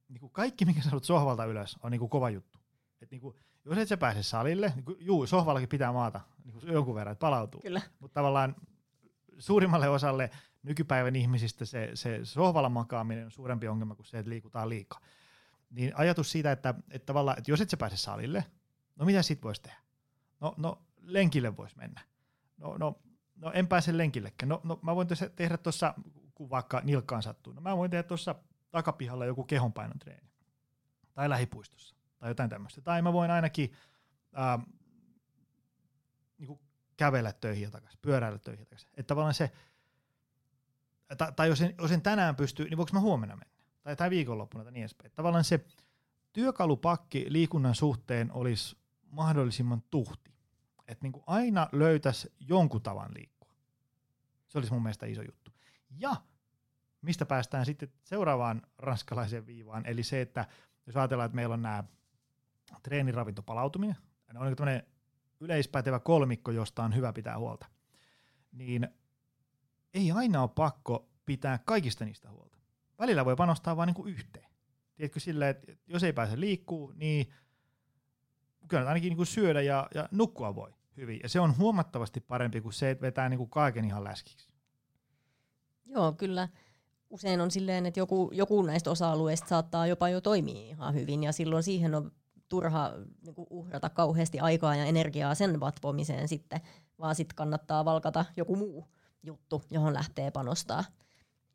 niin 0.09 0.19
kuin 0.19 0.31
kaikki, 0.31 0.65
mikä 0.65 0.81
sä 0.81 0.89
sohvalta 1.01 1.45
ylös, 1.45 1.77
on 1.83 1.91
niin 1.91 1.99
kuin 1.99 2.09
kova 2.09 2.29
juttu. 2.29 2.59
Et 3.01 3.11
niin 3.11 3.21
kuin, 3.21 3.35
jos 3.65 3.77
et 3.77 3.87
sä 3.87 3.97
pääse 3.97 4.23
salille, 4.23 4.71
niin 4.75 4.85
kuin, 4.85 4.97
juu, 4.99 5.27
sohvallakin 5.27 5.69
pitää 5.69 5.91
maata 5.91 6.21
niin 6.43 6.53
kuin 6.53 6.73
jonkun 6.73 6.95
verran, 6.95 7.11
että 7.11 7.21
palautuu. 7.21 7.61
Mutta 7.99 8.13
tavallaan 8.13 8.55
suurimmalle 9.37 9.89
osalle 9.89 10.29
nykypäivän 10.63 11.15
ihmisistä 11.15 11.65
se, 11.65 11.91
se 11.93 12.19
sohvalla 12.23 12.69
makaaminen 12.69 13.25
on 13.25 13.31
suurempi 13.31 13.67
ongelma 13.67 13.95
kuin 13.95 14.05
se, 14.05 14.19
että 14.19 14.29
liikutaan 14.29 14.69
liikaa. 14.69 14.99
Niin 15.73 15.91
ajatus 15.95 16.31
siitä, 16.31 16.51
että, 16.51 16.73
että 16.89 17.05
tavallaan, 17.05 17.37
että 17.37 17.51
jos 17.51 17.61
et 17.61 17.69
sä 17.69 17.77
pääse 17.77 17.97
salille, 17.97 18.45
no 18.95 19.05
mitä 19.05 19.21
sit 19.21 19.43
voisi 19.43 19.61
tehdä? 19.61 19.77
No, 20.39 20.53
no 20.57 20.81
lenkille 21.01 21.57
voisi 21.57 21.77
mennä. 21.77 22.01
No, 22.57 22.77
no, 22.77 23.01
no 23.35 23.51
en 23.51 23.67
pääse 23.67 23.97
lenkillekään. 23.97 24.49
No, 24.49 24.61
no 24.63 24.79
mä 24.81 24.95
voin 24.95 25.07
tehdä 25.35 25.57
tuossa, 25.57 25.93
kun 26.35 26.49
vaikka 26.49 26.81
nilkkaan 26.83 27.23
sattuu, 27.23 27.53
no 27.53 27.61
mä 27.61 27.77
voin 27.77 27.91
tehdä 27.91 28.03
tuossa 28.03 28.35
takapihalla 28.71 29.25
joku 29.25 29.43
kehonpainon 29.43 29.99
treeni. 29.99 30.29
Tai 31.13 31.29
lähipuistossa. 31.29 31.95
Tai 32.17 32.29
jotain 32.29 32.49
tämmöistä. 32.49 32.81
Tai 32.81 33.01
mä 33.01 33.13
voin 33.13 33.31
ainakin 33.31 33.73
ää, 34.33 34.59
niin 36.37 36.59
kävellä 36.97 37.33
töihin 37.33 37.71
takaisin, 37.71 37.99
pyöräillä 38.01 38.39
töihin 38.39 38.65
takaisin. 38.65 38.89
Että 38.89 39.07
tavallaan 39.07 39.33
se, 39.33 39.51
tai, 41.17 41.31
tai 41.35 41.47
jos, 41.47 41.61
en, 41.61 41.75
jos 41.77 41.91
en 41.91 42.01
tänään 42.01 42.35
pysty, 42.35 42.63
niin 42.63 42.77
voiko 42.77 42.89
mä 42.93 42.99
huomenna 42.99 43.35
mennä? 43.35 43.52
Tai, 43.83 43.95
tai 43.95 44.09
viikonloppuna 44.09 44.63
tai 44.63 44.73
niin 44.73 44.81
edespäin. 44.81 45.11
Tavallaan 45.15 45.43
se 45.43 45.65
työkalupakki 46.33 47.25
liikunnan 47.29 47.75
suhteen 47.75 48.31
olisi 48.31 48.77
mahdollisimman 49.11 49.83
tuhti. 49.91 50.33
Että 50.87 51.07
niin 51.07 51.23
aina 51.27 51.69
löytäisi 51.71 52.33
jonkun 52.39 52.81
tavan 52.81 53.11
liikkua. 53.15 53.53
Se 54.47 54.57
olisi 54.57 54.73
mun 54.73 54.83
mielestä 54.83 55.05
iso 55.05 55.21
juttu. 55.21 55.51
Ja 55.89 56.15
mistä 57.01 57.25
päästään 57.25 57.65
sitten 57.65 57.91
seuraavaan 58.03 58.61
ranskalaiseen 58.77 59.45
viivaan, 59.45 59.85
eli 59.85 60.03
se, 60.03 60.21
että 60.21 60.45
jos 60.87 60.97
ajatellaan, 60.97 61.25
että 61.25 61.35
meillä 61.35 61.53
on 61.53 61.61
nämä 61.61 61.83
treeniravintopalautuminen, 62.83 63.95
ne 64.33 64.39
on 64.39 64.55
tämmöinen 64.55 64.83
yleispätevä 65.39 65.99
kolmikko, 65.99 66.51
josta 66.51 66.83
on 66.83 66.95
hyvä 66.95 67.13
pitää 67.13 67.37
huolta, 67.37 67.65
niin 68.51 68.87
ei 69.93 70.11
aina 70.11 70.41
ole 70.41 70.49
pakko 70.55 71.09
pitää 71.25 71.59
kaikista 71.65 72.05
niistä 72.05 72.29
huolta. 72.29 72.57
Välillä 72.99 73.25
voi 73.25 73.35
panostaa 73.35 73.77
vain 73.77 73.87
niin 73.87 74.07
yhteen. 74.07 74.49
Tiedätkö 74.95 75.19
silleen, 75.19 75.51
että 75.51 75.71
jos 75.87 76.03
ei 76.03 76.13
pääse 76.13 76.39
liikkuu, 76.39 76.93
niin 76.95 77.33
kyllä 78.67 78.87
ainakin 78.87 79.17
niin 79.17 79.25
syödä 79.25 79.61
ja, 79.61 79.87
ja 79.95 80.09
nukkua 80.11 80.55
voi 80.55 80.73
hyvin. 80.97 81.19
Ja 81.23 81.29
se 81.29 81.39
on 81.39 81.57
huomattavasti 81.57 82.19
parempi 82.19 82.61
kuin 82.61 82.73
se, 82.73 82.89
että 82.89 83.01
vetää 83.01 83.29
niin 83.29 83.49
kaiken 83.49 83.85
ihan 83.85 84.03
läskiksi. 84.03 84.49
Joo, 85.85 86.11
kyllä. 86.11 86.49
Usein 87.09 87.41
on 87.41 87.51
silleen, 87.51 87.85
että 87.85 87.99
joku, 87.99 88.29
joku 88.33 88.61
näistä 88.61 88.91
osa-alueista 88.91 89.47
saattaa 89.47 89.87
jopa 89.87 90.09
jo 90.09 90.21
toimia 90.21 90.69
ihan 90.69 90.93
hyvin, 90.93 91.23
ja 91.23 91.31
silloin 91.31 91.63
siihen 91.63 91.95
on 91.95 92.11
turha 92.49 92.91
niin 93.25 93.35
kuin 93.35 93.47
uhrata 93.49 93.89
kauheasti 93.89 94.39
aikaa 94.39 94.75
ja 94.75 94.85
energiaa 94.85 95.35
sen 95.35 95.59
vatvomiseen 95.59 96.27
sitten, 96.27 96.61
vaan 96.99 97.15
sitten 97.15 97.35
kannattaa 97.35 97.85
valkata 97.85 98.25
joku 98.37 98.55
muu 98.55 98.87
juttu, 99.23 99.61
johon 99.71 99.93
lähtee 99.93 100.31
panostaa. 100.31 100.83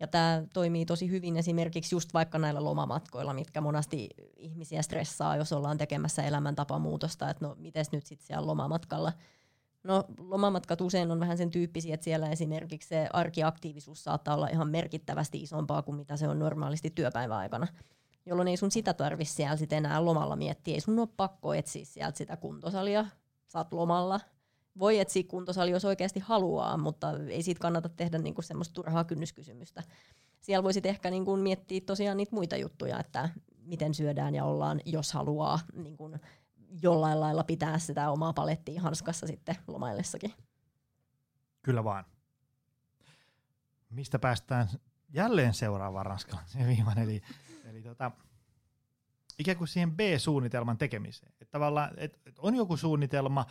Ja 0.01 0.07
tämä 0.07 0.43
toimii 0.53 0.87
tosi 0.87 1.11
hyvin 1.11 1.37
esimerkiksi 1.37 1.95
just 1.95 2.15
vaikka 2.15 2.39
näillä 2.39 2.65
lomamatkoilla, 2.65 3.35
mitkä 3.35 3.61
monasti 3.61 4.09
ihmisiä 4.37 4.83
stressaa, 4.83 5.37
jos 5.37 5.53
ollaan 5.53 5.79
tekemässä 5.79 6.23
elämäntapamuutosta, 6.23 7.31
että 7.31 7.47
no 7.47 7.57
mites 7.59 7.93
nyt 7.93 8.07
sitten 8.07 8.27
siellä 8.27 8.47
lomamatkalla. 8.47 9.13
No 9.83 10.05
lomamatkat 10.19 10.81
usein 10.81 11.11
on 11.11 11.21
vähän 11.21 11.39
sen 11.39 11.51
tyyppisiä, 11.51 11.95
että 11.95 12.05
siellä 12.05 12.31
esimerkiksi 12.31 12.89
se 12.89 13.09
arkiaktiivisuus 13.13 14.05
saattaa 14.05 14.35
olla 14.35 14.49
ihan 14.49 14.69
merkittävästi 14.69 15.43
isompaa 15.43 15.83
kuin 15.83 15.97
mitä 15.97 16.17
se 16.17 16.29
on 16.29 16.39
normaalisti 16.39 16.91
työpäiväaikana, 16.91 17.67
jolloin 18.27 18.49
ei 18.49 18.57
sun 18.57 18.71
sitä 18.71 18.95
tarvitse 18.95 19.35
siellä 19.35 19.57
sit 19.57 19.73
enää 19.73 20.05
lomalla 20.05 20.37
miettiä. 20.37 20.75
Ei 20.75 20.81
sun 20.81 20.99
ole 20.99 21.09
pakko 21.17 21.55
etsiä 21.55 21.85
sieltä 21.85 22.19
sitä 22.19 22.37
kuntosalia, 22.37 23.07
saat 23.47 23.73
lomalla, 23.73 24.21
voi 24.79 24.99
etsiä 24.99 25.23
kuntosali, 25.29 25.71
jos 25.71 25.85
oikeasti 25.85 26.21
haluaa, 26.21 26.77
mutta 26.77 27.13
ei 27.29 27.43
siitä 27.43 27.61
kannata 27.61 27.89
tehdä 27.89 28.19
niinku 28.19 28.43
semmoista 28.43 28.75
turhaa 28.75 29.05
kynnyskysymystä. 29.05 29.83
Siellä 30.41 30.63
voisit 30.63 30.87
ehkä 30.87 31.11
niinku 31.11 31.37
miettiä 31.37 31.81
tosiaan 31.87 32.17
niitä 32.17 32.35
muita 32.35 32.57
juttuja, 32.57 33.01
että 33.01 33.29
miten 33.63 33.95
syödään 33.95 34.35
ja 34.35 34.45
ollaan, 34.45 34.81
jos 34.85 35.13
haluaa 35.13 35.59
niinku 35.75 36.11
jollain 36.83 37.21
lailla 37.21 37.45
pitää 37.45 37.79
sitä 37.79 38.11
omaa 38.11 38.33
palettia 38.33 38.83
hanskassa 38.83 39.27
sitten 39.27 39.57
lomaillessakin. 39.67 40.35
Kyllä 41.63 41.85
vaan. 41.85 42.05
Mistä 43.91 44.19
päästään 44.19 44.69
jälleen 45.09 45.55
seuraavaan 45.55 46.07
ranskalaiseen 46.07 46.67
viivan, 46.67 46.99
eli, 46.99 47.23
eli 47.65 47.83
tota, 47.83 48.11
ikään 49.39 49.57
kuin 49.57 49.69
siihen 49.69 49.97
B-suunnitelman 49.97 50.79
tekemiseen. 50.79 51.33
Että 51.41 51.53
tavallaan 51.53 51.91
et, 51.97 52.21
et 52.27 52.39
on 52.39 52.55
joku 52.55 52.77
suunnitelma, 52.77 53.47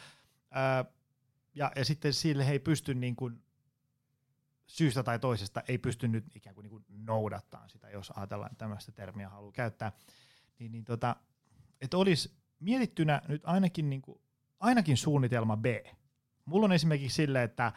ää, 0.51 0.85
ja, 1.57 1.71
ja 1.75 1.85
sitten 1.85 2.13
sille 2.13 2.47
he 2.47 2.51
ei 2.51 2.59
pysty 2.59 2.93
niin 2.93 3.15
kuin 3.15 3.43
syystä 4.67 5.03
tai 5.03 5.19
toisesta 5.19 5.63
ei 5.67 5.77
pysty 5.77 6.07
nyt 6.07 6.35
ikään 6.35 6.55
kuin, 6.55 6.63
niin 6.63 6.69
kuin 6.71 6.85
noudattaa 6.89 7.67
sitä, 7.67 7.89
jos 7.89 8.11
ajatellaan 8.15 8.55
tämmöistä 8.55 8.91
termiä 8.91 9.29
haluaa 9.29 9.51
käyttää, 9.51 9.91
niin, 10.59 10.71
niin 10.71 10.85
tota, 10.85 11.15
että 11.81 11.97
olisi 11.97 12.31
mietittynä 12.59 13.21
nyt 13.27 13.41
ainakin, 13.45 13.89
niin 13.89 14.01
kuin, 14.01 14.21
ainakin 14.59 14.97
suunnitelma 14.97 15.57
B. 15.57 15.65
Mulla 16.45 16.65
on 16.65 16.71
esimerkiksi 16.71 17.15
sille, 17.15 17.43
että 17.43 17.73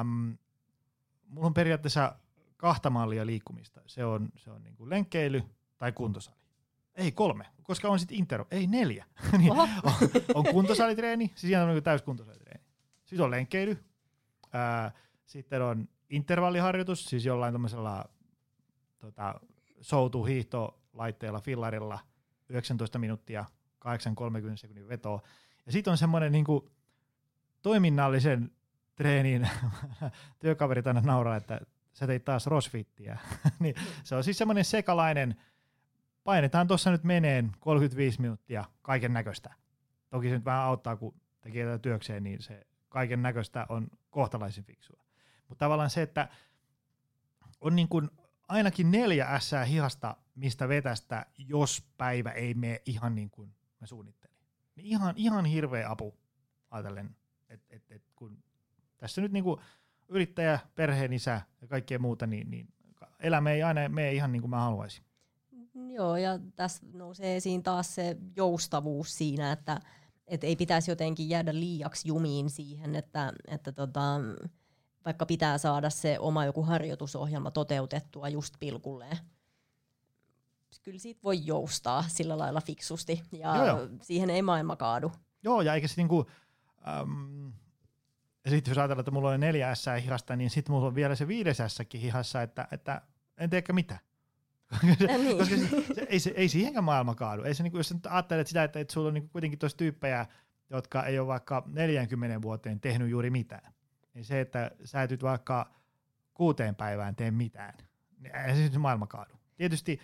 äm, 0.00 0.38
mulla 1.28 1.46
on 1.46 1.54
periaatteessa 1.54 2.16
kahta 2.56 2.90
mallia 2.90 3.26
liikkumista. 3.26 3.80
Se 3.86 4.04
on, 4.04 4.28
se 4.36 4.50
on 4.50 4.62
niin 4.62 4.76
kuin 4.76 4.90
lenkkeily 4.90 5.42
tai 5.78 5.92
kuntosali. 5.92 6.36
Ei 6.94 7.12
kolme, 7.12 7.46
koska 7.62 7.88
on 7.88 7.98
sitten 7.98 8.18
intero. 8.18 8.46
Ei 8.50 8.66
neljä. 8.66 9.06
niin, 9.38 9.52
on, 9.52 9.68
on 10.34 10.44
kuntosalitreeni, 10.44 11.32
siis 11.34 11.58
on 11.62 11.68
niin 11.68 11.82
täyskuntosalitreeni. 11.82 12.49
Sitten 13.10 13.24
on 13.24 13.30
lenkkeily, 13.30 13.84
ää, 14.52 14.92
sitten 15.26 15.62
on 15.62 15.88
intervalliharjoitus, 16.10 17.04
siis 17.04 17.24
jollain 17.24 17.54
tämmöisellä 17.54 18.04
tota, 18.98 19.40
soutu 19.80 20.24
hiihtolaitteella, 20.24 21.40
fillarilla, 21.40 21.98
19 22.48 22.98
minuuttia, 22.98 23.44
8-30 24.54 24.56
sekunnin 24.56 24.88
vetoa. 24.88 25.22
Ja 25.66 25.72
sitten 25.72 25.90
on 25.90 25.98
semmoinen 25.98 26.32
niinku 26.32 26.70
toiminnallisen 27.62 28.50
treenin, 28.94 29.48
työkaverit 30.40 30.86
aina 30.86 31.00
nauraa, 31.00 31.36
että 31.36 31.60
sä 31.92 32.06
teit 32.06 32.24
taas 32.24 32.46
rosfittiä. 32.46 33.18
niin 33.60 33.74
se 34.04 34.14
on 34.14 34.24
siis 34.24 34.38
semmoinen 34.38 34.64
sekalainen, 34.64 35.36
painetaan 36.24 36.68
tuossa 36.68 36.90
nyt 36.90 37.04
meneen 37.04 37.52
35 37.60 38.20
minuuttia 38.20 38.64
kaiken 38.82 39.12
näköistä. 39.12 39.54
Toki 40.10 40.28
se 40.28 40.34
nyt 40.34 40.44
vähän 40.44 40.62
auttaa, 40.62 40.96
kun 40.96 41.14
tekee 41.40 41.64
tätä 41.66 41.78
työkseen, 41.78 42.22
niin 42.22 42.42
se 42.42 42.66
kaiken 42.90 43.22
näköistä 43.22 43.66
on 43.68 43.88
kohtalaisen 44.10 44.64
fiksua. 44.64 45.04
Mutta 45.48 45.64
tavallaan 45.64 45.90
se, 45.90 46.02
että 46.02 46.28
on 47.60 47.76
niin 47.76 47.88
kuin 47.88 48.10
ainakin 48.48 48.90
neljä 48.90 49.26
ässää 49.26 49.64
hihasta, 49.64 50.16
mistä 50.34 50.68
vetästä, 50.68 51.26
jos 51.38 51.88
päivä 51.96 52.30
ei 52.30 52.54
mene 52.54 52.82
ihan 52.86 53.14
niin 53.14 53.30
kuin 53.30 53.54
mä 53.80 53.86
suunnittelin. 53.86 54.36
Niin 54.76 54.86
ihan, 54.86 55.14
ihan 55.16 55.44
hirveä 55.44 55.90
apu 55.90 56.14
ajatellen, 56.70 57.16
että 57.48 57.66
et, 57.70 57.82
et 57.90 58.02
kun 58.16 58.42
tässä 58.98 59.20
nyt 59.20 59.32
niin 59.32 59.44
kuin 59.44 59.60
yrittäjä, 60.08 60.58
perheen 60.74 61.12
isä 61.12 61.40
ja 61.60 61.68
kaikkea 61.68 61.98
muuta, 61.98 62.26
niin, 62.26 62.50
niin 62.50 62.68
elämä 63.20 63.50
ei 63.50 63.62
aina 63.62 63.88
mene 63.88 64.12
ihan 64.12 64.32
niin 64.32 64.42
kuin 64.42 64.50
mä 64.50 64.60
haluaisin. 64.60 65.04
Joo, 65.94 66.16
ja 66.16 66.38
tässä 66.56 66.86
nousee 66.92 67.36
esiin 67.36 67.62
taas 67.62 67.94
se 67.94 68.16
joustavuus 68.36 69.18
siinä, 69.18 69.52
että 69.52 69.80
et 70.30 70.44
ei 70.44 70.56
pitäisi 70.56 70.90
jotenkin 70.90 71.28
jäädä 71.28 71.54
liiaksi 71.54 72.08
jumiin 72.08 72.50
siihen, 72.50 72.96
että, 72.96 73.32
että 73.48 73.72
tota, 73.72 74.20
vaikka 75.04 75.26
pitää 75.26 75.58
saada 75.58 75.90
se 75.90 76.18
oma 76.18 76.44
joku 76.44 76.62
harjoitusohjelma 76.62 77.50
toteutettua 77.50 78.28
just 78.28 78.54
pilkulleen. 78.60 79.16
kyllä 80.82 80.98
siitä 80.98 81.20
voi 81.24 81.46
joustaa 81.46 82.04
sillä 82.08 82.38
lailla 82.38 82.60
fiksusti 82.60 83.22
ja 83.32 83.56
Joo, 83.56 83.66
joo. 83.66 83.88
siihen 84.02 84.30
ei 84.30 84.42
maailma 84.42 84.76
kaadu. 84.76 85.12
Joo, 85.42 85.60
ja 85.62 85.74
eikä 85.74 85.88
se 85.88 85.94
niinku, 85.96 86.26
äm, 86.88 87.52
ja 88.44 88.50
sitten 88.50 88.70
jos 88.70 88.78
ajatellaan, 88.78 89.00
että 89.00 89.10
mulla 89.10 89.30
on 89.30 89.40
neljä 89.40 89.74
S 89.74 89.86
hihasta, 90.02 90.36
niin 90.36 90.50
sitten 90.50 90.72
mulla 90.72 90.86
on 90.86 90.94
vielä 90.94 91.14
se 91.14 91.28
viides 91.28 91.58
S 91.66 91.78
hihassa, 91.94 92.42
että, 92.42 92.68
että 92.72 93.02
en 93.38 93.50
teekö 93.50 93.72
mitään. 93.72 94.00
Niin. 94.82 95.38
Koska 95.38 95.56
se, 95.56 95.94
se, 95.94 96.06
ei, 96.08 96.20
se, 96.20 96.32
ei 96.36 96.48
siihenkään 96.48 96.84
maailma 96.84 97.14
kaadu. 97.14 97.42
Ei 97.42 97.54
se, 97.54 97.62
niinku, 97.62 97.76
jos 97.76 97.88
sä 97.88 97.94
nyt 97.94 98.06
ajattelet 98.06 98.46
sitä, 98.46 98.64
että, 98.64 98.80
että 98.80 98.92
sulla 98.94 99.08
on 99.08 99.14
niinku 99.14 99.28
kuitenkin 99.32 99.58
tuossa 99.58 99.78
tyyppejä, 99.78 100.26
jotka 100.70 101.04
ei 101.04 101.18
ole 101.18 101.26
vaikka 101.26 101.62
40 101.66 102.42
vuoteen 102.42 102.80
tehnyt 102.80 103.10
juuri 103.10 103.30
mitään, 103.30 103.72
niin 104.14 104.24
se, 104.24 104.40
että 104.40 104.70
sä 104.84 105.02
et 105.02 105.10
nyt 105.10 105.22
vaikka 105.22 105.74
kuuteen 106.34 106.74
päivään 106.74 107.16
tee 107.16 107.30
mitään, 107.30 107.74
niin 108.18 108.36
ei 108.36 108.70
se 108.70 108.78
maailma 108.78 109.06
kaadu. 109.06 109.34
Tietysti 109.56 110.00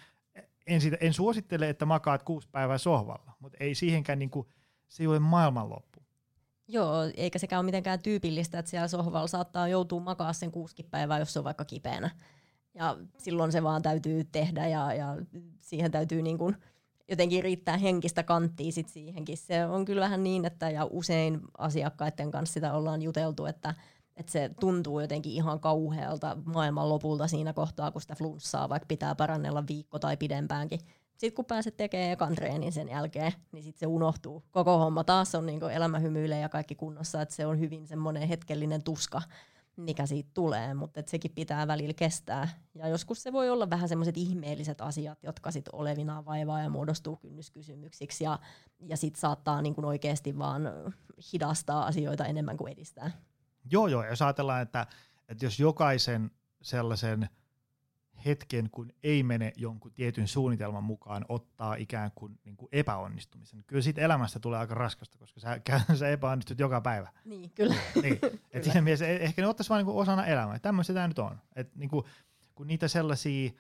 en, 0.67 0.81
siitä, 0.81 0.97
en 1.01 1.13
suosittele, 1.13 1.69
että 1.69 1.87
makaat 1.87 2.23
kuusi 2.23 2.49
päivää 2.53 2.79
sohvalla, 2.79 3.33
mutta 3.41 3.57
ei 3.61 3.75
siihenkään, 3.75 4.19
niinku, 4.19 4.49
se 4.89 5.03
ei 5.03 5.07
ole 5.07 5.19
maailmanloppu. 5.19 6.03
Joo, 6.69 6.95
eikä 7.17 7.39
sekään 7.39 7.61
ole 7.61 7.65
mitenkään 7.65 8.03
tyypillistä, 8.03 8.59
että 8.59 8.71
siellä 8.71 8.89
sohvalla 8.89 9.27
saattaa 9.27 9.69
joutua 9.69 10.01
makaa 10.01 10.33
sen 10.33 10.53
kuusikin 10.53 10.87
päivää, 10.91 11.19
jos 11.19 11.33
se 11.33 11.39
on 11.39 11.45
vaikka 11.45 11.65
kipeänä. 11.65 12.11
Ja 12.77 12.97
silloin 13.19 13.53
se 13.53 13.63
vaan 13.63 13.83
täytyy 13.83 14.25
tehdä 14.25 14.67
ja, 14.67 14.95
ja 14.95 15.17
siihen 15.61 15.91
täytyy 15.91 16.23
niin 16.23 16.39
kuin 16.39 16.57
jotenkin 17.09 17.45
riittää 17.45 17.77
henkistä 17.77 18.23
kanttia 18.23 18.73
sit 18.73 18.89
siihenkin. 18.89 19.37
Se 19.37 19.67
on 19.67 19.85
kyllä 19.85 20.01
vähän 20.01 20.25
niin, 20.25 20.45
että 20.45 20.71
ja 20.71 20.85
usein 20.91 21.41
asiakkaiden 21.59 22.31
kanssa 22.31 22.55
sitä 22.55 22.75
ollaan 22.75 23.03
juteltu, 23.03 23.47
että, 23.47 23.75
että 24.17 24.33
se 24.33 24.51
tuntuu 24.61 25.01
jotenkin 25.01 25.33
ihan 25.33 25.61
kauhealta 25.61 26.37
maailman 26.45 26.89
lopulta 26.89 27.27
siinä 27.27 27.53
kohtaa, 27.53 27.91
kun 27.91 28.01
sitä 28.01 28.15
flunssaa 28.15 28.69
vaikka 28.69 28.87
pitää 28.87 29.15
parannella 29.15 29.65
viikko 29.69 29.99
tai 29.99 30.17
pidempäänkin. 30.17 30.81
Sitten 31.17 31.37
kun 31.37 31.45
pääset 31.45 31.77
tekemään 31.77 32.11
ekan 32.11 32.35
treenin 32.35 32.73
sen 32.73 32.89
jälkeen, 32.89 33.33
niin 33.53 33.65
sitten 33.65 33.81
se 33.81 33.87
unohtuu. 33.87 34.43
Koko 34.51 34.79
homma 34.79 35.05
taas 35.05 35.35
on 35.35 35.47
niin 35.47 35.71
elämä 35.71 35.99
hymyilee 35.99 36.41
ja 36.41 36.49
kaikki 36.49 36.75
kunnossa, 36.75 37.23
että 37.23 37.35
se 37.35 37.47
on 37.47 37.61
hyvin 37.61 37.87
semmoinen 37.87 38.29
hetkellinen 38.29 38.83
tuska, 38.83 39.23
mikä 39.77 40.07
siitä 40.07 40.31
tulee, 40.35 40.75
mutta 40.75 41.01
et 41.01 41.09
sekin 41.09 41.31
pitää 41.35 41.67
välillä 41.67 41.95
kestää. 41.95 42.49
Ja 42.75 42.89
joskus 42.89 43.23
se 43.23 43.33
voi 43.33 43.51
olla 43.51 43.71
vähän 43.71 43.89
semmoiset 43.89 44.17
ihmeelliset 44.17 44.81
asiat, 44.81 45.23
jotka 45.23 45.51
sitten 45.51 45.75
olevinaan 45.75 46.25
vaivaa 46.25 46.63
ja 46.63 46.71
muodostuu 46.71 47.17
kynnyskysymyksiksi 47.17 48.25
ja, 48.25 48.39
ja 48.81 48.97
sitten 48.97 49.21
saattaa 49.21 49.63
niin 49.63 49.75
kuin 49.75 49.85
oikeasti 49.85 50.39
vaan 50.39 50.63
hidastaa 51.33 51.87
asioita 51.87 52.27
enemmän 52.27 52.57
kuin 52.57 52.73
edistää. 52.73 53.11
Joo, 53.71 53.87
joo. 53.87 54.05
Jos 54.07 54.23
ajatellaan, 54.23 54.63
että, 54.63 54.87
että 55.29 55.45
jos 55.45 55.61
jokaisen 55.61 56.31
sellaisen 56.63 57.29
hetken, 58.27 58.71
kun 58.71 58.93
ei 59.03 59.23
mene 59.23 59.53
jonkun 59.57 59.93
tietyn 59.93 60.29
suunnitelman 60.29 60.85
mukaan, 60.85 61.25
ottaa 61.29 61.75
ikään 61.75 62.11
kuin, 62.15 62.39
niin 62.45 62.57
kuin 62.57 62.69
epäonnistumisen. 62.73 63.65
Kyllä 63.67 63.83
siitä 63.83 64.01
elämästä 64.01 64.41
tulee 64.41 64.59
aika 64.59 64.75
raskasta, 64.75 65.19
koska 65.19 65.41
sä, 65.41 65.61
sä 65.99 66.09
epäonnistut 66.09 66.59
joka 66.59 66.81
päivä. 66.81 67.13
Niin, 67.25 67.51
kyllä. 67.51 67.75
Niin. 68.03 68.19
Et 68.51 68.65
siinä 68.65 68.81
mielessä 68.81 69.05
eh- 69.05 69.23
ehkä 69.23 69.43
ne 69.43 69.49
ottaisi 69.49 69.71
vain 69.71 69.87
niin 69.87 69.97
osana 69.97 70.27
elämää. 70.27 70.59
Tämmöistä 70.59 70.95
tämä 70.95 71.09
nyt 71.09 71.19
on. 71.19 71.39
Et 71.57 71.77
niin 71.77 71.91
kuin, 71.91 72.05
kun 72.55 72.67
niitä 72.67 72.89
sellaisia 72.89 73.51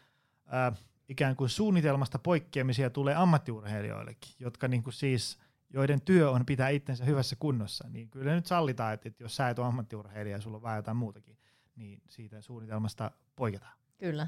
äh, 0.54 0.78
ikään 1.08 1.36
kuin 1.36 1.50
suunnitelmasta 1.50 2.18
poikkeamisia 2.18 2.90
tulee 2.90 3.14
ammattiurheilijoillekin, 3.14 4.32
jotka 4.38 4.68
niin 4.68 4.82
kuin 4.82 4.94
siis, 4.94 5.38
joiden 5.70 6.00
työ 6.00 6.30
on 6.30 6.46
pitää 6.46 6.68
itsensä 6.68 7.04
hyvässä 7.04 7.36
kunnossa, 7.38 7.88
niin 7.88 8.10
kyllä 8.10 8.34
nyt 8.34 8.46
sallitaan, 8.46 8.94
että, 8.94 9.08
että 9.08 9.24
jos 9.24 9.36
sä 9.36 9.48
et 9.48 9.58
ole 9.58 9.66
ammattiurheilija 9.66 10.36
ja 10.36 10.40
sulla 10.40 10.56
on 10.56 10.62
vähän 10.62 10.78
jotain 10.78 10.96
muutakin, 10.96 11.38
niin 11.76 12.02
siitä 12.08 12.40
suunnitelmasta 12.40 13.10
poiketaan. 13.36 13.76
Kyllä 13.98 14.26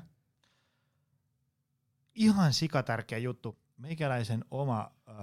ihan 2.19 2.53
sikatärkeä 2.53 3.19
juttu. 3.19 3.59
Meikäläisen 3.77 4.45
oma 4.51 4.91
äh, 5.09 5.15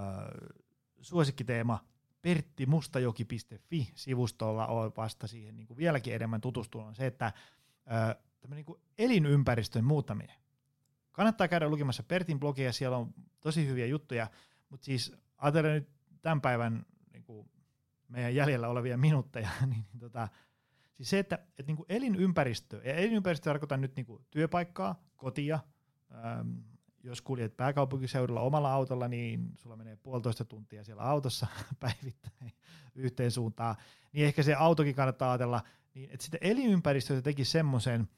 suosikkiteema 1.00 1.84
perttimustajoki.fi-sivustolla 2.22 4.66
on 4.66 4.92
vasta 4.96 5.26
siihen 5.26 5.56
niin 5.56 5.66
kuin 5.66 5.76
vieläkin 5.76 6.14
enemmän 6.14 6.40
tutustunut 6.40 6.86
on 6.86 6.94
se, 6.94 7.06
että 7.06 7.26
äh, 7.26 7.32
niin 8.54 8.64
kuin 8.64 8.80
elinympäristön 8.98 9.84
muuttaminen. 9.84 10.36
Kannattaa 11.12 11.48
käydä 11.48 11.68
lukemassa 11.68 12.02
Pertin 12.02 12.40
blogia, 12.40 12.72
siellä 12.72 12.96
on 12.96 13.14
tosi 13.40 13.66
hyviä 13.66 13.86
juttuja, 13.86 14.30
mutta 14.68 14.84
siis 14.84 15.12
ajatellen 15.36 15.74
nyt 15.74 15.88
tämän 16.22 16.40
päivän 16.40 16.86
niin 17.12 17.22
kuin 17.22 17.50
meidän 18.08 18.34
jäljellä 18.34 18.68
olevia 18.68 18.98
minuutteja, 18.98 19.48
niin, 19.66 19.84
niin 19.92 20.00
tota, 20.00 20.28
siis 20.92 21.10
se, 21.10 21.18
että, 21.18 21.34
että 21.34 21.64
niin 21.66 21.76
kuin 21.76 21.86
elinympäristö, 21.88 22.80
ja 22.84 22.94
elinympäristö 22.94 23.50
tarkoittaa 23.50 23.78
nyt 23.78 23.96
niin 23.96 24.06
kuin 24.06 24.26
työpaikkaa, 24.30 25.02
kotia, 25.16 25.60
ähm, 26.14 26.58
jos 27.06 27.22
kuljet 27.22 27.56
pääkaupunkiseudulla 27.56 28.40
omalla 28.40 28.72
autolla, 28.72 29.08
niin 29.08 29.52
sulla 29.56 29.76
menee 29.76 29.96
puolitoista 29.96 30.44
tuntia 30.44 30.84
siellä 30.84 31.02
autossa 31.02 31.46
päivittäin 31.80 32.52
yhteen 32.94 33.30
suuntaan, 33.30 33.76
niin 34.12 34.26
ehkä 34.26 34.42
se 34.42 34.54
autokin 34.54 34.94
kannattaa 34.94 35.30
ajatella, 35.30 35.62
niin 35.94 36.10
että 36.10 36.24
sitten 36.24 36.40
elinympäristö 36.42 37.22
teki 37.22 37.44
semmoisen, 37.44 38.08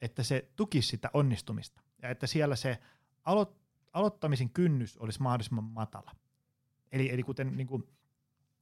että 0.00 0.22
se 0.22 0.50
tukisi 0.56 0.88
sitä 0.88 1.10
onnistumista, 1.14 1.80
ja 2.02 2.08
että 2.08 2.26
siellä 2.26 2.56
se 2.56 2.78
alo- 3.24 3.56
aloittamisen 3.92 4.50
kynnys 4.50 4.96
olisi 4.96 5.22
mahdollisimman 5.22 5.64
matala. 5.64 6.10
Eli, 6.92 7.10
eli 7.12 7.22
kuten 7.22 7.56
niin 7.56 7.66
kuin 7.66 7.88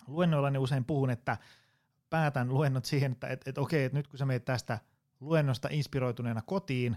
luennoillani 0.07 0.59
usein 0.59 0.85
puhun, 0.85 1.11
että 1.11 1.39
päätän 2.11 2.49
luennot 2.49 2.85
siihen, 2.85 3.13
että 3.13 3.27
et, 3.27 3.49
et 3.49 3.59
okei, 3.59 3.85
että 3.85 3.99
nyt 3.99 4.09
kun 4.09 4.19
sä 4.19 4.27
menet 4.27 4.45
tästä 4.45 4.79
luennosta 5.21 5.69
inspiroituneena 5.71 6.43
kotiin, 6.43 6.97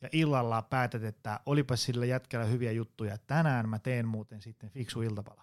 ja 0.00 0.08
illalla 0.12 0.62
päätät, 0.62 1.02
että 1.02 1.40
olipa 1.46 1.76
sillä 1.76 2.06
jätkällä 2.06 2.46
hyviä 2.46 2.72
juttuja, 2.72 3.18
tänään 3.18 3.68
mä 3.68 3.78
teen 3.78 4.08
muuten 4.08 4.40
sitten 4.40 4.70
fiksu 4.70 5.02
iltapala. 5.02 5.42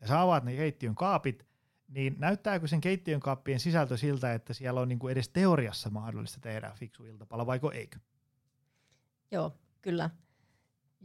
Ja 0.00 0.06
sä 0.06 0.20
avaat 0.20 0.44
ne 0.44 0.56
keittiön 0.56 0.94
kaapit, 0.94 1.46
niin 1.88 2.16
näyttääkö 2.18 2.66
sen 2.66 2.80
keittiön 2.80 3.20
kaappien 3.20 3.60
sisältö 3.60 3.96
siltä, 3.96 4.34
että 4.34 4.54
siellä 4.54 4.80
on 4.80 4.88
niinku 4.88 5.08
edes 5.08 5.28
teoriassa 5.28 5.90
mahdollista 5.90 6.40
tehdä 6.40 6.72
fiksu 6.74 7.04
iltapala, 7.04 7.46
vaiko 7.46 7.72
eikö? 7.72 7.98
Joo, 9.30 9.58
kyllä. 9.82 10.10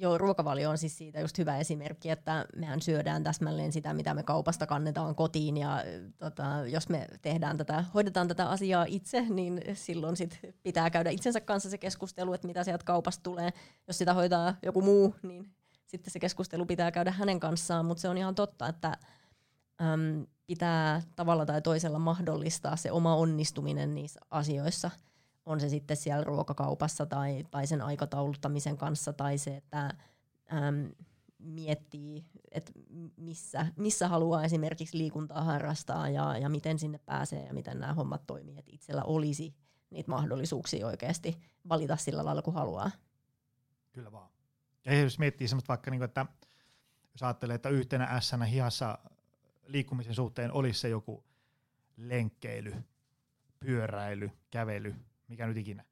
Joo, 0.02 0.18
ruokavalio 0.18 0.70
on 0.70 0.78
siis 0.78 0.97
siitä 0.97 1.20
just 1.20 1.38
hyvä 1.38 1.58
esimerkki, 1.58 2.10
että 2.10 2.45
mehän 2.56 2.82
syödään 2.82 3.24
täsmälleen 3.24 3.72
sitä, 3.72 3.93
mitä 3.93 4.14
me 4.14 4.24
kaupasta 4.24 4.68
kannetaan 4.68 5.16
kotiin 5.16 5.58
ja 5.58 5.84
tota, 6.18 6.43
jos 6.68 6.89
me 6.89 7.08
tehdään 7.22 7.58
tätä, 7.58 7.86
hoidetaan 7.93 8.28
tätä 8.28 8.50
asiaa 8.50 8.86
itse, 8.88 9.22
niin 9.22 9.62
silloin 9.74 10.18
sit 10.18 10.39
pitää 10.64 10.89
käydä 10.89 11.10
itsensä 11.10 11.41
kanssa 11.41 11.70
se 11.70 11.78
keskustelu, 11.78 12.34
että 12.34 12.47
mitä 12.47 12.64
sieltä 12.64 12.86
kaupasta 12.86 13.24
tulee. 13.24 13.54
Jos 13.88 13.97
sitä 13.97 14.14
hoitaa 14.14 14.56
joku 14.64 14.82
muu, 14.82 15.16
niin 15.24 15.50
sitten 15.88 16.12
se 16.14 16.20
keskustelu 16.20 16.66
pitää 16.66 16.91
käydä 16.91 17.12
hänen 17.12 17.39
kanssaan, 17.39 17.86
mutta 17.86 18.02
se 18.02 18.10
on 18.10 18.18
ihan 18.18 18.36
totta, 18.36 18.68
että 18.68 18.97
äm, 19.82 20.26
pitää 20.47 21.02
tavalla 21.16 21.45
tai 21.45 21.62
toisella 21.62 22.00
mahdollistaa 22.00 22.76
se 22.76 22.91
oma 22.91 23.16
onnistuminen 23.16 23.95
niissä 23.95 24.20
asioissa– 24.30 24.91
on 25.46 25.60
se 25.60 25.70
sitten 25.70 25.98
siellä 25.98 26.24
ruokakaupassa 26.24 27.06
tai, 27.06 27.44
tai 27.52 27.68
sen 27.68 27.82
aikatauluttamisen 27.82 28.78
kanssa 28.78 29.14
tai 29.14 29.38
se, 29.38 29.58
että 29.58 29.94
äm, 30.54 30.92
miettii, 31.40 32.26
että 32.52 32.72
missä, 33.18 33.66
missä 33.76 34.08
haluaa 34.08 34.44
esimerkiksi 34.44 34.98
liikuntaa 34.98 35.44
harrastaa 35.44 36.10
ja, 36.10 36.38
ja 36.38 36.50
miten 36.50 36.80
sinne 36.80 36.98
pääsee 37.06 37.46
ja 37.46 37.54
miten 37.54 37.80
nämä 37.80 37.94
hommat 37.94 38.28
toimii, 38.28 38.58
että 38.58 38.72
itsellä 38.74 39.04
olisi 39.04 39.56
niitä 39.90 40.12
mahdollisuuksia 40.12 40.88
oikeasti 40.88 41.38
valita 41.70 41.98
sillä 41.98 42.26
lailla, 42.26 42.42
kun 42.42 42.54
haluaa. 42.54 42.92
Kyllä 43.92 44.12
vaan. 44.12 44.30
Ja 44.86 45.00
jos 45.00 45.20
miettii 45.20 45.48
semmoista 45.48 45.68
vaikka, 45.68 45.92
niin 45.92 46.00
kuin, 46.00 46.06
että 46.06 46.26
jos 47.14 47.24
ajattelee, 47.24 47.56
että 47.56 47.70
yhtenä 47.70 48.20
s 48.22 48.32
hihassa 48.52 48.98
liikkumisen 49.68 50.16
suhteen 50.16 50.52
olisi 50.52 50.80
se 50.80 50.90
joku 50.90 51.24
lenkkeily, 51.98 52.76
pyöräily, 53.60 54.32
kävely, 54.52 54.96
mikä 55.30 55.48
nyt 55.48 55.58
ikinä, 55.58 55.84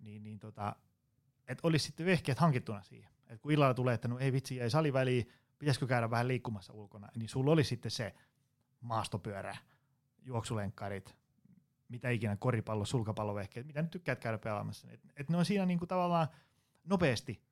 niin, 0.00 0.22
niin 0.22 0.38
tota, 0.38 0.76
että 1.48 1.66
olisi 1.66 1.86
sitten 1.86 2.06
vehkeet 2.06 2.38
hankittuna 2.38 2.82
siihen. 2.82 3.10
Et 3.26 3.40
kun 3.40 3.52
illalla 3.52 3.74
tulee, 3.74 3.94
että 3.94 4.08
no 4.08 4.18
ei 4.18 4.32
vitsi, 4.32 4.60
ei 4.60 4.70
saliväliin, 4.70 5.28
pitäisikö 5.58 5.86
käydä 5.86 6.10
vähän 6.10 6.28
liikkumassa 6.28 6.72
ulkona, 6.72 7.08
niin 7.16 7.28
sulla 7.28 7.52
oli 7.52 7.64
sitten 7.64 7.90
se 7.90 8.14
maastopyörä, 8.80 9.56
juoksulenkkarit, 10.22 11.16
mitä 11.88 12.10
ikinä, 12.10 12.36
koripallo, 12.36 12.84
sulkapallovehkeet, 12.84 13.66
mitä 13.66 13.82
nyt 13.82 13.90
tykkäät 13.90 14.20
käydä 14.20 14.38
pelaamassa. 14.38 14.88
Et, 14.90 15.00
et 15.16 15.30
ne 15.30 15.36
on 15.36 15.44
siinä 15.44 15.66
niinku 15.66 15.86
tavallaan 15.86 16.28
nopeasti 16.84 17.42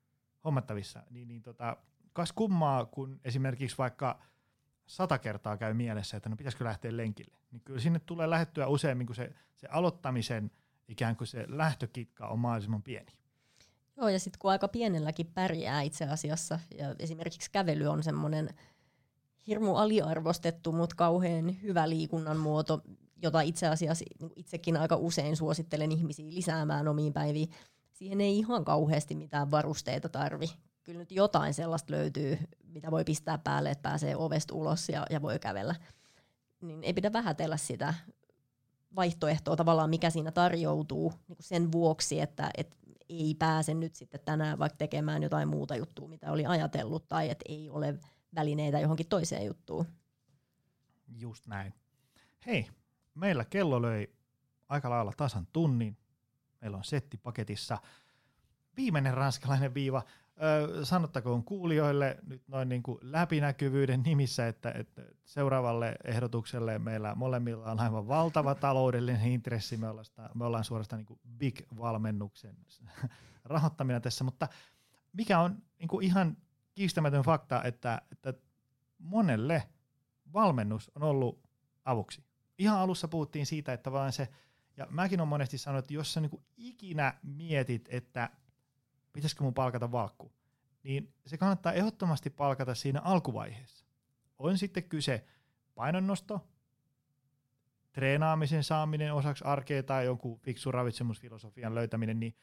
hommattavissa. 0.43 1.03
Niin, 1.09 1.27
niin 1.27 1.41
tota, 1.41 1.77
kas 2.13 2.31
kummaa, 2.31 2.85
kun 2.85 3.19
esimerkiksi 3.23 3.77
vaikka 3.77 4.19
sata 4.85 5.17
kertaa 5.17 5.57
käy 5.57 5.73
mielessä, 5.73 6.17
että 6.17 6.29
no 6.29 6.35
pitäisikö 6.35 6.63
lähteä 6.63 6.97
lenkille, 6.97 7.37
niin 7.51 7.61
kyllä 7.61 7.79
sinne 7.79 7.99
tulee 7.99 8.29
lähettyä 8.29 8.67
useammin, 8.67 9.07
kun 9.07 9.15
se, 9.15 9.33
se 9.55 9.67
aloittamisen– 9.67 10.51
ikään 10.87 11.15
kuin 11.15 11.27
se 11.27 11.45
lähtökitka 11.47 12.27
on 12.27 12.39
mahdollisimman 12.39 12.83
pieni. 12.83 13.11
Joo, 13.97 14.09
ja 14.09 14.19
sitten 14.19 14.39
kun 14.39 14.51
aika 14.51 14.67
pienelläkin 14.67 15.27
pärjää 15.33 15.81
itse 15.81 16.05
asiassa, 16.05 16.59
ja 16.77 16.95
esimerkiksi 16.99 17.51
kävely 17.51 17.85
on 17.85 18.03
semmoinen 18.03 18.49
hirmu 19.47 19.75
aliarvostettu, 19.75 20.71
mutta 20.71 20.95
kauhean 20.95 21.61
hyvä 21.61 21.89
liikunnan 21.89 22.37
muoto, 22.37 22.81
jota 23.21 23.41
itse 23.41 23.67
asiassa 23.67 24.05
niin 24.19 24.31
itsekin 24.35 24.77
aika 24.77 24.95
usein 24.95 25.37
suosittelen 25.37 25.91
ihmisiä 25.91 26.25
lisäämään 26.29 26.87
omiin 26.87 27.13
päiviin. 27.13 27.49
Siihen 27.93 28.21
ei 28.21 28.37
ihan 28.37 28.65
kauheasti 28.65 29.15
mitään 29.15 29.51
varusteita 29.51 30.09
tarvi. 30.09 30.47
kyllä 30.83 30.99
nyt 30.99 31.11
jotain 31.11 31.53
sellaista 31.53 31.93
löytyy, 31.93 32.37
mitä 32.63 32.91
voi 32.91 33.03
pistää 33.03 33.37
päälle, 33.37 33.71
että 33.71 33.89
pääsee 33.89 34.15
ovesta 34.15 34.55
ulos 34.55 34.89
ja, 34.89 35.05
ja 35.09 35.21
voi 35.21 35.39
kävellä. 35.39 35.75
Niin 36.61 36.83
ei 36.83 36.93
pidä 36.93 37.13
vähätellä 37.13 37.57
sitä 37.57 37.93
vaihtoehtoa 38.95 39.55
tavallaan, 39.55 39.89
mikä 39.89 40.09
siinä 40.09 40.31
tarjoutuu 40.31 41.13
niin 41.27 41.37
sen 41.39 41.71
vuoksi, 41.71 42.19
että 42.19 42.49
et 42.57 42.77
ei 43.09 43.35
pääse 43.39 43.73
nyt 43.73 43.95
sitten 43.95 44.19
tänään 44.25 44.59
vaikka 44.59 44.77
tekemään 44.77 45.23
jotain 45.23 45.47
muuta 45.47 45.75
juttua, 45.75 46.07
mitä 46.07 46.31
oli 46.31 46.45
ajatellut, 46.45 47.07
tai 47.07 47.29
että 47.29 47.45
ei 47.49 47.69
ole 47.69 47.99
välineitä 48.35 48.79
johonkin 48.79 49.07
toiseen 49.07 49.45
juttuun. 49.45 49.85
Just 51.07 51.47
näin. 51.47 51.73
Hei, 52.45 52.67
meillä 53.15 53.45
kello 53.45 53.81
löi 53.81 54.07
aika 54.69 54.89
lailla 54.89 55.13
tasan 55.17 55.47
tunnin. 55.53 55.97
Meillä 56.61 56.77
on 56.77 56.83
setti 56.83 57.17
paketissa. 57.17 57.77
Viimeinen 58.77 59.13
ranskalainen 59.13 59.73
viiva. 59.73 60.03
Öö, 60.43 60.85
sanottakoon 60.85 61.43
kuulijoille 61.43 62.17
nyt 62.27 62.47
noin 62.47 62.69
niin 62.69 62.83
kuin 62.83 62.97
läpinäkyvyyden 63.01 64.03
nimissä, 64.03 64.47
että, 64.47 64.71
että 64.71 65.01
seuraavalle 65.25 65.95
ehdotukselle 66.03 66.79
meillä 66.79 67.15
molemmilla 67.15 67.71
on 67.71 67.79
aivan 67.79 68.07
valtava 68.07 68.55
taloudellinen 68.55 69.31
intressi. 69.31 69.77
Me 69.77 69.89
ollaan, 69.89 70.05
sitä, 70.05 70.29
me 70.33 70.45
ollaan 70.45 70.63
suorastaan 70.63 71.05
niin 71.09 71.19
big-valmennuksen 71.37 72.55
rahoittamina 73.45 73.99
tässä, 73.99 74.23
mutta 74.23 74.47
mikä 75.13 75.39
on 75.39 75.61
niin 75.79 75.87
kuin 75.87 76.05
ihan 76.05 76.37
kiistämätön 76.75 77.23
fakta, 77.23 77.63
että, 77.63 78.01
että 78.11 78.33
monelle 78.99 79.63
valmennus 80.33 80.91
on 80.95 81.03
ollut 81.03 81.49
avuksi. 81.85 82.23
Ihan 82.57 82.79
alussa 82.79 83.07
puhuttiin 83.07 83.45
siitä, 83.45 83.73
että 83.73 83.91
vaan 83.91 84.11
se, 84.11 84.27
ja 84.77 84.87
mäkin 84.89 85.19
olen 85.19 85.27
monesti 85.27 85.57
sanonut, 85.57 85.85
että 85.85 85.93
jos 85.93 86.13
sä 86.13 86.21
niin 86.21 86.43
ikinä 86.57 87.13
mietit, 87.23 87.89
että 87.91 88.29
pitäisikö 89.17 89.43
mun 89.43 89.53
palkata 89.53 89.91
valkku, 89.91 90.31
niin 90.83 91.13
se 91.25 91.37
kannattaa 91.37 91.73
ehdottomasti 91.73 92.29
palkata 92.29 92.75
siinä 92.75 93.01
alkuvaiheessa. 93.01 93.85
On 94.39 94.57
sitten 94.57 94.83
kyse 94.83 95.25
painonnosto, 95.75 96.47
treenaamisen 97.91 98.63
saaminen 98.63 99.13
osaksi 99.13 99.43
arkea 99.43 99.83
tai 99.83 100.05
jonkun 100.05 100.39
fiksun 100.39 100.73
ravitsemusfilosofian 100.73 101.75
löytäminen, 101.75 102.19
niin 102.19 102.35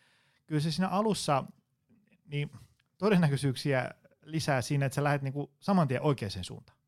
kyllä 0.47 0.61
se 0.61 0.71
siinä 0.71 0.89
alussa 0.89 1.45
niin 2.25 2.51
todennäköisyyksiä 2.99 3.91
lisää 4.23 4.63
siinä, 4.63 4.87
että 4.87 4.95
sä 4.95 5.05
lähdet 5.05 5.23
niinku 5.23 5.53
saman 5.61 5.89
tien 5.89 6.03
oikeaan 6.03 6.45
suuntaan. 6.45 6.79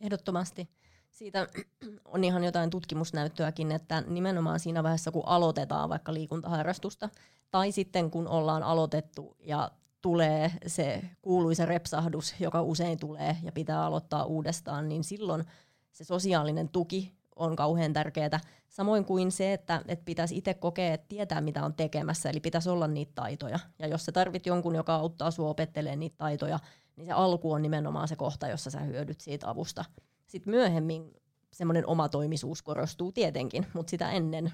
Ehdottomasti. 0.00 0.70
Siitä 1.18 1.48
on 2.14 2.24
ihan 2.24 2.44
jotain 2.44 2.70
tutkimusnäyttöäkin, 2.70 3.72
että 3.72 4.00
nimenomaan 4.00 4.60
siinä 4.60 4.82
vaiheessa, 4.82 5.10
kun 5.10 5.22
aloitetaan 5.26 5.88
vaikka 5.88 6.14
liikuntaharrastusta, 6.14 7.08
tai 7.50 7.72
sitten 7.72 8.10
kun 8.10 8.28
ollaan 8.28 8.62
aloitettu 8.62 9.36
ja 9.40 9.70
tulee 10.02 10.52
se 10.66 11.02
kuuluisa 11.22 11.66
repsahdus, 11.66 12.34
joka 12.40 12.62
usein 12.62 12.98
tulee 12.98 13.36
ja 13.42 13.52
pitää 13.52 13.84
aloittaa 13.84 14.24
uudestaan, 14.24 14.88
niin 14.88 15.04
silloin 15.04 15.44
se 15.92 16.04
sosiaalinen 16.04 16.68
tuki 16.68 17.12
on 17.36 17.56
kauhean 17.56 17.92
tärkeää. 17.92 18.40
Samoin 18.68 19.04
kuin 19.04 19.32
se, 19.32 19.52
että, 19.52 19.82
että 19.88 20.04
pitäisi 20.04 20.36
itse 20.36 20.54
kokea, 20.54 20.94
että 20.94 21.08
tietää 21.08 21.40
mitä 21.40 21.64
on 21.64 21.74
tekemässä, 21.74 22.30
eli 22.30 22.40
pitäisi 22.40 22.70
olla 22.70 22.86
niitä 22.86 23.12
taitoja. 23.14 23.58
Ja 23.78 23.86
jos 23.86 24.04
sä 24.04 24.12
tarvit 24.12 24.46
jonkun, 24.46 24.74
joka 24.74 24.94
auttaa 24.94 25.30
sinua 25.30 25.50
opettelemaan 25.50 26.00
niitä 26.00 26.16
taitoja, 26.18 26.58
niin 26.96 27.06
se 27.06 27.12
alku 27.12 27.52
on 27.52 27.62
nimenomaan 27.62 28.08
se 28.08 28.16
kohta, 28.16 28.48
jossa 28.48 28.70
sä 28.70 28.80
hyödyt 28.80 29.20
siitä 29.20 29.50
avusta. 29.50 29.84
Sitten 30.28 30.50
myöhemmin 30.50 31.12
semmoinen 31.52 31.86
omatoimisuus 31.86 32.62
korostuu 32.62 33.12
tietenkin, 33.12 33.66
mutta 33.74 33.90
sitä 33.90 34.10
ennen 34.10 34.52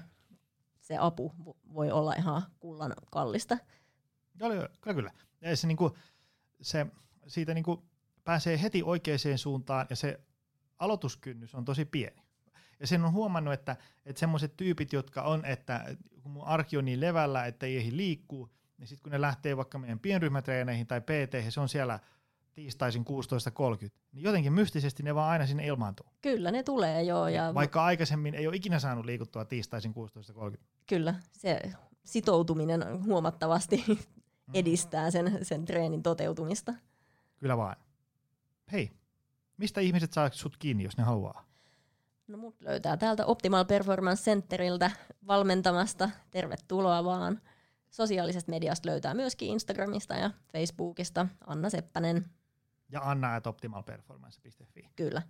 se 0.81 0.97
apu 0.99 1.33
voi 1.73 1.91
olla 1.91 2.13
ihan 2.13 2.41
kullan 2.59 2.93
kallista. 3.11 3.57
Kyllä, 4.37 4.69
kyllä. 4.81 5.11
Ja 5.41 5.55
se, 5.55 5.67
niinku, 5.67 5.97
se 6.61 6.87
siitä 7.27 7.53
niinku 7.53 7.83
pääsee 8.23 8.61
heti 8.61 8.83
oikeaan 8.83 9.37
suuntaan 9.37 9.87
ja 9.89 9.95
se 9.95 10.19
aloituskynnys 10.79 11.55
on 11.55 11.65
tosi 11.65 11.85
pieni. 11.85 12.21
Ja 12.79 12.87
sen 12.87 13.05
on 13.05 13.11
huomannut, 13.11 13.53
että, 13.53 13.75
että 14.05 14.19
semmoiset 14.19 14.57
tyypit, 14.57 14.93
jotka 14.93 15.21
on, 15.21 15.45
että 15.45 15.95
kun 16.21 16.31
mun 16.31 16.45
arki 16.45 16.77
on 16.77 16.85
niin 16.85 17.01
levällä, 17.01 17.45
että 17.45 17.65
ei 17.65 17.97
liikkuu, 17.97 18.49
niin 18.77 18.87
sitten 18.87 19.03
kun 19.03 19.11
ne 19.11 19.21
lähtee 19.21 19.57
vaikka 19.57 19.79
meidän 19.79 19.99
pienryhmätreeneihin 19.99 20.87
tai 20.87 21.01
PT, 21.01 21.49
se 21.49 21.59
on 21.59 21.69
siellä 21.69 21.99
tiistaisin 22.55 23.05
16.30, 23.81 23.89
niin 24.11 24.23
jotenkin 24.23 24.53
mystisesti 24.53 25.03
ne 25.03 25.15
vaan 25.15 25.29
aina 25.29 25.45
sinne 25.45 25.67
ilmaantuu. 25.67 26.05
Kyllä, 26.21 26.51
ne 26.51 26.63
tulee 26.63 27.03
joo. 27.03 27.27
Ja... 27.27 27.53
Vaikka 27.53 27.85
aikaisemmin 27.85 28.35
ei 28.35 28.47
ole 28.47 28.55
ikinä 28.55 28.79
saanut 28.79 29.05
liikuttua 29.05 29.45
tiistaisin 29.45 29.93
16.30. 30.51 30.57
Kyllä, 30.87 31.15
se 31.31 31.61
sitoutuminen 32.03 33.03
huomattavasti 33.05 33.83
mm. 33.87 33.97
edistää 34.53 35.11
sen, 35.11 35.39
sen 35.41 35.65
treenin 35.65 36.03
toteutumista. 36.03 36.73
Kyllä 37.37 37.57
vaan. 37.57 37.75
Hei, 38.71 38.91
mistä 39.57 39.81
ihmiset 39.81 40.13
saa 40.13 40.29
sut 40.31 40.57
kiinni, 40.57 40.83
jos 40.83 40.97
ne 40.97 41.03
haluaa? 41.03 41.45
No 42.27 42.37
mut 42.37 42.61
löytää 42.61 42.97
täältä 42.97 43.25
Optimal 43.25 43.65
Performance 43.65 44.23
Centeriltä 44.23 44.91
valmentamasta. 45.27 46.09
Tervetuloa 46.31 47.03
vaan. 47.03 47.41
Sosiaalisesta 47.89 48.51
mediasta 48.51 48.89
löytää 48.89 49.13
myöskin 49.13 49.49
Instagramista 49.49 50.13
ja 50.13 50.31
Facebookista. 50.51 51.27
Anna 51.47 51.69
Seppänen. 51.69 52.25
Ja 52.89 53.01
Anna 53.03 53.35
at 53.35 53.47
optimalperformance.fi. 53.47 54.89
Kyllä. 54.95 55.21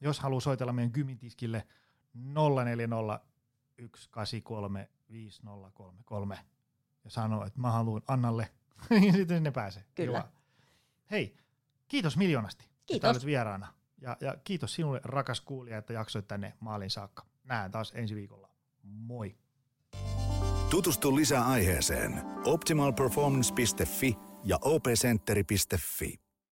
Jos 0.00 0.20
haluaa 0.20 0.40
soitella 0.40 0.72
meidän 0.72 0.92
kymitiskille 0.92 1.66
040 2.64 3.20
ja 7.04 7.10
sanoo, 7.10 7.44
että 7.46 7.60
mä 7.60 7.70
haluan 7.70 8.02
Annalle, 8.08 8.48
niin 8.90 9.12
sitten 9.12 9.36
sinne 9.36 9.50
pääsee. 9.50 9.84
Kyllä. 9.94 10.20
Kiva. 10.20 10.32
Hei, 11.10 11.36
kiitos 11.88 12.16
miljoonasti, 12.16 12.64
kiitos. 12.64 12.96
että 12.96 13.08
olet 13.08 13.26
vieraana. 13.26 13.74
Ja, 14.00 14.16
ja 14.20 14.36
kiitos 14.44 14.74
sinulle, 14.74 15.00
rakas 15.04 15.40
kuulija, 15.40 15.78
että 15.78 15.92
jaksoit 15.92 16.28
tänne 16.28 16.54
maalin 16.60 16.90
saakka. 16.90 17.26
Nähdään 17.44 17.70
taas 17.70 17.92
ensi 17.94 18.14
viikolla. 18.14 18.48
Moi. 18.82 19.36
Tutustu 20.70 21.16
lisää 21.16 21.46
aiheeseen 21.46 22.22
optimalperformance.fi 22.44 24.16
ja 24.44 24.58
opcenteri.fi. 24.62 26.21